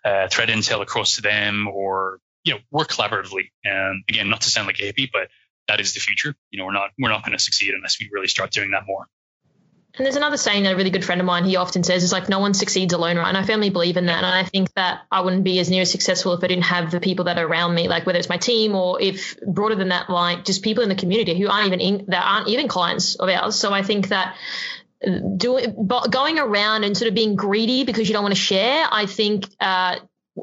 uh, 0.05 0.29
threat 0.29 0.47
intel 0.47 0.81
across 0.81 1.17
to 1.17 1.21
them 1.21 1.67
or 1.67 2.19
you 2.45 2.53
know 2.53 2.59
work 2.71 2.87
collaboratively 2.87 3.49
and 3.65 4.05
again 4.07 4.29
not 4.29 4.39
to 4.39 4.49
sound 4.49 4.65
like 4.65 4.79
a 4.79 4.83
hippie 4.83 5.09
but 5.11 5.27
that 5.67 5.79
is 5.79 5.93
the 5.93 5.99
future. 5.99 6.35
You 6.51 6.59
know, 6.59 6.65
we're 6.65 6.73
not 6.73 6.91
we're 6.99 7.09
not 7.09 7.23
going 7.23 7.37
to 7.37 7.43
succeed 7.43 7.73
unless 7.73 7.97
we 7.99 8.09
really 8.11 8.27
start 8.27 8.51
doing 8.51 8.71
that 8.71 8.85
more. 8.85 9.07
And 9.95 10.05
there's 10.05 10.15
another 10.15 10.37
saying 10.37 10.63
that 10.63 10.73
a 10.73 10.75
really 10.75 10.89
good 10.89 11.05
friend 11.05 11.21
of 11.21 11.27
mine 11.27 11.45
he 11.45 11.55
often 11.55 11.83
says 11.83 12.03
is 12.03 12.11
like 12.11 12.27
no 12.27 12.39
one 12.39 12.55
succeeds 12.55 12.93
alone, 12.93 13.15
right? 13.15 13.27
And 13.27 13.37
I 13.37 13.43
firmly 13.43 13.69
believe 13.69 13.95
in 13.95 14.07
that. 14.07 14.23
And 14.23 14.25
I 14.25 14.43
think 14.43 14.73
that 14.73 15.01
I 15.11 15.21
wouldn't 15.21 15.43
be 15.43 15.59
as 15.59 15.69
near 15.69 15.83
as 15.83 15.91
successful 15.91 16.33
if 16.33 16.43
I 16.43 16.47
didn't 16.47 16.63
have 16.63 16.89
the 16.89 16.99
people 16.99 17.25
that 17.25 17.37
are 17.37 17.45
around 17.45 17.75
me, 17.75 17.87
like 17.87 18.07
whether 18.07 18.17
it's 18.17 18.29
my 18.29 18.37
team 18.37 18.73
or 18.73 18.99
if 18.99 19.39
broader 19.45 19.75
than 19.75 19.89
that, 19.89 20.09
like 20.09 20.45
just 20.45 20.63
people 20.63 20.81
in 20.81 20.89
the 20.89 20.95
community 20.95 21.39
who 21.39 21.47
aren't 21.47 21.67
even 21.67 21.79
in, 21.79 22.05
that 22.07 22.25
aren't 22.25 22.47
even 22.47 22.67
clients 22.67 23.15
of 23.15 23.29
ours. 23.29 23.55
So 23.55 23.71
I 23.71 23.83
think 23.83 24.07
that 24.07 24.35
doing 25.37 25.87
going 26.09 26.39
around 26.39 26.85
and 26.85 26.97
sort 26.97 27.09
of 27.09 27.13
being 27.13 27.35
greedy 27.35 27.83
because 27.83 28.07
you 28.07 28.13
don't 28.13 28.23
want 28.23 28.35
to 28.35 28.41
share, 28.41 28.87
I 28.89 29.05
think 29.05 29.45
uh, 29.59 29.97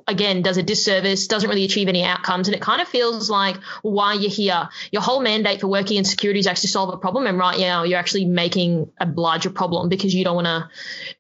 again 0.07 0.43
does 0.43 0.57
a 0.57 0.63
disservice 0.63 1.27
doesn't 1.27 1.49
really 1.49 1.65
achieve 1.65 1.89
any 1.89 2.05
outcomes. 2.05 2.49
And 2.49 2.55
it 2.55 2.61
kind 2.61 2.81
of 2.81 2.89
feels 2.89 3.29
like 3.29 3.57
why 3.83 4.15
you're 4.15 4.31
here. 4.31 4.69
Your 4.93 5.03
whole 5.03 5.21
mandate 5.21 5.61
for 5.61 5.67
working 5.67 5.97
in 5.97 6.05
security 6.05 6.41
is 6.41 6.47
actually 6.47 6.69
solve 6.69 6.95
a 6.95 6.99
problem. 6.99 7.27
And 7.27 7.39
right 7.39 7.59
now 7.59 7.85
you're 7.85 7.99
actually 7.99 8.25
making 8.25 8.91
a 9.01 9.07
larger 9.07 9.51
problem 9.51 9.89
because 9.89 10.15
you 10.15 10.25
don't 10.25 10.37
want 10.37 10.47
to 10.47 10.69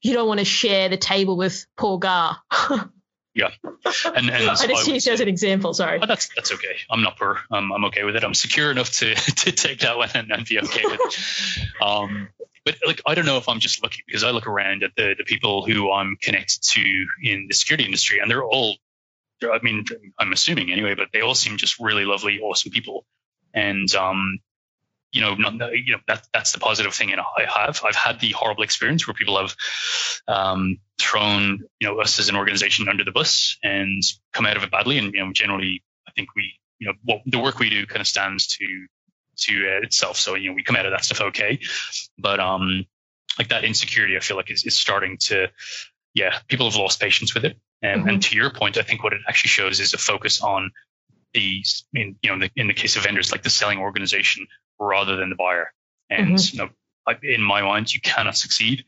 you 0.03 0.15
don't 0.15 0.29
want 0.29 0.41
to 0.41 0.45
share 0.45 0.89
the 0.89 0.97
table 0.97 1.37
with 1.37 1.67
Paul 1.77 1.99
Gar. 1.99 2.39
Yeah. 3.33 3.51
And, 4.05 4.29
and 4.29 4.51
I 4.51 4.67
just 4.67 4.89
used 4.89 5.07
as 5.07 5.21
an 5.21 5.29
example 5.29 5.73
sorry. 5.73 6.01
Oh, 6.03 6.07
that's 6.07 6.29
that's 6.35 6.53
okay. 6.53 6.77
I'm 6.91 7.03
not 7.03 7.17
poor. 7.17 7.39
I'm, 7.51 7.73
I'm 7.73 7.85
okay 7.87 8.03
with 8.03 8.17
it. 8.17 8.25
I'm 8.25 8.35
secure 8.35 8.73
enough 8.73 8.91
to 8.95 9.15
to 9.15 9.53
take 9.53 9.81
that 9.81 9.97
one 9.97 10.09
and, 10.15 10.33
and 10.33 10.45
be 10.45 10.59
okay 10.59 10.83
with 10.85 11.01
it. 11.01 11.69
Um 11.81 12.29
but 12.65 12.77
like 12.87 13.01
I 13.07 13.15
don't 13.15 13.27
know 13.27 13.39
if 13.39 13.49
I'm 13.49 13.61
just 13.61 13.83
lucky 13.83 14.03
because 14.07 14.25
I 14.25 14.31
look 14.31 14.47
around 14.47 14.83
at 14.83 14.95
the 14.97 15.15
the 15.17 15.25
people 15.25 15.65
who 15.65 15.91
I'm 15.91 16.17
connected 16.21 16.63
to 16.63 17.07
in 17.23 17.47
the 17.49 17.55
security 17.55 17.85
industry, 17.85 18.19
and 18.19 18.31
they're 18.31 18.45
all, 18.45 18.77
I 19.43 19.59
mean, 19.63 19.85
I'm 20.19 20.33
assuming 20.33 20.71
anyway, 20.71 20.95
but 20.95 21.09
they 21.13 21.23
all 21.23 21.35
seem 21.35 21.57
just 21.57 21.81
really 21.81 22.05
lovely, 22.05 22.41
awesome 22.41 22.71
people, 22.71 23.07
and 23.55 23.93
um, 23.95 24.39
you 25.13 25.23
know, 25.23 25.35
not, 25.35 25.73
you 25.73 25.95
know 25.95 26.01
that 26.07 26.27
that's 26.33 26.53
the 26.53 26.61
positive 26.61 26.95
thing. 26.95 27.13
And 27.13 27.21
I 27.21 27.47
have 27.49 27.83
I've 27.85 27.97
had 27.97 28.21
the 28.21 28.31
horrible 28.31 28.63
experience 28.63 29.07
where 29.07 29.15
people 29.15 29.39
have 29.39 29.57
um, 30.29 30.79
thrown 30.99 31.61
you 31.81 31.89
know 31.89 32.01
us 32.01 32.19
as 32.19 32.29
an 32.29 32.37
organization 32.37 32.89
under 32.89 33.05
the 33.05 33.13
bus 33.13 33.57
and 33.63 34.03
come 34.33 34.47
out 34.47 34.57
of 34.57 34.63
it 34.63 34.71
badly, 34.71 34.99
and 34.99 35.13
you 35.15 35.25
know 35.25 35.33
generally 35.33 35.83
I 36.07 36.13
think 36.13 36.29
we 36.37 36.53
you 36.79 36.89
know 36.89 36.95
what 37.05 37.21
the 37.27 37.39
work 37.39 37.59
we 37.59 37.71
do 37.71 37.87
kind 37.87 38.01
of 38.01 38.07
stands 38.07 38.49
to 38.59 38.87
to 39.41 39.53
uh, 39.69 39.85
itself. 39.85 40.17
So 40.17 40.35
you 40.35 40.51
know 40.51 40.55
we 40.55 40.63
come 40.63 40.77
out 40.77 40.87
of 40.87 40.93
that 40.93 41.05
stuff 41.05 41.21
okay, 41.21 41.61
but 42.19 42.41
um 42.41 42.85
like 43.39 43.49
that 43.49 43.65
insecurity 43.65 44.17
I 44.17 44.21
feel 44.21 44.37
like 44.37 44.51
is, 44.51 44.65
is 44.65 44.77
starting 44.77 45.17
to 45.23 45.49
yeah 46.15 46.39
people 46.49 46.69
have 46.71 46.77
lost 46.77 47.01
patience 47.01 47.35
with 47.35 47.45
it. 47.45 47.57
And, 47.83 48.01
mm-hmm. 48.01 48.09
and 48.11 48.23
to 48.25 48.37
your 48.37 48.51
point, 48.51 48.77
I 48.77 48.83
think 48.83 49.03
what 49.03 49.15
it 49.15 49.23
actually 49.27 49.49
shows 49.49 49.81
is 49.81 49.95
a 49.95 49.99
focus 49.99 50.43
on 50.43 50.71
the 51.33 51.65
in 51.95 52.17
you 52.23 52.29
know 52.29 52.35
in 52.35 52.41
the, 52.41 52.51
in 52.57 52.67
the 52.67 52.75
case 52.75 52.97
of 52.97 53.05
vendors 53.05 53.33
like 53.33 53.43
the 53.43 53.51
selling 53.51 53.79
organization 53.79 54.47
rather 54.79 55.17
than 55.17 55.31
the 55.31 55.37
buyer. 55.37 55.73
And 56.11 56.35
mm-hmm. 56.37 56.57
you 56.57 56.63
know 56.63 56.71
in 57.23 57.43
my 57.43 57.63
mind 57.63 57.93
you 57.93 58.01
cannot 58.01 58.37
succeed 58.37 58.85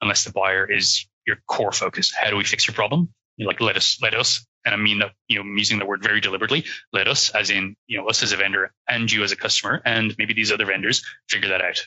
unless 0.00 0.24
the 0.24 0.32
buyer 0.32 0.64
is 0.64 1.06
your 1.26 1.36
core 1.46 1.72
focus. 1.72 2.12
How 2.12 2.30
do 2.30 2.36
we 2.36 2.44
fix 2.44 2.66
your 2.66 2.74
problem? 2.74 3.12
You're 3.36 3.48
like 3.48 3.60
let 3.60 3.76
us 3.76 3.98
let 4.00 4.14
us 4.14 4.46
and 4.66 4.74
I 4.74 4.76
mean 4.76 4.98
that, 4.98 5.12
you 5.28 5.36
know, 5.36 5.42
I'm 5.42 5.56
using 5.56 5.78
the 5.78 5.86
word 5.86 6.02
very 6.02 6.20
deliberately, 6.20 6.64
let 6.92 7.06
us, 7.06 7.30
as 7.30 7.50
in, 7.50 7.76
you 7.86 7.98
know, 7.98 8.08
us 8.08 8.22
as 8.24 8.32
a 8.32 8.36
vendor 8.36 8.72
and 8.88 9.10
you 9.10 9.22
as 9.22 9.30
a 9.30 9.36
customer, 9.36 9.80
and 9.86 10.14
maybe 10.18 10.34
these 10.34 10.50
other 10.50 10.66
vendors 10.66 11.04
figure 11.28 11.50
that 11.50 11.62
out. 11.62 11.86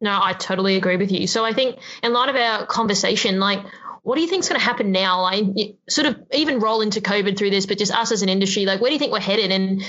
No, 0.00 0.18
I 0.20 0.32
totally 0.32 0.76
agree 0.76 0.96
with 0.96 1.12
you. 1.12 1.26
So 1.28 1.44
I 1.44 1.52
think 1.52 1.78
in 2.02 2.12
light 2.12 2.30
of 2.30 2.36
our 2.36 2.66
conversation, 2.66 3.38
like, 3.38 3.60
what 4.02 4.16
do 4.16 4.22
you 4.22 4.26
think 4.26 4.42
is 4.42 4.48
going 4.48 4.58
to 4.58 4.64
happen 4.64 4.90
now? 4.90 5.22
Like, 5.22 5.44
sort 5.88 6.08
of 6.08 6.20
even 6.32 6.58
roll 6.58 6.80
into 6.80 7.00
COVID 7.00 7.36
through 7.36 7.50
this, 7.50 7.66
but 7.66 7.78
just 7.78 7.94
us 7.94 8.10
as 8.10 8.22
an 8.22 8.28
industry, 8.28 8.64
like, 8.64 8.80
where 8.80 8.88
do 8.88 8.94
you 8.94 8.98
think 8.98 9.12
we're 9.12 9.20
headed? 9.20 9.52
And 9.52 9.82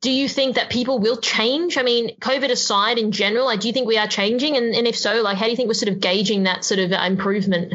do 0.00 0.10
you 0.10 0.28
think 0.28 0.54
that 0.54 0.70
people 0.70 0.98
will 0.98 1.18
change? 1.18 1.76
I 1.76 1.82
mean, 1.82 2.16
COVID 2.20 2.50
aside, 2.50 2.96
in 2.96 3.12
general, 3.12 3.44
like, 3.44 3.60
do 3.60 3.66
you 3.66 3.74
think 3.74 3.86
we 3.86 3.98
are 3.98 4.06
changing? 4.06 4.56
And, 4.56 4.74
and 4.74 4.86
if 4.86 4.96
so, 4.96 5.20
like, 5.20 5.36
how 5.36 5.44
do 5.44 5.50
you 5.50 5.56
think 5.56 5.66
we're 5.66 5.74
sort 5.74 5.92
of 5.92 6.00
gauging 6.00 6.44
that 6.44 6.64
sort 6.64 6.80
of 6.80 6.92
uh, 6.92 7.02
improvement? 7.04 7.74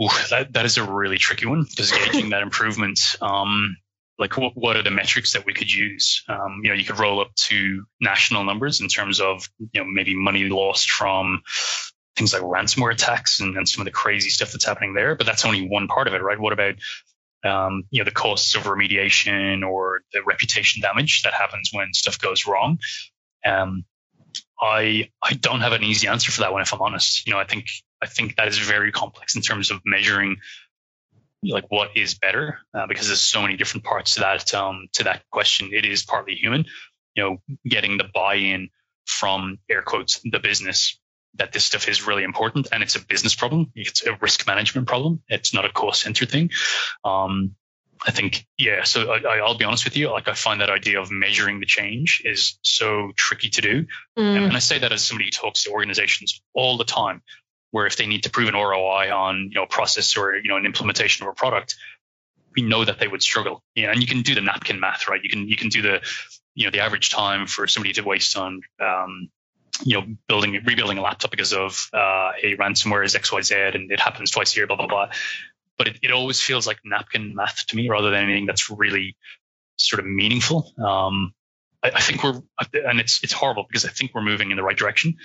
Ooh, 0.00 0.08
that, 0.30 0.52
that 0.52 0.64
is 0.64 0.78
a 0.78 0.84
really 0.84 1.18
tricky 1.18 1.46
one 1.46 1.64
because 1.64 1.90
gauging 1.90 2.30
that 2.30 2.42
improvement, 2.42 3.00
um, 3.20 3.76
like 4.18 4.36
what, 4.36 4.52
what 4.56 4.76
are 4.76 4.82
the 4.82 4.90
metrics 4.90 5.32
that 5.32 5.44
we 5.44 5.54
could 5.54 5.72
use? 5.72 6.24
Um, 6.28 6.60
you 6.62 6.70
know, 6.70 6.74
you 6.76 6.84
could 6.84 6.98
roll 6.98 7.20
up 7.20 7.34
to 7.48 7.84
national 8.00 8.44
numbers 8.44 8.80
in 8.80 8.88
terms 8.88 9.20
of, 9.20 9.48
you 9.58 9.80
know, 9.80 9.84
maybe 9.88 10.14
money 10.14 10.44
lost 10.44 10.90
from 10.90 11.42
things 12.16 12.32
like 12.32 12.42
ransomware 12.42 12.92
attacks 12.92 13.40
and, 13.40 13.56
and 13.56 13.68
some 13.68 13.80
of 13.80 13.84
the 13.86 13.92
crazy 13.92 14.30
stuff 14.30 14.52
that's 14.52 14.66
happening 14.66 14.94
there. 14.94 15.14
But 15.14 15.26
that's 15.26 15.44
only 15.44 15.68
one 15.68 15.88
part 15.88 16.08
of 16.08 16.14
it, 16.14 16.22
right? 16.22 16.38
What 16.38 16.52
about, 16.52 16.74
um, 17.44 17.84
you 17.90 18.00
know, 18.00 18.04
the 18.04 18.10
costs 18.10 18.56
of 18.56 18.64
remediation 18.64 19.64
or 19.68 20.02
the 20.12 20.22
reputation 20.24 20.82
damage 20.82 21.22
that 21.22 21.34
happens 21.34 21.70
when 21.72 21.92
stuff 21.92 22.18
goes 22.18 22.46
wrong? 22.46 22.78
Um, 23.44 23.84
I 24.60 25.10
I 25.22 25.34
don't 25.34 25.60
have 25.60 25.72
an 25.72 25.84
easy 25.84 26.08
answer 26.08 26.32
for 26.32 26.40
that 26.40 26.52
one 26.52 26.62
if 26.62 26.72
I'm 26.72 26.80
honest. 26.80 27.26
You 27.26 27.32
know, 27.32 27.38
I 27.38 27.44
think 27.44 27.66
I 28.02 28.06
think 28.06 28.36
that 28.36 28.48
is 28.48 28.58
very 28.58 28.92
complex 28.92 29.36
in 29.36 29.42
terms 29.42 29.70
of 29.70 29.80
measuring 29.84 30.38
like 31.42 31.70
what 31.70 31.96
is 31.96 32.14
better 32.14 32.58
uh, 32.74 32.86
because 32.86 33.06
there's 33.06 33.20
so 33.20 33.42
many 33.42 33.56
different 33.56 33.84
parts 33.84 34.14
to 34.14 34.20
that 34.20 34.52
um, 34.54 34.88
to 34.94 35.04
that 35.04 35.22
question. 35.30 35.70
It 35.72 35.84
is 35.84 36.04
partly 36.04 36.34
human. 36.34 36.64
You 37.14 37.22
know, 37.22 37.56
getting 37.68 37.98
the 37.98 38.06
buy-in 38.12 38.70
from 39.06 39.58
air 39.68 39.82
quotes 39.82 40.20
the 40.24 40.38
business 40.38 40.98
that 41.34 41.52
this 41.52 41.64
stuff 41.64 41.88
is 41.88 42.06
really 42.06 42.24
important 42.24 42.68
and 42.72 42.82
it's 42.82 42.96
a 42.96 43.04
business 43.04 43.34
problem. 43.34 43.72
It's 43.74 44.06
a 44.06 44.16
risk 44.20 44.46
management 44.46 44.86
problem. 44.86 45.22
It's 45.28 45.54
not 45.54 45.64
a 45.64 45.70
cost 45.70 46.02
center 46.02 46.26
thing. 46.26 46.50
Um, 47.04 47.54
I 48.06 48.12
think, 48.12 48.46
yeah. 48.56 48.84
So 48.84 49.12
I, 49.12 49.42
will 49.42 49.56
be 49.56 49.64
honest 49.64 49.84
with 49.84 49.96
you. 49.96 50.10
Like 50.10 50.28
I 50.28 50.34
find 50.34 50.60
that 50.60 50.70
idea 50.70 51.00
of 51.00 51.10
measuring 51.10 51.60
the 51.60 51.66
change 51.66 52.22
is 52.24 52.58
so 52.62 53.12
tricky 53.16 53.50
to 53.50 53.60
do. 53.60 53.86
Mm. 54.16 54.46
And 54.46 54.52
I 54.56 54.60
say 54.60 54.78
that 54.78 54.92
as 54.92 55.04
somebody 55.04 55.26
who 55.26 55.30
talks 55.32 55.64
to 55.64 55.70
organizations 55.70 56.40
all 56.54 56.76
the 56.76 56.84
time, 56.84 57.22
where 57.70 57.86
if 57.86 57.96
they 57.96 58.06
need 58.06 58.22
to 58.24 58.30
prove 58.30 58.48
an 58.48 58.54
ROI 58.54 59.14
on, 59.14 59.48
you 59.50 59.54
know, 59.54 59.64
a 59.64 59.66
process 59.66 60.16
or, 60.16 60.36
you 60.36 60.48
know, 60.48 60.56
an 60.56 60.66
implementation 60.66 61.26
of 61.26 61.30
a 61.32 61.34
product, 61.34 61.76
we 62.56 62.62
know 62.62 62.84
that 62.84 62.98
they 62.98 63.08
would 63.08 63.22
struggle. 63.22 63.62
Yeah. 63.74 63.90
And 63.90 64.00
you 64.00 64.06
can 64.06 64.22
do 64.22 64.34
the 64.34 64.40
napkin 64.40 64.80
math, 64.80 65.08
right? 65.08 65.22
You 65.22 65.28
can, 65.28 65.48
you 65.48 65.56
can 65.56 65.68
do 65.68 65.82
the, 65.82 66.00
you 66.54 66.64
know, 66.64 66.70
the 66.70 66.80
average 66.80 67.10
time 67.10 67.46
for 67.46 67.66
somebody 67.66 67.92
to 67.94 68.02
waste 68.02 68.36
on, 68.36 68.62
um, 68.80 69.28
you 69.84 70.00
know, 70.00 70.06
building, 70.28 70.60
rebuilding 70.64 70.98
a 70.98 71.02
laptop 71.02 71.30
because 71.30 71.52
of 71.52 71.88
uh, 71.92 72.32
a 72.42 72.56
ransomware 72.56 73.04
is 73.04 73.14
X, 73.14 73.30
Y, 73.30 73.42
Z, 73.42 73.54
and 73.54 73.92
it 73.92 74.00
happens 74.00 74.30
twice 74.30 74.54
a 74.54 74.56
year, 74.56 74.66
blah, 74.66 74.76
blah, 74.76 74.86
blah 74.86 75.10
but 75.78 75.86
it, 75.86 75.98
it 76.02 76.10
always 76.10 76.40
feels 76.40 76.66
like 76.66 76.78
napkin 76.84 77.34
math 77.34 77.66
to 77.68 77.76
me 77.76 77.88
rather 77.88 78.10
than 78.10 78.24
anything 78.24 78.46
that's 78.46 78.68
really 78.68 79.16
sort 79.76 80.00
of 80.00 80.06
meaningful. 80.06 80.72
Um, 80.76 81.32
I, 81.82 81.92
I, 81.94 82.00
think 82.00 82.22
we're, 82.22 82.42
and 82.74 83.00
it's 83.00 83.22
it's 83.22 83.32
horrible 83.32 83.64
because 83.66 83.84
I 83.84 83.90
think 83.90 84.12
we're 84.14 84.22
moving 84.22 84.50
in 84.50 84.56
the 84.56 84.62
right 84.62 84.76
direction. 84.76 85.16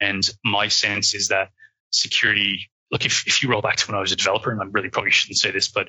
And 0.00 0.28
my 0.44 0.68
sense 0.68 1.14
is 1.14 1.28
that 1.28 1.50
security. 1.90 2.70
Look, 2.90 3.04
if 3.04 3.26
if 3.26 3.42
you 3.42 3.50
roll 3.50 3.62
back 3.62 3.76
to 3.76 3.86
when 3.86 3.96
I 3.96 4.00
was 4.00 4.12
a 4.12 4.16
developer, 4.16 4.50
and 4.50 4.60
I 4.60 4.64
really 4.64 4.88
probably 4.88 5.10
shouldn't 5.10 5.38
say 5.38 5.50
this, 5.50 5.68
but 5.68 5.88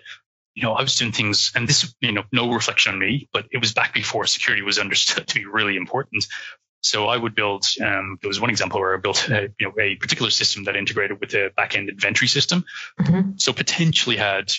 you 0.55 0.63
know, 0.63 0.73
I 0.73 0.81
was 0.81 0.95
doing 0.95 1.11
things, 1.11 1.51
and 1.55 1.67
this, 1.67 1.93
you 2.01 2.11
know, 2.11 2.23
no 2.31 2.51
reflection 2.51 2.93
on 2.93 2.99
me, 2.99 3.29
but 3.31 3.45
it 3.51 3.59
was 3.59 3.73
back 3.73 3.93
before 3.93 4.25
security 4.25 4.61
was 4.61 4.79
understood 4.85 5.27
to 5.27 5.35
be 5.35 5.45
really 5.45 5.75
important. 5.75 6.25
So 6.81 7.07
I 7.07 7.17
would 7.17 7.35
build. 7.35 7.65
Um, 7.81 8.17
there 8.21 8.29
was 8.29 8.39
one 8.39 8.49
example 8.49 8.79
where 8.79 8.95
I 8.95 8.99
built 8.99 9.29
a, 9.29 9.53
you 9.59 9.67
know, 9.67 9.73
a 9.79 9.95
particular 9.95 10.31
system 10.31 10.63
that 10.65 10.75
integrated 10.75 11.19
with 11.19 11.33
a 11.33 11.51
backend 11.57 11.89
inventory 11.89 12.27
system. 12.27 12.63
Mm-hmm. 12.99 13.31
So 13.37 13.51
potentially 13.51 14.15
had 14.15 14.51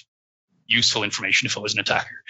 useful 0.66 1.03
information 1.03 1.47
if 1.47 1.59
I 1.59 1.61
was 1.61 1.74
an 1.74 1.80
attacker. 1.80 2.22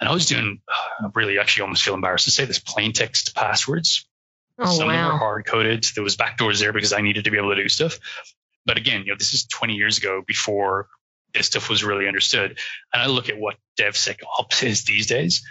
And 0.00 0.08
I 0.08 0.12
was 0.12 0.26
doing 0.26 0.60
uh, 1.04 1.08
really 1.14 1.38
actually 1.38 1.62
almost 1.62 1.82
feel 1.82 1.94
embarrassed 1.94 2.24
to 2.24 2.30
say 2.30 2.44
this 2.44 2.58
plain 2.58 2.92
text 2.92 3.34
passwords. 3.34 4.06
Oh, 4.58 4.66
Some 4.66 4.86
wow. 4.86 4.94
of 4.94 4.98
them 4.98 5.12
were 5.12 5.18
hard 5.18 5.46
coded. 5.46 5.84
There 5.94 6.04
was 6.04 6.16
backdoors 6.16 6.60
there 6.60 6.72
because 6.72 6.92
I 6.92 7.00
needed 7.00 7.24
to 7.24 7.30
be 7.30 7.38
able 7.38 7.50
to 7.50 7.62
do 7.62 7.68
stuff. 7.68 7.98
But 8.66 8.78
again, 8.78 9.02
you 9.04 9.12
know, 9.12 9.16
this 9.18 9.34
is 9.34 9.46
20 9.46 9.74
years 9.74 9.98
ago 9.98 10.22
before 10.26 10.88
this 11.34 11.46
stuff 11.46 11.68
was 11.68 11.84
really 11.84 12.06
understood. 12.08 12.58
And 12.92 13.02
I 13.02 13.06
look 13.06 13.28
at 13.28 13.38
what 13.38 13.56
DevSecOps 13.78 14.62
is 14.62 14.84
these 14.84 15.06
days. 15.06 15.44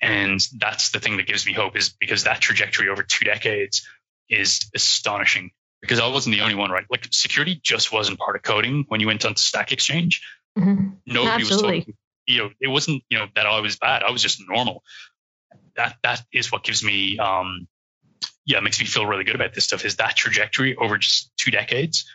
And 0.00 0.38
that's 0.58 0.90
the 0.90 1.00
thing 1.00 1.16
that 1.16 1.26
gives 1.26 1.46
me 1.46 1.52
hope 1.52 1.76
is 1.76 1.88
because 1.88 2.24
that 2.24 2.40
trajectory 2.40 2.88
over 2.90 3.02
two 3.02 3.24
decades 3.24 3.88
is 4.28 4.60
astonishing 4.74 5.50
because 5.80 6.00
I 6.00 6.08
wasn't 6.08 6.34
the 6.34 6.42
only 6.42 6.54
one, 6.54 6.70
right? 6.70 6.84
Like 6.90 7.06
security 7.10 7.60
just 7.62 7.92
wasn't 7.92 8.18
part 8.18 8.36
of 8.36 8.42
coding 8.42 8.84
when 8.88 9.00
you 9.00 9.06
went 9.06 9.24
on 9.24 9.36
Stack 9.36 9.72
Exchange. 9.72 10.22
Mm-hmm. 10.58 10.88
Nobody 11.06 11.42
Absolutely. 11.42 11.76
was 11.76 11.84
talking, 11.84 11.94
you 12.26 12.38
know, 12.38 12.50
it 12.60 12.68
wasn't, 12.68 13.02
you 13.10 13.18
know, 13.18 13.26
that 13.34 13.46
I 13.46 13.60
was 13.60 13.76
bad. 13.76 14.02
I 14.02 14.10
was 14.10 14.22
just 14.22 14.42
normal. 14.46 14.82
That, 15.76 15.96
that 16.02 16.22
is 16.32 16.50
what 16.50 16.64
gives 16.64 16.82
me, 16.82 17.18
um, 17.18 17.66
yeah, 18.46 18.60
makes 18.60 18.80
me 18.80 18.86
feel 18.86 19.06
really 19.06 19.24
good 19.24 19.34
about 19.34 19.54
this 19.54 19.64
stuff 19.64 19.84
is 19.84 19.96
that 19.96 20.16
trajectory 20.16 20.76
over 20.76 20.96
just 20.98 21.30
two 21.36 21.50
decades, 21.50 22.06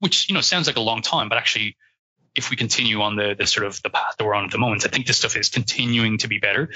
which, 0.00 0.28
you 0.28 0.34
know, 0.34 0.40
sounds 0.40 0.66
like 0.66 0.76
a 0.76 0.80
long 0.80 1.02
time, 1.02 1.28
but 1.28 1.38
actually 1.38 1.76
if 2.36 2.50
we 2.50 2.56
continue 2.56 3.00
on 3.00 3.16
the, 3.16 3.34
the 3.36 3.46
sort 3.46 3.66
of 3.66 3.82
the 3.82 3.90
path 3.90 4.14
that 4.18 4.24
we're 4.24 4.34
on 4.34 4.44
at 4.44 4.50
the 4.50 4.58
moment, 4.58 4.84
I 4.84 4.88
think 4.88 5.06
this 5.06 5.18
stuff 5.18 5.36
is 5.36 5.48
continuing 5.48 6.18
to 6.18 6.28
be 6.28 6.38
better. 6.38 6.70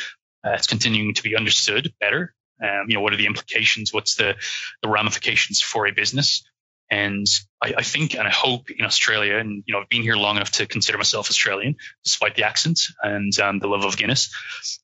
Uh, 0.45 0.53
it's 0.53 0.67
continuing 0.67 1.15
to 1.15 1.23
be 1.23 1.37
understood 1.37 1.93
better. 2.01 2.35
Um, 2.63 2.87
you 2.89 2.95
know, 2.95 3.01
what 3.01 3.13
are 3.13 3.17
the 3.17 3.27
implications? 3.27 3.93
What's 3.93 4.17
the, 4.17 4.37
the 4.83 4.89
ramifications 4.89 5.61
for 5.61 5.87
a 5.87 5.93
business? 5.93 6.43
And 6.91 7.27
I, 7.63 7.75
I, 7.79 7.83
think 7.83 8.15
and 8.15 8.27
I 8.27 8.31
hope 8.31 8.71
in 8.71 8.85
Australia, 8.85 9.37
and 9.37 9.63
you 9.65 9.73
know, 9.73 9.81
I've 9.81 9.89
been 9.89 10.03
here 10.03 10.17
long 10.17 10.37
enough 10.37 10.51
to 10.53 10.67
consider 10.67 10.99
myself 10.99 11.31
Australian, 11.31 11.77
despite 12.05 12.35
the 12.35 12.43
accent 12.43 12.81
and 13.03 13.39
um, 13.39 13.61
the 13.61 13.69
love 13.69 13.85
of 13.85 13.97
Guinness. 13.97 14.35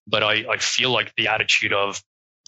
But 0.07 0.23
I, 0.23 0.45
I 0.49 0.59
feel 0.59 0.91
like 0.91 1.15
the 1.17 1.29
attitude 1.29 1.73
of 1.73 2.01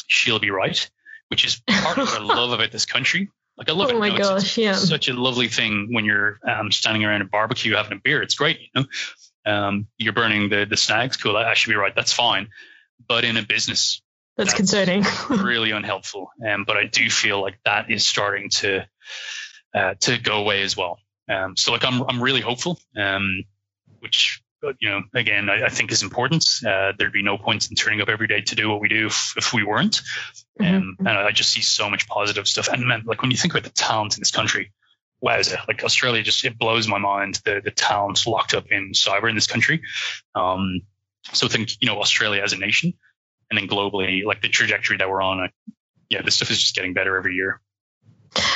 she'll 0.06 0.38
be 0.38 0.50
right, 0.50 0.88
which 1.28 1.44
is 1.44 1.60
part 1.66 1.98
of 1.98 2.08
what 2.08 2.20
I 2.20 2.24
love 2.24 2.52
about 2.52 2.70
this 2.70 2.86
country. 2.86 3.30
Like 3.58 3.68
I 3.68 3.72
love 3.72 3.90
oh 3.90 3.96
it. 3.96 3.98
my 3.98 4.06
you 4.06 4.12
know, 4.12 4.18
gosh, 4.18 4.42
it's, 4.44 4.58
yeah. 4.58 4.72
such 4.74 5.08
a 5.08 5.14
lovely 5.14 5.48
thing 5.48 5.92
when 5.92 6.04
you're 6.04 6.38
um, 6.48 6.70
standing 6.70 7.04
around 7.04 7.22
a 7.22 7.24
barbecue 7.24 7.74
having 7.74 7.98
a 7.98 8.00
beer. 8.00 8.22
It's 8.22 8.36
great, 8.36 8.60
you 8.60 8.68
know. 8.74 8.86
Um, 9.52 9.88
you're 9.98 10.12
burning 10.12 10.48
the 10.48 10.64
the 10.64 10.76
snags. 10.76 11.16
Cool, 11.16 11.36
I 11.36 11.54
should 11.54 11.70
be 11.70 11.76
right. 11.76 11.94
That's 11.94 12.12
fine. 12.12 12.48
But 13.08 13.24
in 13.24 13.36
a 13.36 13.42
business, 13.42 14.00
that's, 14.36 14.50
that's 14.50 14.56
concerning. 14.56 15.04
really 15.30 15.72
unhelpful. 15.72 16.30
Um, 16.46 16.64
but 16.64 16.76
I 16.76 16.84
do 16.84 17.10
feel 17.10 17.40
like 17.40 17.58
that 17.64 17.90
is 17.90 18.06
starting 18.06 18.50
to 18.50 18.86
uh, 19.74 19.94
to 20.00 20.18
go 20.18 20.38
away 20.38 20.62
as 20.62 20.76
well. 20.76 20.98
Um, 21.28 21.56
so 21.56 21.72
like 21.72 21.84
I'm 21.84 22.02
I'm 22.02 22.22
really 22.22 22.40
hopeful. 22.40 22.78
Um, 22.96 23.44
which 24.00 24.40
you 24.80 24.90
know 24.90 25.02
again 25.14 25.48
I, 25.48 25.66
I 25.66 25.68
think 25.68 25.92
is 25.92 26.02
important. 26.02 26.44
Uh, 26.66 26.92
there'd 26.98 27.12
be 27.12 27.22
no 27.22 27.38
point 27.38 27.70
in 27.70 27.76
turning 27.76 28.00
up 28.00 28.08
every 28.08 28.26
day 28.26 28.40
to 28.42 28.54
do 28.54 28.68
what 28.68 28.80
we 28.80 28.88
do 28.88 29.06
if, 29.06 29.34
if 29.36 29.52
we 29.52 29.64
weren't. 29.64 30.02
Um, 30.60 30.66
mm-hmm. 30.66 31.06
And 31.06 31.18
I 31.18 31.30
just 31.30 31.50
see 31.50 31.62
so 31.62 31.88
much 31.88 32.08
positive 32.08 32.48
stuff. 32.48 32.68
And 32.68 32.86
man, 32.86 33.02
like 33.06 33.22
when 33.22 33.30
you 33.30 33.36
think 33.36 33.54
about 33.54 33.64
the 33.64 33.70
talent 33.70 34.16
in 34.16 34.20
this 34.20 34.30
country, 34.30 34.72
wow, 35.20 35.40
like 35.66 35.84
Australia 35.84 36.22
just 36.22 36.44
it 36.44 36.58
blows 36.58 36.88
my 36.88 36.98
mind 36.98 37.40
the 37.44 37.60
the 37.62 37.70
talent 37.70 38.26
locked 38.26 38.54
up 38.54 38.66
in 38.70 38.92
cyber 38.92 39.28
in 39.28 39.34
this 39.34 39.46
country. 39.46 39.82
Um, 40.34 40.82
so 41.32 41.48
think 41.48 41.70
you 41.80 41.88
know 41.88 42.00
Australia 42.00 42.42
as 42.42 42.52
a 42.52 42.58
nation, 42.58 42.94
and 43.50 43.58
then 43.58 43.68
globally, 43.68 44.24
like 44.24 44.42
the 44.42 44.48
trajectory 44.48 44.96
that 44.98 45.08
we're 45.08 45.22
on. 45.22 45.44
Uh, 45.44 45.48
yeah, 46.10 46.22
this 46.22 46.36
stuff 46.36 46.50
is 46.50 46.58
just 46.58 46.74
getting 46.74 46.94
better 46.94 47.16
every 47.16 47.34
year. 47.34 47.60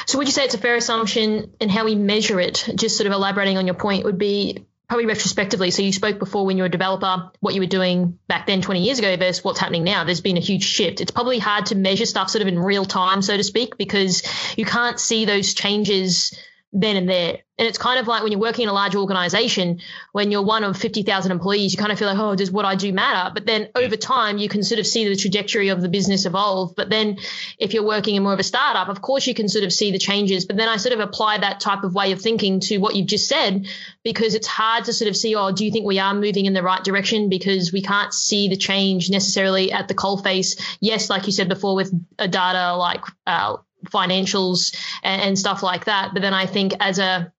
So 0.07 0.19
would 0.19 0.27
you 0.27 0.33
say 0.33 0.45
it's 0.45 0.55
a 0.55 0.59
fair 0.59 0.77
assumption, 0.77 1.55
and 1.61 1.71
how 1.71 1.85
we 1.85 1.95
measure 1.95 2.41
it? 2.41 2.69
Just 2.75 2.97
sort 2.97 3.07
of 3.07 3.13
elaborating 3.13 3.59
on 3.59 3.67
your 3.67 3.75
point 3.75 4.05
would 4.05 4.19
be 4.19 4.67
probably 4.93 5.07
retrospectively. 5.07 5.71
So 5.71 5.81
you 5.81 5.91
spoke 5.91 6.19
before 6.19 6.45
when 6.45 6.59
you 6.59 6.65
were 6.65 6.67
a 6.67 6.71
developer, 6.71 7.31
what 7.41 7.55
you 7.55 7.63
were 7.63 7.67
doing 7.67 8.19
back 8.29 8.47
then 8.47 8.61
20 8.61 8.83
years 8.83 8.99
ago 8.99 9.17
versus 9.17 9.43
what's 9.43 9.59
happening 9.59 9.85
now. 9.85 10.05
There's 10.05 10.21
been 10.21 10.37
a 10.37 10.41
huge 10.41 10.65
shift. 10.65 11.01
It's 11.01 11.11
probably 11.11 11.39
hard 11.39 11.65
to 11.67 11.75
measure 11.75 12.05
stuff 12.05 12.29
sort 12.29 12.43
of 12.43 12.49
in 12.49 12.59
real 12.59 12.85
time, 12.85 13.23
so 13.23 13.35
to 13.35 13.43
speak, 13.43 13.79
because 13.79 14.23
you 14.55 14.67
can't 14.67 15.01
see 15.01 15.25
those 15.25 15.55
changes 15.55 16.39
then 16.73 16.97
and 16.97 17.09
there. 17.09 17.39
And 17.59 17.69
it's 17.69 17.79
kind 17.79 18.01
of 18.01 18.09
like 18.09 18.23
when 18.23 18.33
you're 18.33 18.41
working 18.41 18.65
in 18.65 18.71
a 18.71 18.73
large 18.73 18.97
organization, 18.97 19.81
when 20.13 20.31
you're 20.31 20.43
one 20.43 20.65
of 20.65 20.77
50,000 20.77 21.31
employees, 21.31 21.73
you 21.73 21.79
kind 21.79 21.93
of 21.93 21.99
feel 21.99 22.09
like, 22.09 22.19
oh, 22.19 22.35
does 22.35 22.51
what 22.51 22.65
I 22.65 22.75
do 22.75 22.93
matter? 22.93 23.31
But 23.33 23.47
then 23.47 23.69
over 23.75 23.95
time, 23.95 24.39
you 24.39 24.49
can 24.49 24.63
sort 24.63 24.81
of 24.81 24.87
see 24.87 25.07
the 25.07 25.15
trajectory 25.15 25.69
of 25.69 25.83
the 25.83 25.89
business 25.89 26.25
evolve. 26.25 26.75
But 26.75 26.89
then 26.89 27.19
if 27.59 27.75
you're 27.75 27.85
working 27.85 28.17
in 28.17 28.23
more 28.23 28.33
of 28.33 28.41
a 28.41 28.43
startup, 28.43 28.89
of 28.89 29.03
course, 29.03 29.27
you 29.27 29.35
can 29.35 29.49
sort 29.49 29.65
of 29.65 29.73
see 29.73 29.93
the 29.93 29.99
changes. 29.99 30.47
But 30.47 30.57
then 30.57 30.69
I 30.69 30.79
sort 30.79 30.95
of 30.95 31.01
apply 31.01 31.39
that 31.39 31.61
type 31.61 31.85
of 31.85 31.95
way 31.95 32.13
of 32.13 32.23
thinking 32.23 32.61
to 32.61 32.79
what 32.79 32.97
you've 32.97 33.07
just 33.07 33.29
said, 33.29 33.67
because 34.03 34.35
it's 34.35 34.47
hard 34.47 34.87
to 34.87 34.93
sort 34.95 35.11
of 35.11 35.17
see, 35.17 35.37
oh, 35.37 35.53
do 35.53 35.67
you 35.67 35.71
think 35.71 35.85
we 35.85 35.99
are 35.99 36.15
moving 36.15 36.47
in 36.47 36.55
the 36.55 36.63
right 36.63 36.83
direction? 36.83 37.29
Because 37.29 37.71
we 37.71 37.83
can't 37.83 38.15
see 38.15 38.49
the 38.49 38.57
change 38.57 39.11
necessarily 39.11 39.73
at 39.73 39.89
the 39.89 39.95
coalface. 39.95 40.61
Yes, 40.81 41.11
like 41.11 41.27
you 41.27 41.33
said 41.33 41.51
before, 41.51 41.77
with 41.77 41.93
a 42.19 42.29
data 42.29 42.75
like, 42.77 43.03
uh, 43.27 43.59
financials 43.87 44.77
and, 45.03 45.23
and 45.23 45.39
stuff 45.39 45.63
like 45.63 45.87
that. 45.87 46.11
But 46.13 46.23
then 46.23 46.35
I 46.35 46.47
think 46.47 46.75
as 46.81 46.99
a 46.99 47.33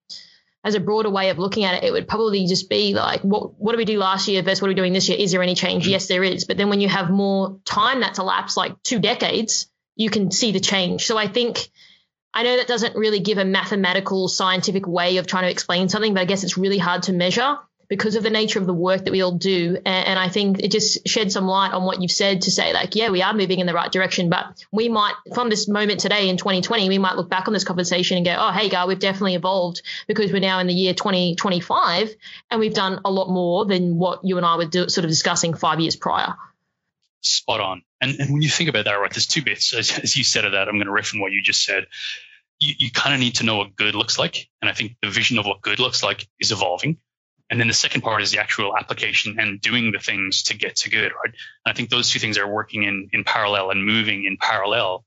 as 0.65 0.75
a 0.75 0.79
broader 0.79 1.09
way 1.09 1.29
of 1.29 1.39
looking 1.39 1.65
at 1.65 1.83
it, 1.83 1.87
it 1.87 1.91
would 1.91 2.07
probably 2.07 2.45
just 2.45 2.69
be 2.69 2.93
like, 2.93 3.21
what 3.21 3.59
what 3.59 3.73
did 3.73 3.77
we 3.77 3.85
do 3.85 3.97
last 3.97 4.27
year 4.27 4.41
versus 4.41 4.61
what 4.61 4.67
are 4.67 4.71
we 4.71 4.75
doing 4.75 4.93
this 4.93 5.09
year? 5.09 5.17
Is 5.17 5.31
there 5.31 5.43
any 5.43 5.55
change? 5.55 5.87
Yes, 5.87 6.07
there 6.07 6.23
is. 6.23 6.45
But 6.45 6.57
then 6.57 6.69
when 6.69 6.81
you 6.81 6.89
have 6.89 7.09
more 7.09 7.59
time 7.65 7.99
that's 7.99 8.19
elapsed, 8.19 8.57
like 8.57 8.81
two 8.83 8.99
decades, 8.99 9.67
you 9.95 10.09
can 10.09 10.31
see 10.31 10.51
the 10.51 10.59
change. 10.59 11.05
So 11.05 11.17
I 11.17 11.27
think 11.27 11.69
I 12.33 12.43
know 12.43 12.57
that 12.57 12.67
doesn't 12.67 12.95
really 12.95 13.19
give 13.19 13.37
a 13.37 13.45
mathematical, 13.45 14.27
scientific 14.27 14.87
way 14.87 15.17
of 15.17 15.27
trying 15.27 15.43
to 15.43 15.51
explain 15.51 15.89
something, 15.89 16.13
but 16.13 16.21
I 16.21 16.25
guess 16.25 16.43
it's 16.43 16.57
really 16.57 16.79
hard 16.79 17.03
to 17.03 17.13
measure 17.13 17.57
because 17.93 18.15
of 18.15 18.23
the 18.23 18.29
nature 18.31 18.57
of 18.57 18.65
the 18.65 18.73
work 18.73 19.05
that 19.05 19.11
we 19.11 19.21
all 19.21 19.33
do. 19.37 19.77
And, 19.85 20.17
I 20.17 20.27
think 20.27 20.63
it 20.63 20.71
just 20.71 21.07
sheds 21.07 21.35
some 21.35 21.45
light 21.45 21.73
on 21.73 21.83
what 21.83 22.01
you've 22.01 22.09
said 22.09 22.41
to 22.43 22.51
say, 22.51 22.73
like, 22.73 22.95
yeah, 22.95 23.11
we 23.11 23.21
are 23.21 23.35
moving 23.35 23.59
in 23.59 23.67
the 23.67 23.73
right 23.73 23.91
direction. 23.91 24.31
But 24.31 24.65
we 24.71 24.89
might, 24.89 25.13
from 25.35 25.51
this 25.51 25.67
moment 25.67 25.99
today 25.99 26.27
in 26.27 26.37
2020, 26.37 26.89
we 26.89 26.97
might 26.97 27.17
look 27.17 27.29
back 27.29 27.47
on 27.47 27.53
this 27.53 27.63
conversation 27.63 28.17
and 28.17 28.25
go, 28.25 28.35
oh, 28.35 28.51
hey, 28.51 28.67
guy, 28.67 28.87
we've 28.87 28.97
definitely 28.97 29.35
evolved 29.35 29.83
because 30.07 30.33
we're 30.33 30.39
now 30.39 30.57
in 30.57 30.65
the 30.65 30.73
year 30.73 30.95
2025 30.95 32.15
and 32.49 32.59
we've 32.59 32.73
done 32.73 32.99
a 33.05 33.11
lot 33.11 33.29
more 33.29 33.63
than 33.65 33.99
what 33.99 34.21
you 34.23 34.37
and 34.37 34.45
I 34.45 34.55
were 34.55 34.65
do, 34.65 34.89
sort 34.89 35.05
of 35.05 35.11
discussing 35.11 35.53
five 35.53 35.79
years 35.79 35.95
prior. 35.95 36.33
Spot 37.21 37.59
on. 37.59 37.83
And, 38.01 38.19
and 38.19 38.33
when 38.33 38.41
you 38.41 38.49
think 38.49 38.69
about 38.69 38.85
that, 38.85 38.93
right, 38.93 39.13
there's 39.13 39.27
two 39.27 39.43
bits. 39.43 39.71
As, 39.71 39.99
as 39.99 40.17
you 40.17 40.23
said 40.23 40.45
of 40.45 40.53
that, 40.53 40.67
I'm 40.67 40.77
going 40.77 40.87
to 40.87 40.91
riff 40.91 41.13
on 41.13 41.21
what 41.21 41.31
you 41.31 41.43
just 41.43 41.63
said. 41.63 41.85
You, 42.59 42.73
you 42.79 42.91
kind 42.91 43.13
of 43.13 43.19
need 43.19 43.35
to 43.35 43.45
know 43.45 43.57
what 43.57 43.75
good 43.75 43.93
looks 43.93 44.17
like. 44.17 44.49
And 44.63 44.69
I 44.69 44.73
think 44.73 44.95
the 45.03 45.11
vision 45.11 45.37
of 45.37 45.45
what 45.45 45.61
good 45.61 45.79
looks 45.79 46.01
like 46.01 46.27
is 46.39 46.51
evolving. 46.51 46.97
And 47.53 47.59
then 47.59 47.67
the 47.67 47.73
second 47.75 48.01
part 48.01 48.23
is 48.23 48.31
the 48.31 48.39
actual 48.39 48.75
application 48.75 49.39
and 49.39 49.61
doing 49.61 49.91
the 49.91 49.99
things 49.99 50.41
to 50.45 50.57
get 50.57 50.75
to 50.77 50.89
good, 50.89 51.11
right? 51.11 51.35
And 51.65 51.71
I 51.71 51.73
think 51.73 51.91
those 51.91 52.09
two 52.09 52.17
things 52.17 52.39
are 52.39 52.51
working 52.51 52.81
in, 52.81 53.09
in 53.13 53.23
parallel 53.23 53.69
and 53.69 53.85
moving 53.85 54.25
in 54.25 54.37
parallel. 54.37 55.05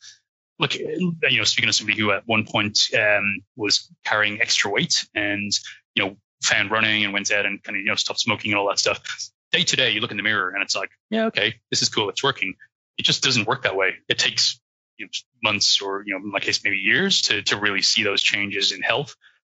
Look, 0.61 0.77
you 0.77 1.17
know, 1.21 1.43
speaking 1.43 1.69
of 1.69 1.75
somebody 1.75 1.99
who 1.99 2.13
at 2.13 2.23
one 2.25 2.47
point 2.47 2.79
um, 2.97 3.41
was 3.57 3.91
carrying 4.05 4.41
extra 4.41 4.71
weight 4.71 5.09
and, 5.13 5.51
you 5.97 6.05
know, 6.05 6.17
found 6.41 6.71
running 6.71 7.03
and 7.03 7.13
went 7.13 7.33
out 7.33 7.47
and 7.47 7.61
kind 7.65 7.79
of, 7.79 7.81
you 7.81 7.89
know, 7.89 7.97
stopped 7.97 8.21
smoking 8.21 8.53
and 8.53 8.61
all 8.61 8.69
that 8.69 8.79
stuff. 8.79 9.03
Day 9.51 9.65
to 9.65 9.75
day, 9.75 9.91
you 9.91 10.01
look 10.01 10.13
in 10.13 10.17
the 10.17 10.23
mirror 10.23 10.51
and 10.51 10.63
it's 10.63 10.77
like, 10.77 10.91
yeah, 11.11 11.25
okay, 11.25 11.57
this 11.73 11.83
is 11.83 11.89
cool. 11.89 12.09
It's 12.11 12.23
working. 12.23 12.55
It 12.97 13.03
just 13.03 13.25
doesn't 13.25 13.49
work 13.49 13.65
that 13.65 13.75
way. 13.75 13.95
It 14.09 14.19
takes 14.19 14.61
you 14.99 15.07
know, 15.07 15.11
months 15.43 15.83
or, 15.83 16.05
you 16.07 16.13
know, 16.13 16.25
in 16.25 16.31
my 16.31 16.39
case, 16.39 16.63
maybe 16.63 16.77
years 16.77 17.23
to, 17.23 17.43
to 17.43 17.57
really 17.57 17.83
see 17.83 18.05
those 18.05 18.23
changes 18.23 18.71
in 18.71 18.83
health. 18.83 19.17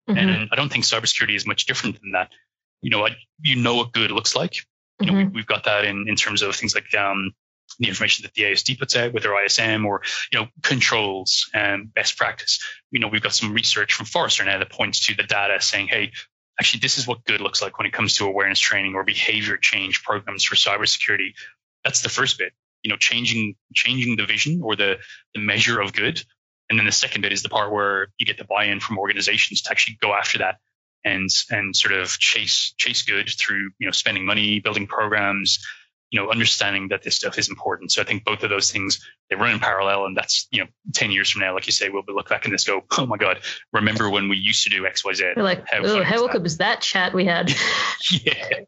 Mm-hmm. 0.09 0.17
And 0.17 0.49
I 0.51 0.55
don't 0.55 0.71
think 0.71 0.85
cybersecurity 0.85 1.35
is 1.35 1.45
much 1.45 1.67
different 1.67 2.01
than 2.01 2.13
that 2.13 2.31
you 2.82 2.89
know, 2.89 2.99
what 2.99 3.13
you 3.41 3.55
know 3.55 3.75
what 3.75 3.91
good 3.91 4.11
looks 4.11 4.36
like. 4.36 4.55
You 4.99 5.07
know, 5.07 5.13
mm-hmm. 5.13 5.34
we, 5.34 5.41
have 5.41 5.47
got 5.47 5.63
that 5.63 5.86
in, 5.86 6.07
in 6.09 6.15
terms 6.15 6.41
of 6.41 6.55
things 6.55 6.75
like 6.75 6.93
um, 6.93 7.34
the 7.80 7.88
information 7.88 8.23
that 8.23 8.34
the 8.34 8.43
ASD 8.43 8.77
puts 8.77 8.95
out 8.95 9.13
with 9.13 9.23
their 9.23 9.45
ISM 9.45 9.86
or, 9.86 10.01
you 10.32 10.39
know, 10.39 10.47
controls 10.63 11.49
and 11.53 11.93
best 11.93 12.17
practice. 12.17 12.59
You 12.91 12.99
know, 12.99 13.07
we've 13.07 13.21
got 13.21 13.34
some 13.34 13.53
research 13.53 13.93
from 13.93 14.05
Forrester 14.05 14.43
now 14.43 14.57
that 14.57 14.69
points 14.69 15.05
to 15.05 15.15
the 15.15 15.23
data 15.23 15.61
saying, 15.61 15.88
hey, 15.88 16.11
actually, 16.59 16.82
this 16.82 16.97
is 16.97 17.07
what 17.07 17.23
good 17.23 17.41
looks 17.41 17.61
like 17.61 17.77
when 17.77 17.88
it 17.88 17.93
comes 17.93 18.15
to 18.15 18.25
awareness 18.25 18.59
training 18.59 18.95
or 18.95 19.03
behavior 19.03 19.57
change 19.57 20.03
programs 20.03 20.43
for 20.43 20.55
cybersecurity. 20.55 21.34
That's 21.86 22.01
the 22.01 22.09
first 22.09 22.38
bit, 22.38 22.51
you 22.84 22.89
know, 22.89 22.97
changing, 22.97 23.55
changing 23.73 24.17
the 24.17 24.25
vision 24.25 24.61
or 24.61 24.75
the, 24.75 24.97
the 25.34 25.39
measure 25.39 25.80
of 25.80 25.93
good. 25.93 26.21
And 26.69 26.77
then 26.77 26.86
the 26.86 26.91
second 26.91 27.21
bit 27.21 27.32
is 27.32 27.41
the 27.41 27.49
part 27.49 27.71
where 27.71 28.09
you 28.17 28.25
get 28.25 28.38
the 28.38 28.43
buy-in 28.43 28.80
from 28.80 28.99
organizations 28.99 29.61
to 29.63 29.71
actually 29.71 29.97
go 30.01 30.13
after 30.13 30.39
that 30.39 30.57
and 31.05 31.29
and 31.49 31.75
sort 31.75 31.93
of 31.93 32.09
chase 32.19 32.73
chase 32.77 33.03
good 33.03 33.29
through 33.29 33.71
you 33.79 33.87
know 33.87 33.91
spending 33.91 34.25
money, 34.25 34.59
building 34.59 34.87
programs, 34.87 35.65
you 36.12 36.20
know, 36.20 36.32
understanding 36.32 36.88
that 36.88 37.03
this 37.03 37.16
stuff 37.16 37.38
is 37.38 37.49
important. 37.49 37.91
So 37.91 38.01
I 38.01 38.05
think 38.05 38.24
both 38.24 38.43
of 38.43 38.49
those 38.49 38.72
things 38.72 38.99
they 39.30 39.36
run 39.36 39.51
in 39.51 39.60
parallel, 39.60 40.05
and 40.05 40.18
that's 40.18 40.47
you 40.49 40.62
know, 40.62 40.68
ten 40.93 41.12
years 41.12 41.30
from 41.30 41.41
now, 41.41 41.53
like 41.53 41.68
you 41.68 41.72
say, 41.72 41.89
we'll 41.89 42.03
look 42.07 42.30
back 42.30 42.45
in 42.45 42.51
this 42.51 42.64
go, 42.64 42.84
oh 42.97 43.05
my 43.05 43.18
god, 43.18 43.39
remember 43.72 44.10
when 44.10 44.28
we 44.28 44.38
used 44.38 44.64
to 44.64 44.70
do 44.72 44.88
X, 44.88 45.05
Y, 45.05 45.14
Z? 45.14 45.34
We're 45.36 45.43
like, 45.43 45.68
how, 45.68 45.80
oh, 45.84 46.03
how 46.03 46.24
was, 46.24 46.32
that? 46.32 46.41
was 46.41 46.57
that 46.57 46.82
chat 46.82 47.14
we 47.14 47.26
had? 47.26 47.53
yeah. 48.12 48.62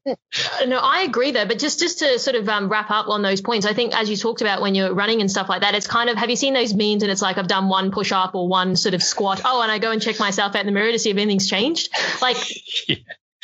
No, 0.68 0.78
I 0.78 1.02
agree 1.02 1.32
there, 1.32 1.48
but 1.48 1.58
just 1.58 1.80
just 1.80 2.00
to 2.00 2.20
sort 2.20 2.36
of 2.36 2.48
um, 2.48 2.70
wrap 2.70 2.92
up 2.92 3.08
on 3.08 3.24
those 3.24 3.42
points, 3.42 3.66
I 3.66 3.74
think 3.74 3.96
as 3.96 4.08
you 4.08 4.18
talked 4.18 4.42
about 4.42 4.62
when 4.62 4.76
you're 4.76 4.94
running 4.94 5.22
and 5.22 5.32
stuff 5.32 5.50
like 5.50 5.62
that, 5.62 5.74
it's 5.74 5.88
kind 5.88 6.12
of 6.12 6.18
have 6.18 6.30
you 6.30 6.36
seen 6.36 6.54
those 6.54 6.76
memes 6.76 7.02
and 7.02 7.12
it's 7.12 7.24
like 7.24 7.38
I've 7.38 7.48
done 7.48 7.68
one 7.68 7.90
push 7.92 8.12
up 8.12 8.36
or 8.36 8.48
one 8.48 8.76
sort 8.76 8.94
of 8.94 9.02
squat, 9.02 9.42
oh, 9.46 9.62
and 9.64 9.72
I 9.72 9.80
go 9.80 9.92
and 9.92 10.02
check 10.02 10.20
myself 10.20 10.56
out 10.56 10.60
in 10.60 10.68
the 10.68 10.72
mirror 10.72 10.92
to 10.92 11.00
see 11.00 11.10
if 11.10 11.18
anything's 11.18 11.50
changed, 11.50 11.90
like. 12.22 12.38
yeah 12.88 12.98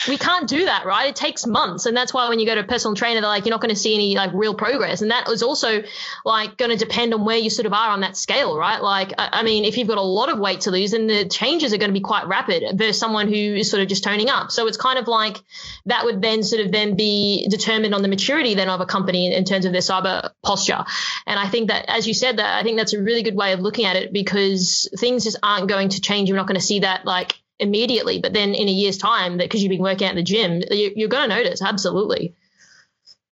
we 0.08 0.18
can't 0.18 0.48
do 0.48 0.66
that, 0.66 0.86
right? 0.86 1.10
It 1.10 1.16
takes 1.16 1.48
months. 1.48 1.86
And 1.86 1.98
that's 1.98 2.14
why 2.14 2.30
when 2.30 2.40
you 2.40 2.46
go 2.46 2.54
to 2.54 2.62
a 2.62 2.64
personal 2.64 2.96
trainer, 2.96 3.20
they're 3.20 3.30
like, 3.30 3.46
you're 3.46 3.52
not 3.52 3.62
going 3.62 3.74
to 3.74 3.80
see 3.80 3.96
any 3.96 4.16
like 4.16 4.32
real 4.34 4.54
progress. 4.54 5.02
And 5.02 5.10
that 5.12 5.28
is 5.30 5.42
also 5.42 5.82
like 6.24 6.58
going 6.58 6.70
to 6.72 6.78
depend 6.78 7.14
on 7.14 7.26
where 7.26 7.38
you 7.38 7.50
sort 7.50 7.66
of 7.66 7.74
are 7.74 7.90
on 7.90 8.02
that 8.02 8.16
scale, 8.16 8.58
right? 8.58 8.82
Like, 8.82 9.14
I 9.18 9.42
mean, 9.42 9.66
if 9.66 9.78
you've 9.78 9.88
got 9.88 9.98
a 9.98 10.02
lot 10.02 10.30
of 10.30 10.38
weight 10.38 10.62
to 10.62 10.72
lose, 10.72 10.92
then 10.92 11.08
the 11.08 11.28
changes 11.28 11.74
are 11.74 11.78
going 11.78 11.90
to 11.90 11.94
be 11.94 12.02
quite 12.02 12.28
rapid 12.28 12.78
versus 12.78 13.00
someone 13.00 13.28
who 13.28 13.34
is 13.34 13.72
sort 13.72 13.82
of 13.82 13.88
just 13.88 14.04
toning 14.04 14.30
up. 14.30 14.52
So 14.52 14.68
it's 14.68 14.78
kind 14.78 15.00
of 15.00 15.08
like 15.08 15.42
that 15.88 16.06
would 16.06 16.22
then 16.22 16.44
sort 16.44 16.64
of 16.64 16.72
then 16.72 16.96
be 16.96 17.48
determined 17.50 17.96
on 17.96 18.04
the 18.04 18.08
maturity 18.08 18.54
then 18.54 18.70
of 18.70 18.82
a 18.82 18.86
company 18.86 19.34
in 19.34 19.46
terms 19.46 19.66
of 19.66 19.72
their 19.72 19.82
cyber 19.82 20.30
posture. 20.44 20.86
And 21.26 21.40
I 21.40 21.48
think 21.48 21.70
that, 21.70 21.86
as 21.88 22.08
you 22.08 22.14
said 22.14 22.38
that, 22.38 22.60
I 22.60 22.64
think 22.64 22.78
that's 22.78 22.94
a 22.94 23.02
really 23.02 23.24
good 23.24 23.36
way 23.36 23.54
of 23.54 23.62
looking 23.62 23.86
at 23.86 23.96
it 23.96 24.14
because 24.14 24.88
things 25.00 25.24
just 25.24 25.38
aren't 25.42 25.68
going 25.68 25.90
to 25.90 26.02
change. 26.02 26.30
You're 26.30 26.38
not 26.38 26.48
going 26.48 26.60
to 26.60 26.66
see 26.66 26.80
that 26.82 27.06
like 27.06 27.36
immediately, 27.60 28.20
but 28.20 28.34
then 28.34 28.54
in 28.54 28.68
a 28.68 28.72
year's 28.72 28.98
time, 28.98 29.38
because 29.38 29.62
you've 29.62 29.70
been 29.70 29.82
working 29.82 30.08
out 30.08 30.12
in 30.12 30.18
the 30.18 30.24
gym, 30.24 30.62
you're 30.70 31.10
going 31.10 31.30
to 31.30 31.36
notice. 31.36 31.62
Absolutely. 31.62 32.36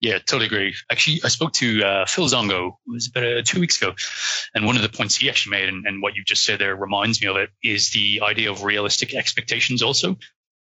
Yeah, 0.01 0.19
totally 0.19 0.47
agree. 0.47 0.75
Actually, 0.91 1.21
I 1.25 1.29
spoke 1.29 1.53
to 1.55 1.85
uh, 1.85 2.07
Phil 2.07 2.27
Zongo, 2.27 2.69
it 2.87 2.91
was 2.91 3.09
about 3.09 3.25
uh, 3.25 3.43
two 3.45 3.61
weeks 3.61 3.81
ago, 3.81 3.95
and 4.55 4.65
one 4.65 4.77
of 4.77 4.83
the 4.83 4.89
points 4.89 5.17
he 5.17 5.29
actually 5.29 5.59
made, 5.59 5.69
and, 5.69 5.87
and, 5.87 6.03
what 6.03 6.17
you 6.17 6.25
just 6.25 6.43
said 6.43 6.59
there 6.59 6.75
reminds 6.75 7.21
me 7.21 7.29
of 7.29 7.37
it, 7.37 7.51
is 7.63 7.91
the 7.91 8.23
idea 8.23 8.51
of 8.51 8.65
realistic 8.65 9.15
expectations 9.15 9.83
also, 9.83 10.17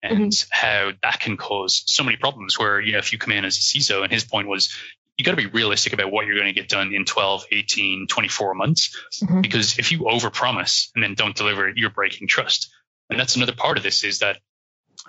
and 0.02 0.32
mm-hmm. 0.32 0.48
how 0.50 0.90
that 1.02 1.20
can 1.20 1.36
cause 1.36 1.84
so 1.86 2.02
many 2.02 2.16
problems. 2.16 2.58
Where 2.58 2.80
you 2.80 2.92
know, 2.92 2.98
if 2.98 3.12
you 3.12 3.18
come 3.18 3.32
in 3.32 3.44
as 3.44 3.56
a 3.56 3.60
CISO, 3.60 4.02
and 4.02 4.10
his 4.10 4.24
point 4.24 4.48
was, 4.48 4.74
you 5.16 5.24
got 5.24 5.30
to 5.30 5.36
be 5.36 5.46
realistic 5.46 5.92
about 5.92 6.10
what 6.10 6.26
you're 6.26 6.34
going 6.34 6.52
to 6.52 6.60
get 6.60 6.68
done 6.68 6.92
in 6.92 7.04
12, 7.04 7.44
18, 7.52 8.08
24 8.08 8.54
months, 8.54 8.96
mm-hmm. 9.22 9.42
because 9.42 9.78
if 9.78 9.92
you 9.92 10.00
overpromise 10.00 10.88
and 10.96 11.04
then 11.04 11.14
don't 11.14 11.36
deliver 11.36 11.68
it, 11.68 11.76
you're 11.76 11.90
breaking 11.90 12.26
trust. 12.26 12.72
And 13.10 13.18
that's 13.18 13.36
another 13.36 13.54
part 13.54 13.76
of 13.76 13.82
this 13.82 14.04
is 14.04 14.20
that 14.20 14.38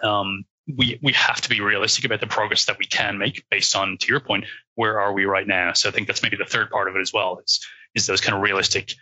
um, 0.04 0.46
we 0.68 1.00
we 1.02 1.14
have 1.14 1.42
to 1.42 1.50
be 1.50 1.62
realistic 1.62 2.06
about 2.06 2.20
the 2.20 2.28
progress 2.28 2.66
that 2.66 2.78
we 2.80 2.86
can 2.86 3.18
make 3.18 3.46
based 3.50 3.76
on, 3.76 3.98
to 4.00 4.08
your 4.08 4.20
point, 4.20 4.46
where 4.76 5.00
are 5.00 5.14
we 5.14 5.26
right 5.26 5.48
now? 5.48 5.74
So 5.74 5.90
I 5.90 5.92
think 5.92 6.08
that's 6.08 6.24
maybe 6.24 6.38
the 6.38 6.46
third 6.46 6.70
part 6.70 6.88
of 6.88 6.96
it 6.96 7.02
as 7.02 7.14
well. 7.14 7.42
Is 7.46 7.66
is 7.96 8.08
those 8.08 8.22
kind 8.22 8.36
of 8.36 8.42
realistic, 8.42 8.94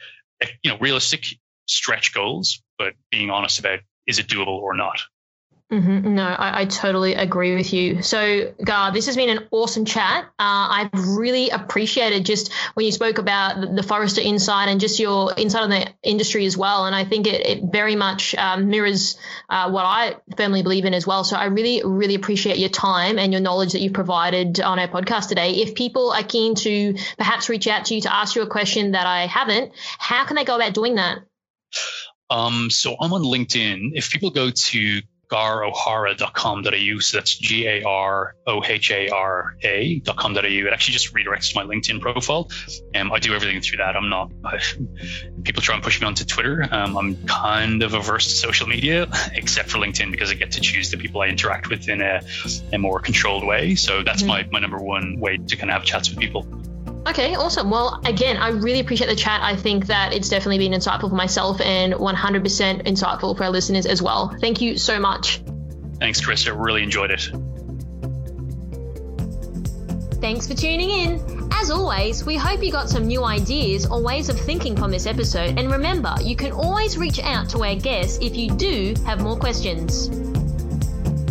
you 0.64 0.72
know, 0.72 0.78
realistic 0.80 1.26
stretch 1.68 2.14
goals, 2.14 2.64
but 2.78 2.93
being 3.12 3.30
honest 3.30 3.60
about 3.60 3.80
is 4.08 4.20
it 4.20 4.28
doable 4.28 4.47
or 4.47 4.76
not. 4.76 5.00
Mm-hmm. 5.72 6.15
No, 6.15 6.24
I, 6.24 6.61
I, 6.61 6.65
totally 6.65 7.13
agree 7.13 7.53
with 7.53 7.74
you. 7.74 8.01
So, 8.01 8.55
Gar, 8.63 8.91
this 8.91 9.05
has 9.05 9.15
been 9.15 9.30
an 9.30 9.47
awesome 9.51 9.86
chat. 9.86 10.26
Uh, 10.39 10.89
I've 10.89 10.89
really 10.93 11.51
appreciated 11.51 12.26
just 12.26 12.51
when 12.74 12.88
you 12.88 12.91
spoke 12.91 13.20
about 13.20 13.61
the, 13.61 13.67
the, 13.67 13.84
Forrester 13.84 14.20
insight 14.20 14.70
and 14.70 14.80
just 14.80 14.99
your 14.99 15.32
insight 15.38 15.61
on 15.61 15.70
the 15.70 15.88
industry 16.01 16.47
as 16.47 16.57
well. 16.57 16.88
And 16.88 16.95
I 16.95 17.05
think 17.05 17.28
it, 17.28 17.45
it 17.45 17.63
very 17.72 17.95
much 17.95 18.34
um, 18.34 18.70
mirrors 18.70 19.20
uh, 19.47 19.70
what 19.70 19.86
I 19.86 20.15
firmly 20.36 20.63
believe 20.63 20.86
in 20.86 20.95
as 20.95 21.05
well. 21.05 21.24
So, 21.24 21.36
I 21.36 21.45
really, 21.45 21.84
really 21.86 22.15
appreciate 22.15 22.57
your 22.57 22.70
time 22.70 23.20
and 23.20 23.32
your 23.32 23.41
knowledge 23.41 23.74
that 23.74 23.82
you've 23.82 23.93
provided 23.93 24.59
on 24.59 24.80
our 24.80 24.88
podcast 24.88 25.28
today. 25.28 25.51
If 25.51 25.76
people 25.76 26.09
are 26.09 26.24
keen 26.24 26.55
to 26.55 26.95
perhaps 27.20 27.47
reach 27.47 27.67
out 27.67 27.86
to 27.86 27.95
you 27.95 28.01
to 28.01 28.13
ask 28.13 28.36
you 28.36 28.41
a 28.41 28.47
question 28.47 28.93
that 28.93 29.05
I 29.05 29.28
haven't, 29.28 29.74
how 29.99 30.26
can 30.26 30.36
they 30.36 30.45
go 30.45 30.55
about 30.55 30.74
doing 30.74 30.95
that? 30.95 31.20
Um, 32.32 32.72
so 32.72 32.95
I'm 32.99 33.13
on 33.13 33.22
LinkedIn. 33.22 33.91
If 33.93 34.09
people 34.09 34.32
go 34.32 34.49
to 34.49 35.01
garohara.com.au. 35.30 37.00
So 37.00 37.18
that's 37.18 37.36
G 37.38 37.68
A 37.68 37.84
R 37.84 38.36
O 38.48 38.64
H 38.64 38.92
A 38.92 39.10
R 39.10 39.56
A.com.au. 39.64 40.42
It 40.42 40.74
actually 40.74 40.94
just 40.94 41.14
redirects 41.14 41.52
to 41.54 41.56
my 41.56 41.64
LinkedIn 41.64 42.02
profile. 42.02 42.50
Um, 42.96 43.12
I 43.12 43.20
do 43.20 43.34
everything 43.34 43.62
through 43.62 43.78
that. 43.78 43.96
I'm 43.96 44.10
not, 44.10 44.32
I, 44.44 44.60
people 45.44 45.62
try 45.62 45.76
and 45.76 45.84
push 45.84 46.02
me 46.02 46.08
onto 46.08 46.26
Twitter. 46.26 46.68
Um, 46.70 46.98
I'm 46.98 47.28
kind 47.28 47.84
of 47.84 47.94
averse 47.94 48.26
to 48.26 48.34
social 48.34 48.68
media, 48.68 49.08
except 49.34 49.70
for 49.70 49.78
LinkedIn, 49.78 50.12
because 50.12 50.32
I 50.32 50.34
get 50.34 50.52
to 50.52 50.62
choose 50.62 50.92
the 50.92 50.98
people 50.98 51.22
I 51.22 51.28
interact 51.28 51.70
with 51.70 51.88
in 51.90 52.02
a, 52.02 52.22
a 52.74 52.78
more 52.80 53.00
controlled 53.00 53.46
way. 53.46 53.76
So 53.76 54.04
that's 54.04 54.24
mm-hmm. 54.24 54.30
my, 54.30 54.48
my 54.52 54.60
number 54.60 54.78
one 54.78 55.20
way 55.20 55.38
to 55.38 55.56
kind 55.56 55.70
of 55.70 55.76
have 55.76 55.84
chats 55.84 56.10
with 56.10 56.20
people. 56.20 56.48
Okay, 57.10 57.34
awesome. 57.34 57.72
Well, 57.72 57.99
again, 58.05 58.38
I 58.38 58.49
really 58.49 58.80
appreciate 58.80 59.07
the 59.07 59.16
chat. 59.16 59.41
I 59.41 59.55
think 59.55 59.88
that 59.88 60.14
it's 60.14 60.30
definitely 60.30 60.60
been 60.60 60.80
insightful 60.80 61.10
for 61.10 61.16
myself 61.16 61.60
and 61.60 61.93
100% 61.93 62.84
insightful 62.84 63.36
for 63.36 63.45
our 63.45 63.49
listeners 63.49 63.88
as 63.88 63.99
well. 63.99 64.36
Thank 64.39 64.62
you 64.62 64.78
so 64.78 64.99
much. 64.99 65.41
Thanks, 65.99 66.22
Chris. 66.22 66.47
I 66.47 66.51
really 66.51 66.84
enjoyed 66.84 67.10
it. 67.10 67.32
Thanks 70.22 70.47
for 70.47 70.53
tuning 70.53 70.91
in. 70.91 71.49
As 71.51 71.72
always, 71.72 72.24
we 72.26 72.38
hope 72.38 72.64
you 72.64 72.72
got 72.72 72.89
some 72.89 73.07
new 73.07 73.24
ideas 73.24 73.88
or 73.88 74.03
ways 74.03 74.30
of 74.30 74.39
thinking 74.39 74.78
from 74.78 74.91
this 74.91 75.07
episode. 75.07 75.57
And 75.57 75.72
remember, 75.72 76.14
you 76.22 76.36
can 76.36 76.51
always 76.51 76.95
reach 76.95 77.20
out 77.20 77.49
to 77.49 77.64
our 77.64 77.76
guests 77.76 78.20
if 78.22 78.36
you 78.38 78.51
do 78.51 78.93
have 79.07 79.20
more 79.20 79.36
questions. 79.36 80.29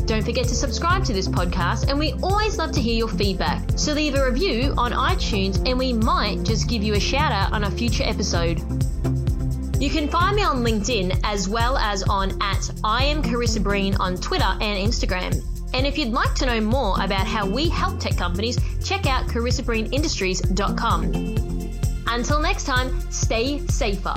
Don't 0.08 0.24
forget 0.24 0.48
to 0.48 0.54
subscribe 0.54 1.04
to 1.04 1.12
this 1.12 1.28
podcast, 1.28 1.90
and 1.90 1.98
we 1.98 2.14
always 2.22 2.56
love 2.56 2.72
to 2.72 2.80
hear 2.80 2.94
your 2.94 3.08
feedback. 3.08 3.62
So 3.76 3.92
leave 3.92 4.14
a 4.14 4.24
review 4.24 4.72
on 4.78 4.92
iTunes, 4.92 5.58
and 5.68 5.78
we 5.78 5.92
might 5.92 6.44
just 6.44 6.66
give 6.66 6.82
you 6.82 6.94
a 6.94 7.00
shout 7.00 7.30
out 7.30 7.52
on 7.52 7.64
a 7.64 7.70
future 7.70 8.04
episode. 8.04 8.58
You 9.78 9.90
can 9.90 10.08
find 10.08 10.34
me 10.34 10.42
on 10.44 10.64
LinkedIn 10.64 11.20
as 11.24 11.46
well 11.46 11.76
as 11.76 12.04
on 12.04 12.40
at 12.40 12.70
I 12.82 13.04
am 13.04 13.22
Karissa 13.22 13.62
Breen 13.62 13.96
on 13.96 14.16
Twitter 14.16 14.48
and 14.48 14.62
Instagram. 14.62 15.44
And 15.74 15.86
if 15.86 15.98
you'd 15.98 16.14
like 16.14 16.34
to 16.36 16.46
know 16.46 16.62
more 16.62 16.94
about 17.02 17.26
how 17.26 17.46
we 17.46 17.68
help 17.68 18.00
tech 18.00 18.16
companies, 18.16 18.58
check 18.82 19.04
out 19.04 19.26
karissabreenindustries.com. 19.26 21.12
Until 22.06 22.40
next 22.40 22.64
time, 22.64 22.98
stay 23.10 23.58
safer. 23.66 24.14